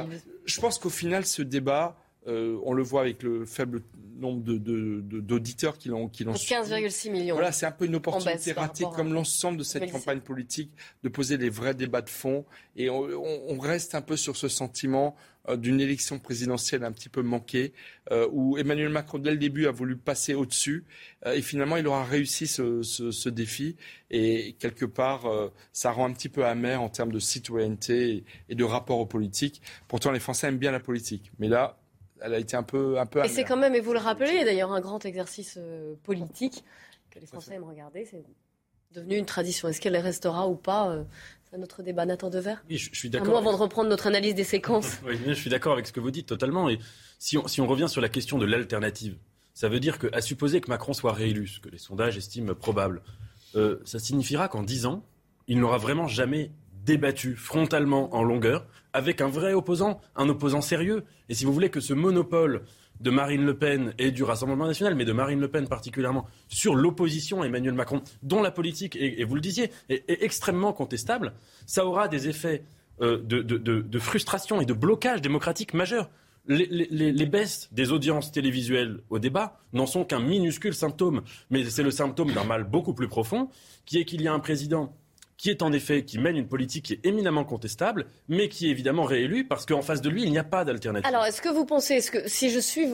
[0.45, 1.97] Je pense qu'au final, ce débat,
[2.27, 3.83] euh, on le voit avec le faible
[4.19, 7.35] nombre d'auditeurs de, de, qui l'ont qui 15,6 millions.
[7.35, 10.71] Voilà, c'est un peu une opportunité ratée, comme l'ensemble de cette campagne politique,
[11.03, 12.45] de poser les vrais débats de fond.
[12.77, 15.17] Et on, on reste un peu sur ce sentiment
[15.57, 17.73] d'une élection présidentielle un petit peu manquée,
[18.11, 20.85] euh, où Emmanuel Macron, dès le début, a voulu passer au-dessus.
[21.27, 23.77] Euh, et finalement, il aura réussi ce, ce, ce défi.
[24.11, 25.27] Et quelque part,
[25.73, 29.61] ça rend un petit peu amer en termes de citoyenneté et de rapport aux politiques.
[29.87, 31.31] Pourtant, les Français aiment bien la politique.
[31.39, 31.79] Mais là,
[32.21, 34.45] elle a été un peu, un peu Et c'est quand même, et vous le rappelez,
[34.45, 35.59] d'ailleurs, un grand exercice
[36.05, 36.65] politique
[37.11, 38.07] que les Français aiment regarder.
[38.07, 38.25] C'est
[38.93, 39.69] devenu une tradition.
[39.69, 41.05] Est-ce qu'elle restera ou pas
[41.51, 43.39] c'est notre débat, Nathan Dever Oui, je, suis d'accord.
[43.39, 44.99] avant de reprendre notre analyse des séquences.
[45.07, 46.69] oui, je suis d'accord avec ce que vous dites totalement.
[46.69, 46.79] Et
[47.19, 49.17] si on, si on revient sur la question de l'alternative,
[49.55, 53.03] ça veut dire qu'à supposer que Macron soit réélu, ce que les sondages estiment probable,
[53.57, 55.05] euh, ça signifiera qu'en dix ans,
[55.47, 56.51] il n'aura vraiment jamais
[56.85, 61.05] débattu frontalement en longueur avec un vrai opposant, un opposant sérieux.
[61.29, 62.65] Et si vous voulez que ce monopole
[63.01, 66.75] de Marine Le Pen et du Rassemblement national, mais de Marine Le Pen particulièrement, sur
[66.75, 71.33] l'opposition à Emmanuel Macron, dont la politique, et, vous le disiez, est, extrêmement contestable,
[71.67, 72.65] ça aura des effets
[73.01, 76.11] euh, de, frustration et de blocage démocratique majeurs.
[76.47, 81.21] Les, les, baisses des audiences télévisuelles au débat n'en sont qu'un minuscule symptôme,
[81.51, 83.51] mais c'est le symptôme d'un mal beaucoup plus profond,
[83.85, 84.97] qui est qu'il y a un président
[85.39, 88.71] qui est en effet, qui mène une politique qui est éminemment contestable, mais qui est
[88.71, 91.09] évidemment réélu parce qu'en face de lui, il n'y a pas d'alternative.
[91.09, 92.87] Alors, est-ce que vous pensez, est-ce que, si je suis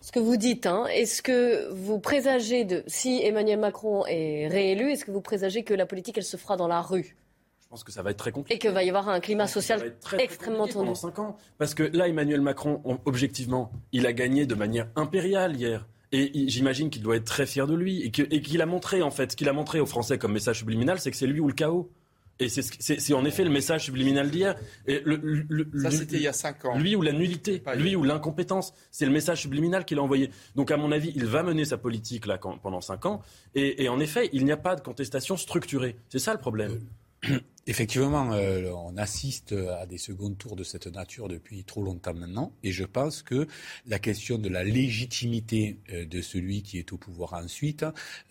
[0.00, 4.92] ce que vous dites, hein, est-ce que vous présagez de, si Emmanuel Macron est réélu,
[4.92, 7.16] est-ce que vous présagez que la politique, elle se fera dans la rue?
[7.60, 8.54] Je pense que ça va être très compliqué.
[8.54, 10.74] Et qu'il va y avoir un climat social extrêmement tendu.
[10.74, 11.36] Pendant 5 ans.
[11.58, 15.84] Parce que là, Emmanuel Macron, objectivement, il a gagné de manière impériale hier.
[16.12, 19.32] Et j'imagine qu'il doit être très fier de lui et qu'il a montré, en fait,
[19.32, 21.54] ce qu'il a montré aux Français comme message subliminal, c'est que c'est lui ou le
[21.54, 21.90] chaos.
[22.38, 24.56] Et c'est en effet le message subliminal d'hier.
[24.86, 26.78] Ça, c'était il y a cinq ans.
[26.78, 28.74] Lui ou la nullité, lui ou l'incompétence.
[28.90, 30.30] C'est le message subliminal qu'il a envoyé.
[30.54, 33.22] Donc, à mon avis, il va mener sa politique là, pendant cinq ans.
[33.54, 35.96] Et, et en effet, il n'y a pas de contestation structurée.
[36.10, 36.78] C'est ça le problème.
[37.68, 42.52] Effectivement, euh, on assiste à des seconds tours de cette nature depuis trop longtemps maintenant,
[42.62, 43.48] et je pense que
[43.88, 47.84] la question de la légitimité euh, de celui qui est au pouvoir ensuite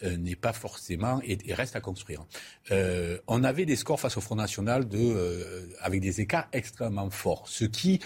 [0.04, 2.26] euh, n'est pas forcément et, reste à construire.
[3.28, 7.66] on avait des scores face au Front National de, avec des écarts extrêmement forts, ce
[7.66, 8.00] qui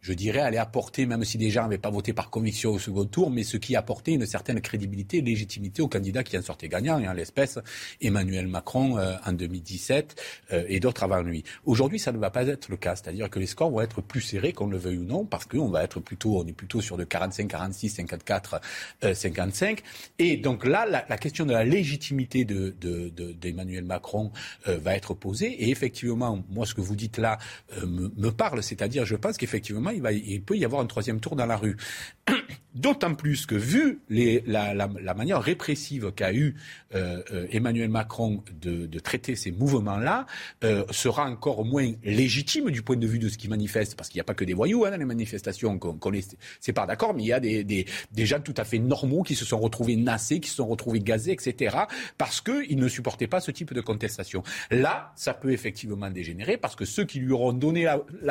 [0.00, 3.04] je dirais, allait apporter, même si des gens n'avaient pas voté par conviction au second
[3.04, 6.68] tour, mais ce qui apportait une certaine crédibilité et légitimité au candidat qui en sortait
[6.68, 7.58] gagnant, et en l'espèce
[8.00, 11.44] Emmanuel Macron euh, en 2017 euh, et d'autres avant lui.
[11.64, 14.20] Aujourd'hui, ça ne va pas être le cas, c'est-à-dire que les scores vont être plus
[14.20, 16.96] serrés, qu'on le veuille ou non, parce qu'on va être plutôt, on est plutôt sur
[16.96, 18.60] de 45, 46, 54,
[19.12, 19.82] 55.
[20.18, 24.30] Et donc là, la, question de la légitimité d'Emmanuel de, de, Macron
[24.68, 25.50] euh, va être posée.
[25.64, 27.38] Et effectivement, moi, ce que vous dites là
[27.84, 31.56] me parle, c'est-à-dire, je pense qu'effectivement, il, peut y avoir un troisième tour dans la
[31.56, 31.76] rue.
[32.76, 36.56] D'autant plus que, vu la, manière répressive qu'a eu
[36.94, 40.26] euh, euh, Emmanuel Macron de, traiter ces mouvements-là,
[40.62, 44.18] euh, sera encore moins légitime du point de vue de ce qui manifeste, parce qu'il
[44.18, 46.22] n'y a pas que des voyous hein, dans les manifestations, qu'on les
[46.60, 49.46] sépare d'accord, mais il y a des, des, gens tout à fait normaux qui se
[49.46, 51.76] sont retrouvés nassés, qui se sont retrouvés gazés, etc.,
[52.18, 54.42] parce qu'ils ne supportaient pas ce type de contestation.
[54.70, 57.86] Là, ça peut effectivement dégénérer, parce que ceux qui lui auront donné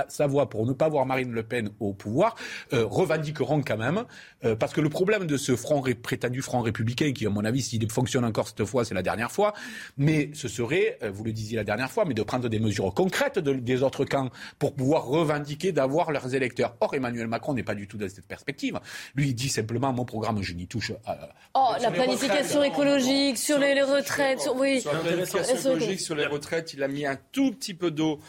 [0.07, 2.35] sa voix pour ne pas voir Marine Le Pen au pouvoir
[2.71, 4.05] revendiqueront quand même
[4.43, 7.61] euh, parce que le problème de ce front prétendu front républicain, qui à mon avis,
[7.61, 9.53] s'il fonctionne encore cette fois, c'est la dernière fois,
[9.97, 12.93] mais ce serait, euh, vous le disiez la dernière fois, mais de prendre des mesures
[12.93, 14.29] concrètes des autres camps
[14.59, 16.75] pour pouvoir revendiquer d'avoir leurs électeurs.
[16.81, 18.79] Or, Emmanuel Macron n'est pas du tout dans cette perspective.
[19.15, 20.91] Lui, il dit simplement, mon programme, je n'y touche.
[20.91, 21.13] Euh,
[21.53, 24.81] oh, la planification écologique, sur les, retraites, sur, oui.
[24.81, 28.19] Sur la planification écologique, sur les retraites, il a mis un tout petit peu d'eau.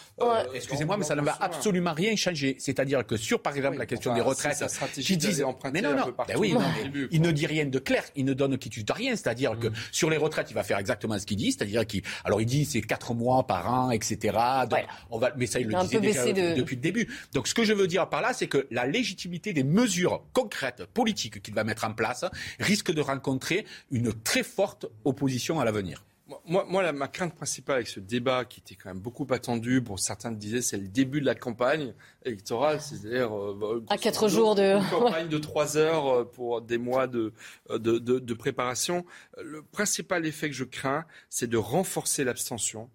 [0.55, 2.57] Excusez-moi, mais ça ne va absolument rien changer.
[2.59, 4.65] C'est-à-dire que sur, par exemple, la question des retraites,
[4.95, 6.55] qui disent, mais non, non, ben oui,
[7.11, 9.17] il ne dit rien de clair, il ne donne quitte de rien.
[9.17, 9.75] C'est-à-dire que mm.
[9.93, 11.53] sur les retraites, il va faire exactement ce qu'il dit.
[11.53, 14.37] C'est-à-dire qu'il, alors il dit c'est quatre mois par an, etc.
[15.11, 17.09] on va, mais ça, il le disait déjà depuis le début.
[17.33, 20.85] Donc ce que je veux dire par là, c'est que la légitimité des mesures concrètes,
[20.93, 22.25] politiques qu'il va mettre en place,
[22.61, 26.05] risque de rencontrer une très forte opposition à l'avenir.
[26.47, 30.01] Moi, moi ma crainte principale avec ce débat, qui était quand même beaucoup attendu, pour
[30.01, 31.95] certains disaient c'est le début de la campagne
[32.25, 36.79] électorale, c'est-à-dire euh, à quatre jours de une campagne de trois heures euh, pour des
[36.79, 37.33] mois de,
[37.71, 39.05] de, de, de préparation.
[39.41, 42.91] Le principal effet que je crains, c'est de renforcer l'abstention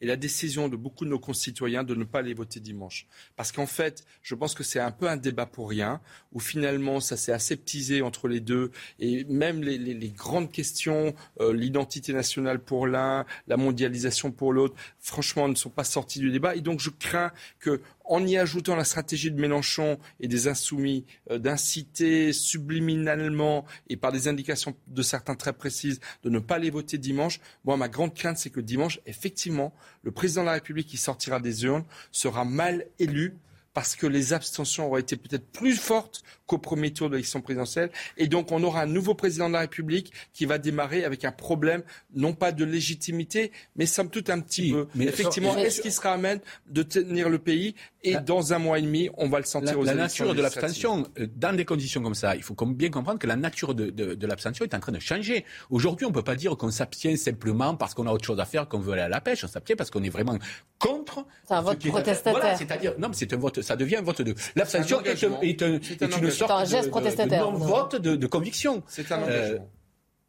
[0.00, 3.06] et la décision de beaucoup de nos concitoyens de ne pas aller voter dimanche.
[3.36, 6.00] Parce qu'en fait, je pense que c'est un peu un débat pour rien,
[6.32, 11.14] où finalement ça s'est aseptisé entre les deux, et même les, les, les grandes questions,
[11.40, 16.30] euh, l'identité nationale pour l'un, la mondialisation pour l'autre, franchement, ne sont pas sorties du
[16.30, 16.56] débat.
[16.56, 17.80] Et donc je crains que
[18.10, 24.10] en y ajoutant la stratégie de Mélenchon et des insoumis euh, d'inciter subliminalement et par
[24.10, 28.12] des indications de certains très précises de ne pas les voter dimanche, moi ma grande
[28.12, 29.72] crainte c'est que dimanche, effectivement,
[30.02, 33.38] le président de la République qui sortira des urnes sera mal élu
[33.72, 37.90] parce que les abstentions auraient été peut-être plus fortes qu'au premier tour de l'élection présidentielle.
[38.16, 41.32] Et donc, on aura un nouveau président de la République qui va démarrer avec un
[41.32, 41.82] problème,
[42.14, 44.88] non pas de légitimité, mais somme toute un petit peu.
[44.94, 48.78] Mais Effectivement, est-ce qu'il sera à même de tenir le pays Et dans un mois
[48.78, 51.64] et demi, on va le sentir la, aux La nature de l'abstention, euh, dans des
[51.64, 54.80] conditions comme ça, il faut bien comprendre que la nature de, de, l'abstention est en
[54.80, 55.44] train de changer.
[55.68, 58.46] Aujourd'hui, on ne peut pas dire qu'on s'abstient simplement parce qu'on a autre chose à
[58.46, 59.44] faire, qu'on veut aller à la pêche.
[59.44, 60.38] On s'abstient parce qu'on est vraiment
[60.78, 61.26] contre.
[61.46, 62.40] C'est un vote protestataire.
[62.40, 64.34] Voilà, c'est-à-dire, non, mais c'est un vote, ça devient un vote de.
[64.56, 67.52] L'abstention est, est, un, est, une sorte un geste protestataire.
[67.52, 68.82] de, vote de, de conviction.
[68.86, 69.56] C'est un engagement.
[69.56, 69.58] Euh,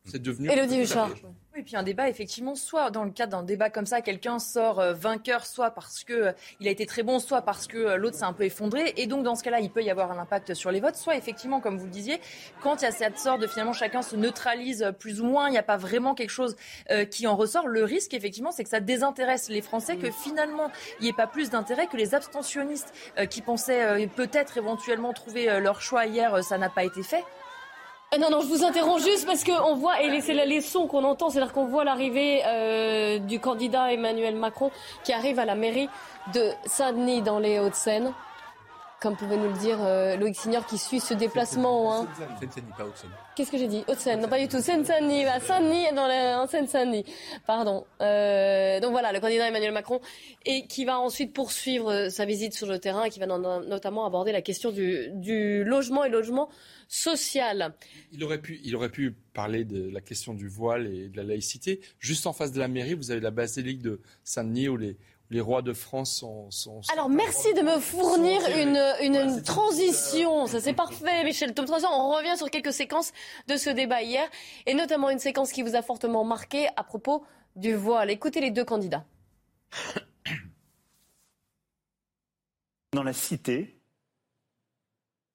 [0.06, 0.50] c'est devenu.
[0.50, 1.12] Élodie Huchard.
[1.54, 4.80] Oui, puis un débat, effectivement, soit dans le cadre d'un débat comme ça, quelqu'un sort
[4.80, 7.98] euh, vainqueur, soit parce que euh, il a été très bon, soit parce que euh,
[7.98, 8.94] l'autre s'est un peu effondré.
[8.96, 10.96] Et donc, dans ce cas-là, il peut y avoir un impact sur les votes.
[10.96, 12.22] Soit, effectivement, comme vous le disiez,
[12.62, 15.52] quand il y a cette sorte de finalement chacun se neutralise plus ou moins, il
[15.52, 16.56] n'y a pas vraiment quelque chose
[17.10, 17.68] qui en ressort.
[17.68, 21.28] Le risque, effectivement, c'est que ça désintéresse les Français, que finalement, il n'y ait pas
[21.28, 22.94] plus d'intérêt que les abstentionnistes
[23.30, 27.24] qui pensaient peut-être éventuellement trouver leur choix hier, ça n'a pas été fait.
[28.14, 31.06] Ah non, non, je vous interromps juste parce qu'on voit, et c'est la leçon qu'on
[31.06, 34.70] entend, c'est-à-dire qu'on voit l'arrivée euh, du candidat Emmanuel Macron
[35.06, 35.88] qui arrive à la mairie
[36.34, 38.12] de Saint-Denis dans les Hauts-de-Seine.
[39.02, 41.92] Comme pouvait nous le dire euh, Loïc Signor qui suit ce déplacement.
[41.92, 42.08] Hein.
[43.36, 44.62] Qu'est-ce que j'ai dit Haute-Seine, non pas du tout.
[44.62, 47.04] Seine-Saint-Denis, Saint-Denis dans la Seine-Saint-Denis.
[47.48, 47.84] Pardon.
[48.00, 50.02] Euh, donc voilà, le candidat Emmanuel Macron
[50.46, 54.32] et qui va ensuite poursuivre sa visite sur le terrain et qui va notamment aborder
[54.32, 56.50] la question du, du logement et logement
[56.88, 57.74] social.
[58.12, 61.24] Il aurait, pu, il aurait pu parler de la question du voile et de la
[61.24, 61.80] laïcité.
[62.00, 64.98] Juste en face de la mairie, vous avez la basilique de Saint-Denis où les,
[65.32, 66.52] les rois de France sont.
[66.52, 70.46] sont, Alors merci de me fournir une, une, transition.
[70.46, 71.54] Ça c'est parfait, Michel.
[71.54, 73.14] Tom on revient sur quelques séquences
[73.48, 74.30] de ce débat hier,
[74.66, 77.24] et notamment une séquence qui vous a fortement marqué à propos
[77.56, 78.12] du voile.
[78.12, 79.06] Écoutez les deux candidats.
[82.94, 83.80] Dans la cité,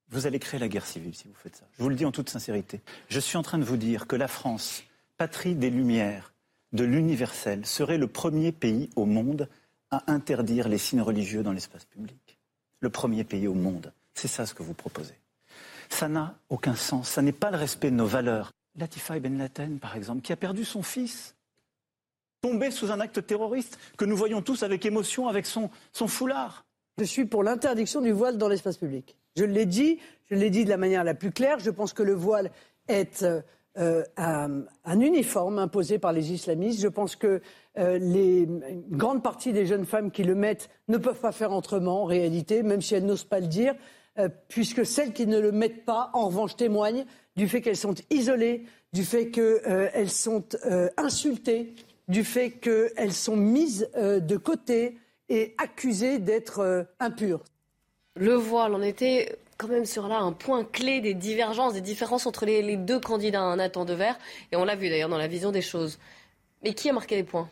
[0.09, 1.65] vous allez créer la guerre civile si vous faites ça.
[1.75, 2.81] Je vous le dis en toute sincérité.
[3.09, 4.83] Je suis en train de vous dire que la France,
[5.17, 6.33] patrie des Lumières,
[6.71, 9.49] de l'universel, serait le premier pays au monde
[9.91, 12.39] à interdire les signes religieux dans l'espace public.
[12.79, 13.93] Le premier pays au monde.
[14.13, 15.15] C'est ça ce que vous proposez.
[15.89, 17.09] Ça n'a aucun sens.
[17.09, 18.51] Ça n'est pas le respect de nos valeurs.
[18.75, 21.35] Latifa Ben Laden, par exemple, qui a perdu son fils,
[22.41, 26.65] tombé sous un acte terroriste que nous voyons tous avec émotion avec son, son foulard.
[26.97, 29.15] Je suis pour l'interdiction du voile dans l'espace public.
[29.35, 29.99] Je l'ai dit,
[30.29, 31.59] je l'ai dit de la manière la plus claire.
[31.59, 32.51] Je pense que le voile
[32.87, 33.25] est
[33.77, 36.81] euh, un, uniforme imposé par les islamistes.
[36.81, 37.41] Je pense que
[37.77, 41.51] euh, les, une grande partie des jeunes femmes qui le mettent ne peuvent pas faire
[41.51, 43.75] autrement en réalité, même si elles n'osent pas le dire,
[44.17, 47.05] euh, puisque celles qui ne le mettent pas, en revanche, témoignent
[47.35, 50.43] du fait qu'elles sont isolées, du fait qu'elles sont
[50.97, 51.75] insultées,
[52.07, 54.97] du fait qu'elles sont mises de côté
[55.29, 57.43] et accusées d'être impures.
[58.15, 62.25] Le voile, on était quand même sur là un point clé des divergences, des différences
[62.25, 64.17] entre les, deux candidats, un Nathan Devers,
[64.51, 65.99] et on l'a vu d'ailleurs dans la vision des choses.
[66.63, 67.49] Mais qui a marqué les points?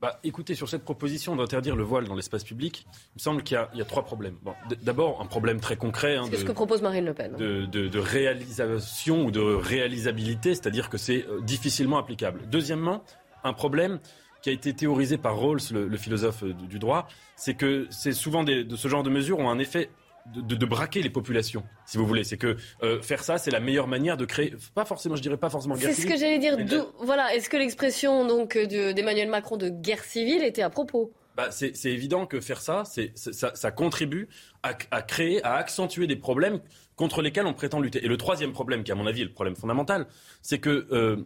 [0.00, 3.58] Bah, écoutez, sur cette proposition d'interdire le voile dans l'espace public, il me semble qu'il
[3.74, 4.36] y, a trois problèmes.
[4.82, 6.16] D'abord, un problème très concret.
[6.16, 7.34] Hein, ce que propose Marine Le Pen.
[7.34, 12.42] De, réalisation ou de réalisabilité, c'est-à-dire que c'est euh, difficilement applicable.
[12.48, 13.02] Deuxièmement,
[13.42, 13.98] un problème
[14.40, 18.44] qui a été théorisé par Rawls, le, philosophe euh, du droit, c'est que c'est souvent
[18.44, 19.90] de ce genre de mesures ont un effet
[20.34, 22.24] de, braquer les populations, si vous voulez.
[22.24, 25.36] C'est que euh, faire ça, c'est la meilleure manière de créer, pas forcément, je dirais
[25.36, 25.96] pas forcément guerre civile.
[25.96, 26.86] C'est ce que j'allais dire.
[27.00, 31.12] Voilà, est-ce que l'expression donc d'Emmanuel Macron de guerre civile était à propos?
[31.38, 34.28] Bah, c'est évident que faire ça, ça, ça, contribue
[34.64, 36.60] à, créer, à accentuer des problèmes
[36.96, 38.04] contre lesquels on prétend lutter.
[38.04, 40.08] Et le troisième problème, qui à mon avis est le problème fondamental,
[40.42, 41.24] c'est que euh,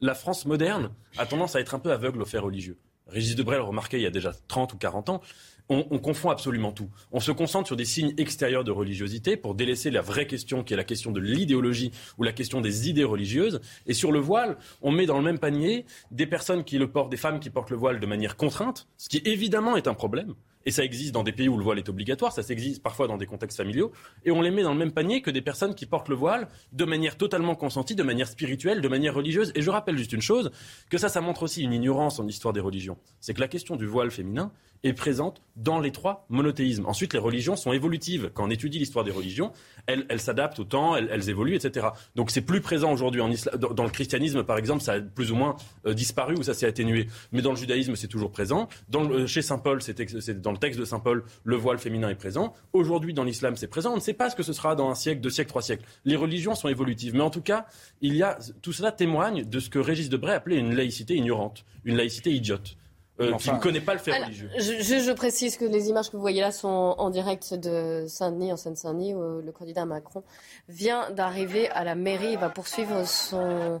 [0.00, 2.78] la France moderne a tendance à être un peu aveugle aux faits religieux.
[3.06, 5.20] Régis Debray le remarquait il y a déjà 30 ou 40 ans
[5.68, 6.88] on, confond absolument tout.
[7.12, 10.74] On se concentre sur des signes extérieurs de religiosité pour délaisser la vraie question qui
[10.74, 13.60] est la question de l'idéologie ou la question des idées religieuses.
[13.86, 17.10] Et sur le voile, on met dans le même panier des personnes qui le portent,
[17.10, 20.34] des femmes qui portent le voile de manière contrainte, ce qui évidemment est un problème.
[20.66, 23.16] Et ça existe dans des pays où le voile est obligatoire, ça existe parfois dans
[23.16, 23.92] des contextes familiaux,
[24.24, 26.48] et on les met dans le même panier que des personnes qui portent le voile
[26.72, 29.52] de manière totalement consentie, de manière spirituelle, de manière religieuse.
[29.54, 30.50] Et je rappelle juste une chose,
[30.90, 32.98] que ça, ça montre aussi une ignorance en histoire des religions.
[33.20, 34.50] C'est que la question du voile féminin,
[34.86, 36.86] est présente dans les trois monothéismes.
[36.86, 38.30] Ensuite, les religions sont évolutives.
[38.34, 39.52] Quand on étudie l'histoire des religions,
[39.86, 41.88] elles, s'adaptent au temps, elles, évoluent, etc.
[42.14, 43.22] Donc c'est plus présent aujourd'hui.
[43.56, 45.56] Dans, le christianisme, par exemple, ça a plus ou moins
[45.86, 47.06] euh, disparu ou ça s'est atténué.
[47.32, 48.68] Mais dans le judaïsme, c'est toujours présent.
[48.88, 52.10] Dans euh, chez saint Paul, c'est dans le texte de saint Paul, le voile féminin
[52.10, 52.52] est présent.
[52.72, 53.92] Aujourd'hui, dans l'islam, c'est présent.
[53.92, 55.84] On ne sait pas ce que ce sera dans un siècle, deux siècles, trois siècles.
[56.04, 57.14] Les religions sont évolutives.
[57.14, 57.66] Mais en tout cas,
[58.02, 61.64] il y a, tout cela témoigne de ce que Régis Debray appelait une laïcité ignorante,
[61.84, 62.76] une laïcité idiote.
[63.18, 64.50] Euh, qui ne connaît pas le fait religieux.
[64.58, 68.52] Je, je, précise que les images que vous voyez là sont en direct de Saint-Denis,
[68.52, 70.22] en Seine-Saint-Denis, où le candidat Macron
[70.68, 72.32] vient d'arriver à la mairie.
[72.32, 73.80] Il va poursuivre son,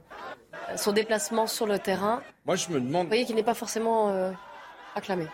[0.76, 2.22] son déplacement sur le terrain.
[2.46, 3.02] Moi, je me demande.
[3.02, 4.30] Vous voyez qu'il n'est pas forcément euh,
[4.94, 5.26] acclamé.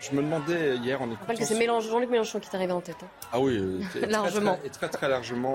[0.00, 1.14] Je, me demandais hier en écoutant.
[1.14, 2.96] Je rappelle que c'est Jean-Luc Mélenchon qui est arrivé en tête.
[3.04, 3.28] Hein.
[3.32, 4.58] Ah oui, euh, largement.
[4.64, 5.54] et très, très largement.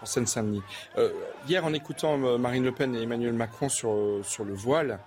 [0.00, 0.62] en Seine-Saint-Denis.
[1.46, 5.00] hier, en écoutant Marine Le Pen et Emmanuel Macron sur, sur le voile,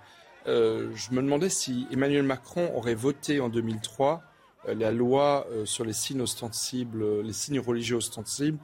[0.46, 4.22] euh, je me demandais si Emmanuel Macron aurait voté en 2003
[4.68, 8.58] euh, la loi euh, sur les signes ostensibles, les signes religieux ostensibles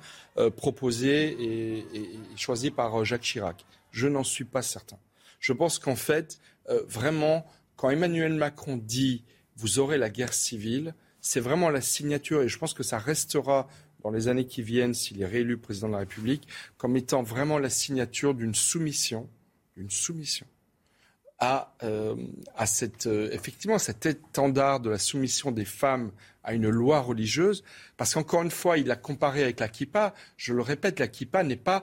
[0.57, 3.67] proposée et, choisie par Jacques Chirac.
[3.91, 4.97] Je n'en suis pas certain.
[5.39, 6.39] Je pense qu'en fait,
[6.87, 7.45] vraiment,
[7.77, 9.23] quand Emmanuel Macron dit
[9.57, 13.69] vous aurez la guerre civile, c'est vraiment la signature, et je pense que ça restera
[14.03, 16.49] dans les années qui viennent, s'il est réélu président de la République,
[16.79, 19.29] comme étant vraiment la signature d'une soumission,
[19.77, 20.47] d'une soumission
[21.41, 22.15] à, euh,
[22.55, 26.13] à cette, euh, effectivement cet étendard de la soumission des femmes
[26.45, 27.65] à une loi religieuse,
[27.97, 30.15] parce qu'encore une fois, il l'a comparé avec la kippa.
[30.37, 31.83] Je le répète, la kippa n'est pas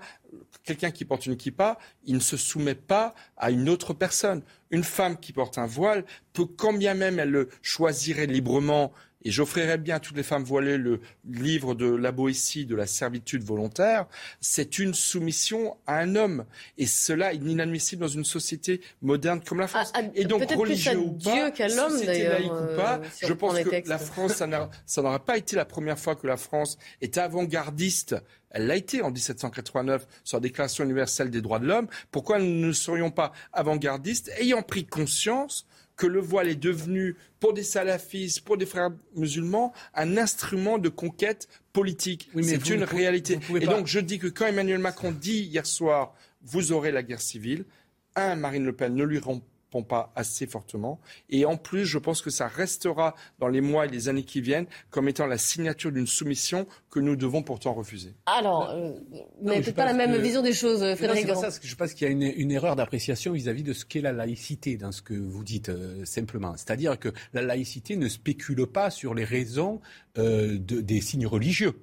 [0.63, 4.41] quelqu'un qui porte une kippa, il ne se soumet pas à une autre personne.
[4.69, 8.91] Une femme qui porte un voile peut, quand bien même elle le choisirait librement
[9.23, 12.87] et j'offrirais bien à toutes les femmes voilées le livre de la Boétie de la
[12.87, 14.05] servitude volontaire,
[14.39, 16.45] c'est une soumission à un homme.
[16.77, 19.91] Et cela est inadmissible dans une société moderne comme la France.
[19.93, 23.89] Ah, ah, et donc, religieux ou pas, société laïque ou pas, euh, je pense que
[23.89, 24.43] la France,
[24.85, 28.15] ça n'aura pas été la première fois que la France est avant-gardiste
[28.49, 31.87] elle l'a été en 1789 sur la Déclaration universelle des droits de l'homme.
[32.11, 37.53] Pourquoi nous ne serions pas avant-gardistes, ayant pris conscience que le voile est devenu, pour
[37.53, 42.29] des salafistes, pour des frères musulmans, un instrument de conquête politique.
[42.41, 43.39] c'est une réalité.
[43.59, 46.13] Et donc je dis que quand Emmanuel Macron dit hier soir,
[46.43, 47.65] vous aurez la guerre civile,
[48.15, 49.41] un, Marine Le Pen ne lui rend
[49.83, 50.99] pas assez fortement.
[51.29, 54.41] Et en plus, je pense que ça restera dans les mois et les années qui
[54.41, 58.13] viennent comme étant la signature d'une soumission que nous devons pourtant refuser.
[58.25, 58.91] Alors, euh,
[59.41, 62.13] mais peut-être pas la même vision des choses, Frédéric non, Je pense qu'il y a
[62.13, 65.69] une, une erreur d'appréciation vis-à-vis de ce qu'est la laïcité dans ce que vous dites
[65.69, 66.55] euh, simplement.
[66.57, 69.81] C'est-à-dire que la laïcité ne spécule pas sur les raisons
[70.17, 71.79] euh, de, des signes religieux.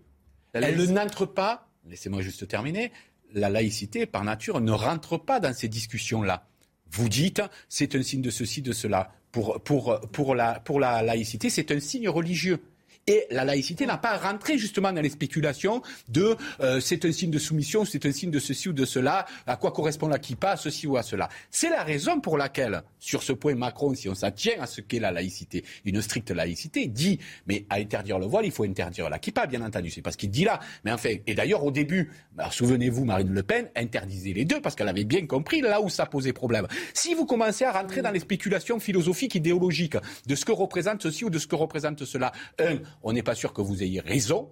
[0.53, 2.93] Elle n'entre pas, laissez-moi juste terminer,
[3.33, 6.47] la laïcité, par nature, ne rentre pas dans ces discussions-là.
[6.91, 9.13] Vous dites, c'est un signe de ceci, de cela.
[9.33, 12.63] Pour, pour, la, pour la laïcité, c'est un signe religieux.
[13.07, 17.13] Et la laïcité n'a pas à rentrer justement dans les spéculations de euh, c'est un
[17.13, 20.19] signe de soumission, c'est un signe de ceci ou de cela, à quoi correspond la
[20.19, 21.29] kippa, ceci ou à cela.
[21.51, 25.01] C'est la raison pour laquelle, sur ce point, Macron, si on s'attient à ce qu'est
[25.01, 29.19] la laïcité, une stricte laïcité, dit mais à interdire le voile, il faut interdire la
[29.19, 29.91] kippa, bien entendu.
[29.91, 30.61] C'est pas ce qu'il dit là.
[30.85, 34.75] Mais enfin, et d'ailleurs, au début, bah, souvenez-vous, Marine Le Pen interdisait les deux parce
[34.75, 36.67] qu'elle avait bien compris là où ça posait problème.
[36.95, 41.25] Si vous commencez à rentrer dans les spéculations philosophiques, idéologiques de ce que représente ceci
[41.25, 44.51] ou de ce que représente cela, un, on n'est pas sûr que vous ayez raison.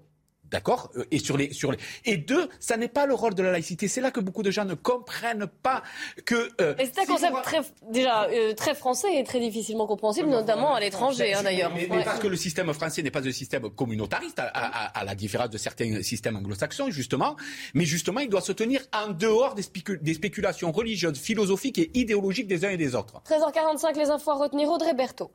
[0.52, 1.78] D'accord euh, Et sur les, sur les...
[2.04, 3.88] Et deux, ça n'est pas le rôle de la laïcité.
[3.88, 5.82] C'est là que beaucoup de gens ne comprennent pas
[6.26, 6.50] que.
[6.60, 7.60] Euh, et c'est un concept très,
[7.90, 11.72] déjà euh, très français et très difficilement compréhensible, notamment à l'étranger hein, d'ailleurs.
[11.74, 15.48] Mais, parce que le système français n'est pas un système communautariste, à, à, la différence
[15.48, 17.36] de certains systèmes anglo-saxons, justement.
[17.72, 19.64] Mais justement, il doit se tenir en dehors des,
[20.02, 23.22] des spéculations religieuses, philosophiques et idéologiques des uns et des autres.
[23.26, 24.68] 13h45, les infos à retenir.
[24.68, 25.30] Audrey Berthaud.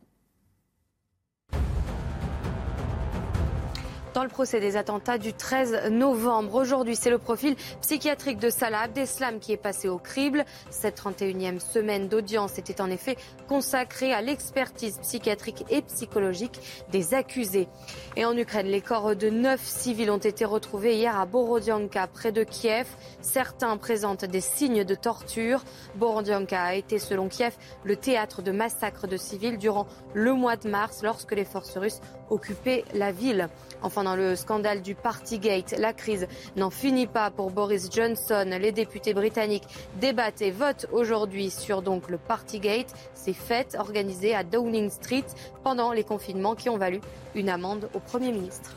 [4.17, 6.55] Dans le procès des attentats du 13 novembre.
[6.55, 10.43] Aujourd'hui, c'est le profil psychiatrique de Salah Abdeslam qui est passé au crible.
[10.71, 13.15] Cette 31e semaine d'audience était en effet
[13.47, 16.59] consacrée à l'expertise psychiatrique et psychologique
[16.91, 17.67] des accusés.
[18.15, 22.31] Et en Ukraine, les corps de neuf civils ont été retrouvés hier à Borodianka, près
[22.31, 22.87] de Kiev.
[23.21, 25.63] Certains présentent des signes de torture.
[25.93, 27.53] Borodianka a été, selon Kiev,
[27.83, 29.85] le théâtre de massacres de civils durant
[30.15, 33.49] le mois de mars lorsque les forces russes occupaient la ville.
[33.81, 38.45] Enfin, dans le scandale du Partygate, la crise n'en finit pas pour Boris Johnson.
[38.59, 39.67] Les députés britanniques
[39.99, 45.25] débattent et votent aujourd'hui sur donc le Partygate, ces fêtes organisées à Downing Street
[45.63, 46.99] pendant les confinements qui ont valu
[47.35, 48.75] une amende au Premier ministre.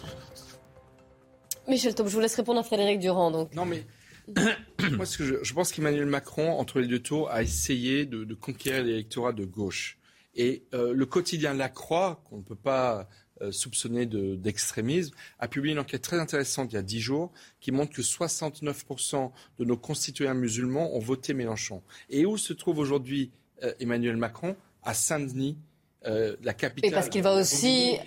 [1.69, 3.31] Michel Taub, je vous laisse répondre à Frédéric Durand.
[3.31, 3.55] Donc.
[3.55, 3.85] Non, mais
[4.97, 8.85] moi, ce que je, pense qu'Emmanuel Macron, entre les deux tours, a essayé de, conquérir
[8.85, 9.99] l'électorat de gauche.
[10.35, 13.09] Et euh, le quotidien La Croix, qu'on ne peut pas
[13.51, 17.93] soupçonné d'extrémisme, a publié une enquête très intéressante il y a dix jours qui montre
[17.93, 21.83] que 69% de nos concitoyens musulmans ont voté Mélenchon.
[22.09, 23.31] Et où se trouve aujourd'hui
[23.63, 24.57] euh, Emmanuel Macron?
[24.83, 25.59] À Saint-Denis.
[26.07, 26.91] Euh, la capitale.
[26.91, 27.99] Et parce qu'il va aussi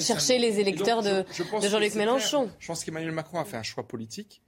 [0.00, 1.24] chercher les électeurs de,
[1.62, 2.50] de Jean-Luc Mélenchon.
[2.58, 4.42] Je pense qu'Emmanuel Macron a fait un choix politique.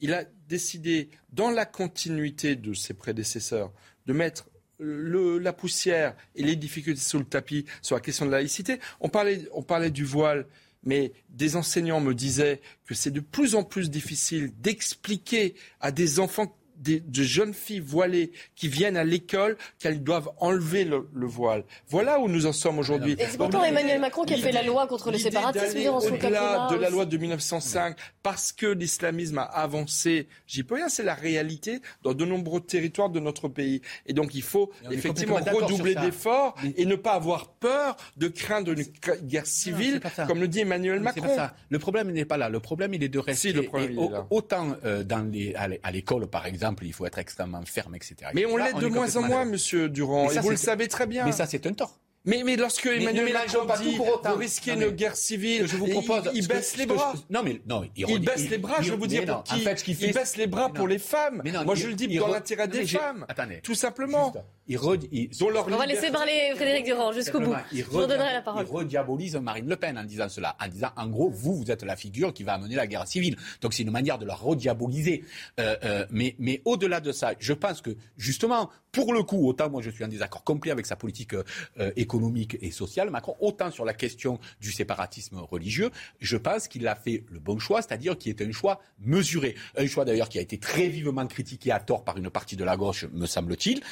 [0.00, 3.72] Il a décidé, dans la continuité de ses prédécesseurs,
[4.06, 4.48] de mettre
[4.80, 8.78] la poussière et les difficultés sous le tapis sur la question de la laïcité.
[9.00, 10.46] On parlait, on parlait du voile,
[10.84, 16.20] mais des enseignants me disaient que c'est de plus en plus difficile d'expliquer à des
[16.20, 21.64] enfants de jeunes filles voilées qui viennent à l'école qu'elles doivent enlever le, voile.
[21.88, 23.16] Voilà où nous en sommes aujourd'hui.
[23.18, 26.68] Et c'est pourtant Emmanuel Macron qui a fait la loi contre le séparatisme son Au-delà
[26.70, 31.14] de la loi de 1905, parce que l'islamisme a avancé, j'y peux rien, c'est la
[31.14, 33.82] réalité dans de nombreux territoires de notre pays.
[34.06, 38.84] Et donc il faut effectivement redoubler d'efforts et ne pas avoir peur de craindre une
[39.22, 41.36] guerre civile, comme le dit Emmanuel Macron.
[41.68, 42.48] Le problème n'est pas là.
[42.48, 43.52] Le problème, il est de rester.
[43.52, 43.98] le problème,
[44.30, 48.30] Autant euh, dans les, à l'école, par exemple, il faut être extrêmement ferme, etc.
[48.34, 51.24] Mais on l'est de moins en moins, Monsieur Durand, et vous le savez très bien.
[51.24, 51.98] Mais ça, c'est un tort.
[52.28, 56.46] Mais, mais lorsque Emmanuel Macron dit vous risquez une guerre civile, je vous propose, il,
[56.46, 57.14] baisse les bras.
[57.30, 58.82] non mais non, il, baisse les bras.
[58.82, 59.62] je veux vous dire pour qui,
[60.00, 61.42] Il baisse les bras pour les femmes.
[61.64, 63.24] Moi, je le dis dans l'intérêt des femmes.
[63.28, 64.32] Attendez, tout simplement.
[64.70, 67.54] Il On va laisser parler Frédéric Durand jusqu'au bout.
[67.72, 68.66] Je vous donnerai la parole.
[68.68, 71.82] Il rediabolise Marine Le Pen en disant cela, en disant en gros, vous, vous êtes
[71.82, 73.36] la figure qui va amener la guerre civile.
[73.62, 75.24] Donc c'est une manière de la rediaboliser.
[75.58, 78.68] Euh, euh, mais mais au-delà de ça, je pense que justement,
[78.98, 82.58] pour le coup, autant moi je suis en désaccord complet avec sa politique euh, économique
[82.60, 87.22] et sociale, Macron, autant sur la question du séparatisme religieux, je pense qu'il a fait
[87.30, 89.54] le bon choix, c'est-à-dire qu'il est un choix mesuré.
[89.76, 92.64] Un choix d'ailleurs qui a été très vivement critiqué à tort par une partie de
[92.64, 93.82] la gauche, me semble-t-il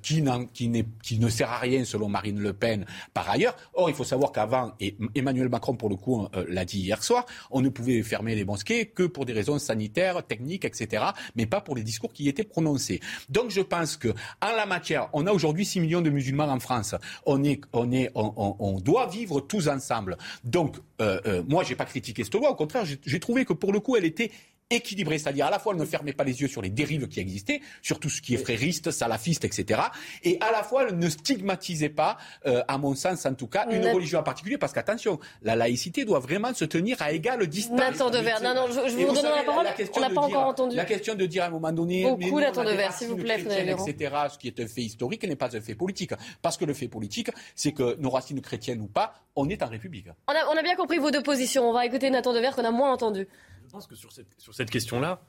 [0.00, 3.56] qui, qui, qui, ne sert à rien selon Marine Le Pen par ailleurs.
[3.74, 7.02] Or, il faut savoir qu'avant, et Emmanuel Macron pour le coup euh, l'a dit hier
[7.02, 11.46] soir, on ne pouvait fermer les mosquées que pour des raisons sanitaires, techniques, etc., mais
[11.46, 13.00] pas pour les discours qui étaient prononcés.
[13.28, 16.60] Donc je pense que en la matière, on a aujourd'hui 6 millions de musulmans en
[16.60, 16.94] France.
[17.24, 20.16] On, est, on, est, on, doit vivre tous ensemble.
[20.44, 22.50] Donc, euh, euh, moi, j'ai pas critiqué cette loi.
[22.50, 24.30] Au contraire, j'ai trouvé que pour le coup, elle était
[24.70, 27.20] équilibrée, c'est-à-dire à la fois elle ne fermait pas les yeux sur les dérives qui
[27.20, 29.80] existaient, sur tout ce qui est frériste, salafiste, etc.,
[30.24, 32.16] et à la fois elle ne stigmatisait pas,
[32.46, 36.04] euh, à mon sens en tout cas, une religion en particulier, parce qu'attention, la laïcité
[36.04, 37.78] doit vraiment se tenir à égale distance.
[37.78, 40.76] Nathan Devers, non, non, je, vous, redonne la parole, on n'a pas encore entendu.
[40.76, 44.14] La question de dire à un moment donné, beaucoup Nathan Devers, s'il vous plaît, etc.,
[44.32, 46.12] ce qui est un fait historique n'est pas un fait politique,
[46.42, 49.68] parce que le fait politique, c'est que nos racines chrétiennes ou pas, on est en
[49.68, 50.06] République.
[50.28, 51.68] On a, on a bien compris vos deux positions.
[51.68, 53.28] On va écouter Nathan Devers qu'on a moins entendu.
[53.66, 55.20] Je pense que sur cette, sur cette question-là,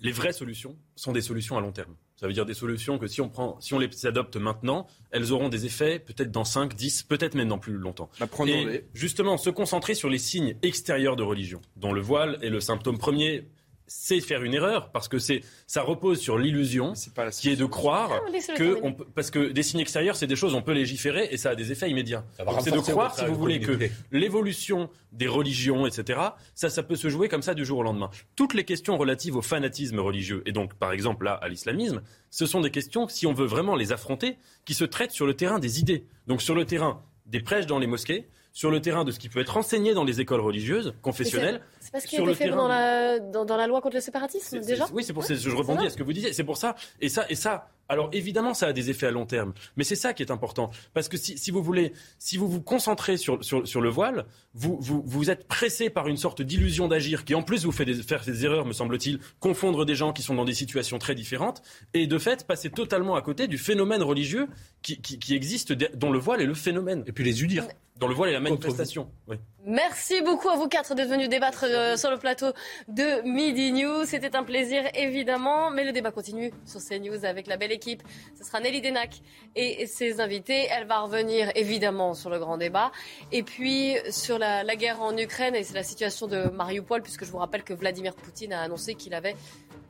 [0.00, 1.94] les vraies solutions sont des solutions à long terme.
[2.16, 5.30] Ça veut dire des solutions que si on, prend, si on les adopte maintenant, elles
[5.32, 8.08] auront des effets peut-être dans 5, 10, peut-être même dans plus longtemps.
[8.18, 12.48] Bah, Et justement, se concentrer sur les signes extérieurs de religion, dont le voile est
[12.48, 13.46] le symptôme premier
[13.86, 16.92] c'est faire une erreur parce que c'est ça repose sur l'illusion
[17.32, 20.54] qui est de croire ah, que on parce que des signes extérieurs c'est des choses
[20.54, 22.24] on peut légiférer et ça a des effets immédiats.
[22.60, 23.78] C'est de croire si vous voulez que
[24.10, 26.20] l'évolution des religions etc
[26.54, 28.10] ça ça peut se jouer comme ça du jour au lendemain.
[28.36, 32.46] Toutes les questions relatives au fanatisme religieux et donc par exemple là à l'islamisme ce
[32.46, 35.58] sont des questions si on veut vraiment les affronter qui se traitent sur le terrain
[35.58, 39.10] des idées donc sur le terrain des prêches dans les mosquées sur le terrain de
[39.10, 41.62] ce qui peut être enseigné dans les écoles religieuses, confessionnelles.
[41.80, 44.60] C'est pas ce qui a été fait dans, la, dans, la loi contre le séparatisme,
[44.60, 46.32] déjà Oui, c'est pour ça, je rebondis à ce que vous disiez.
[46.32, 46.74] C'est pour ça.
[47.00, 49.96] Et ça, et ça, alors évidemment, ça a des effets à long terme, mais c'est
[49.96, 50.70] ça qui est important.
[50.94, 54.24] Parce que si, si, vous voulez, si vous vous concentrez sur, sur, sur le voile,
[54.54, 57.84] vous, vous, vous êtes pressé par une sorte d'illusion d'agir qui en plus vous fait
[57.84, 61.14] des, faire des erreurs, me semble-t-il, confondre des gens qui sont dans des situations très
[61.14, 61.60] différentes,
[61.92, 64.48] et de fait passer totalement à côté du phénomène religieux
[64.80, 67.04] qui, qui, qui existe, dont le voile est le phénomène.
[67.06, 67.68] Et puis les UDIR.
[67.96, 69.10] Dans le voile et la manifestation.
[69.28, 69.36] Oui.
[69.64, 72.46] Merci beaucoup à vous quatre d'être venus débattre euh, sur le plateau
[72.88, 74.04] de Midi News.
[74.04, 78.02] C'était un plaisir évidemment, mais le débat continue sur CNews avec la belle équipe.
[78.36, 79.22] Ce sera Nelly Denac
[79.54, 80.66] et ses invités.
[80.68, 82.90] Elle va revenir évidemment sur le grand débat
[83.30, 87.24] et puis sur la, la guerre en Ukraine et c'est la situation de Mariupol puisque
[87.24, 89.36] je vous rappelle que Vladimir Poutine a annoncé qu'il avait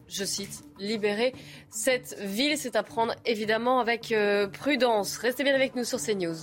[0.07, 1.33] je cite, libéré
[1.71, 2.59] cette ville.
[2.59, 5.17] C'est à prendre évidemment avec euh, prudence.
[5.17, 6.37] Restez bien avec nous sur CNews.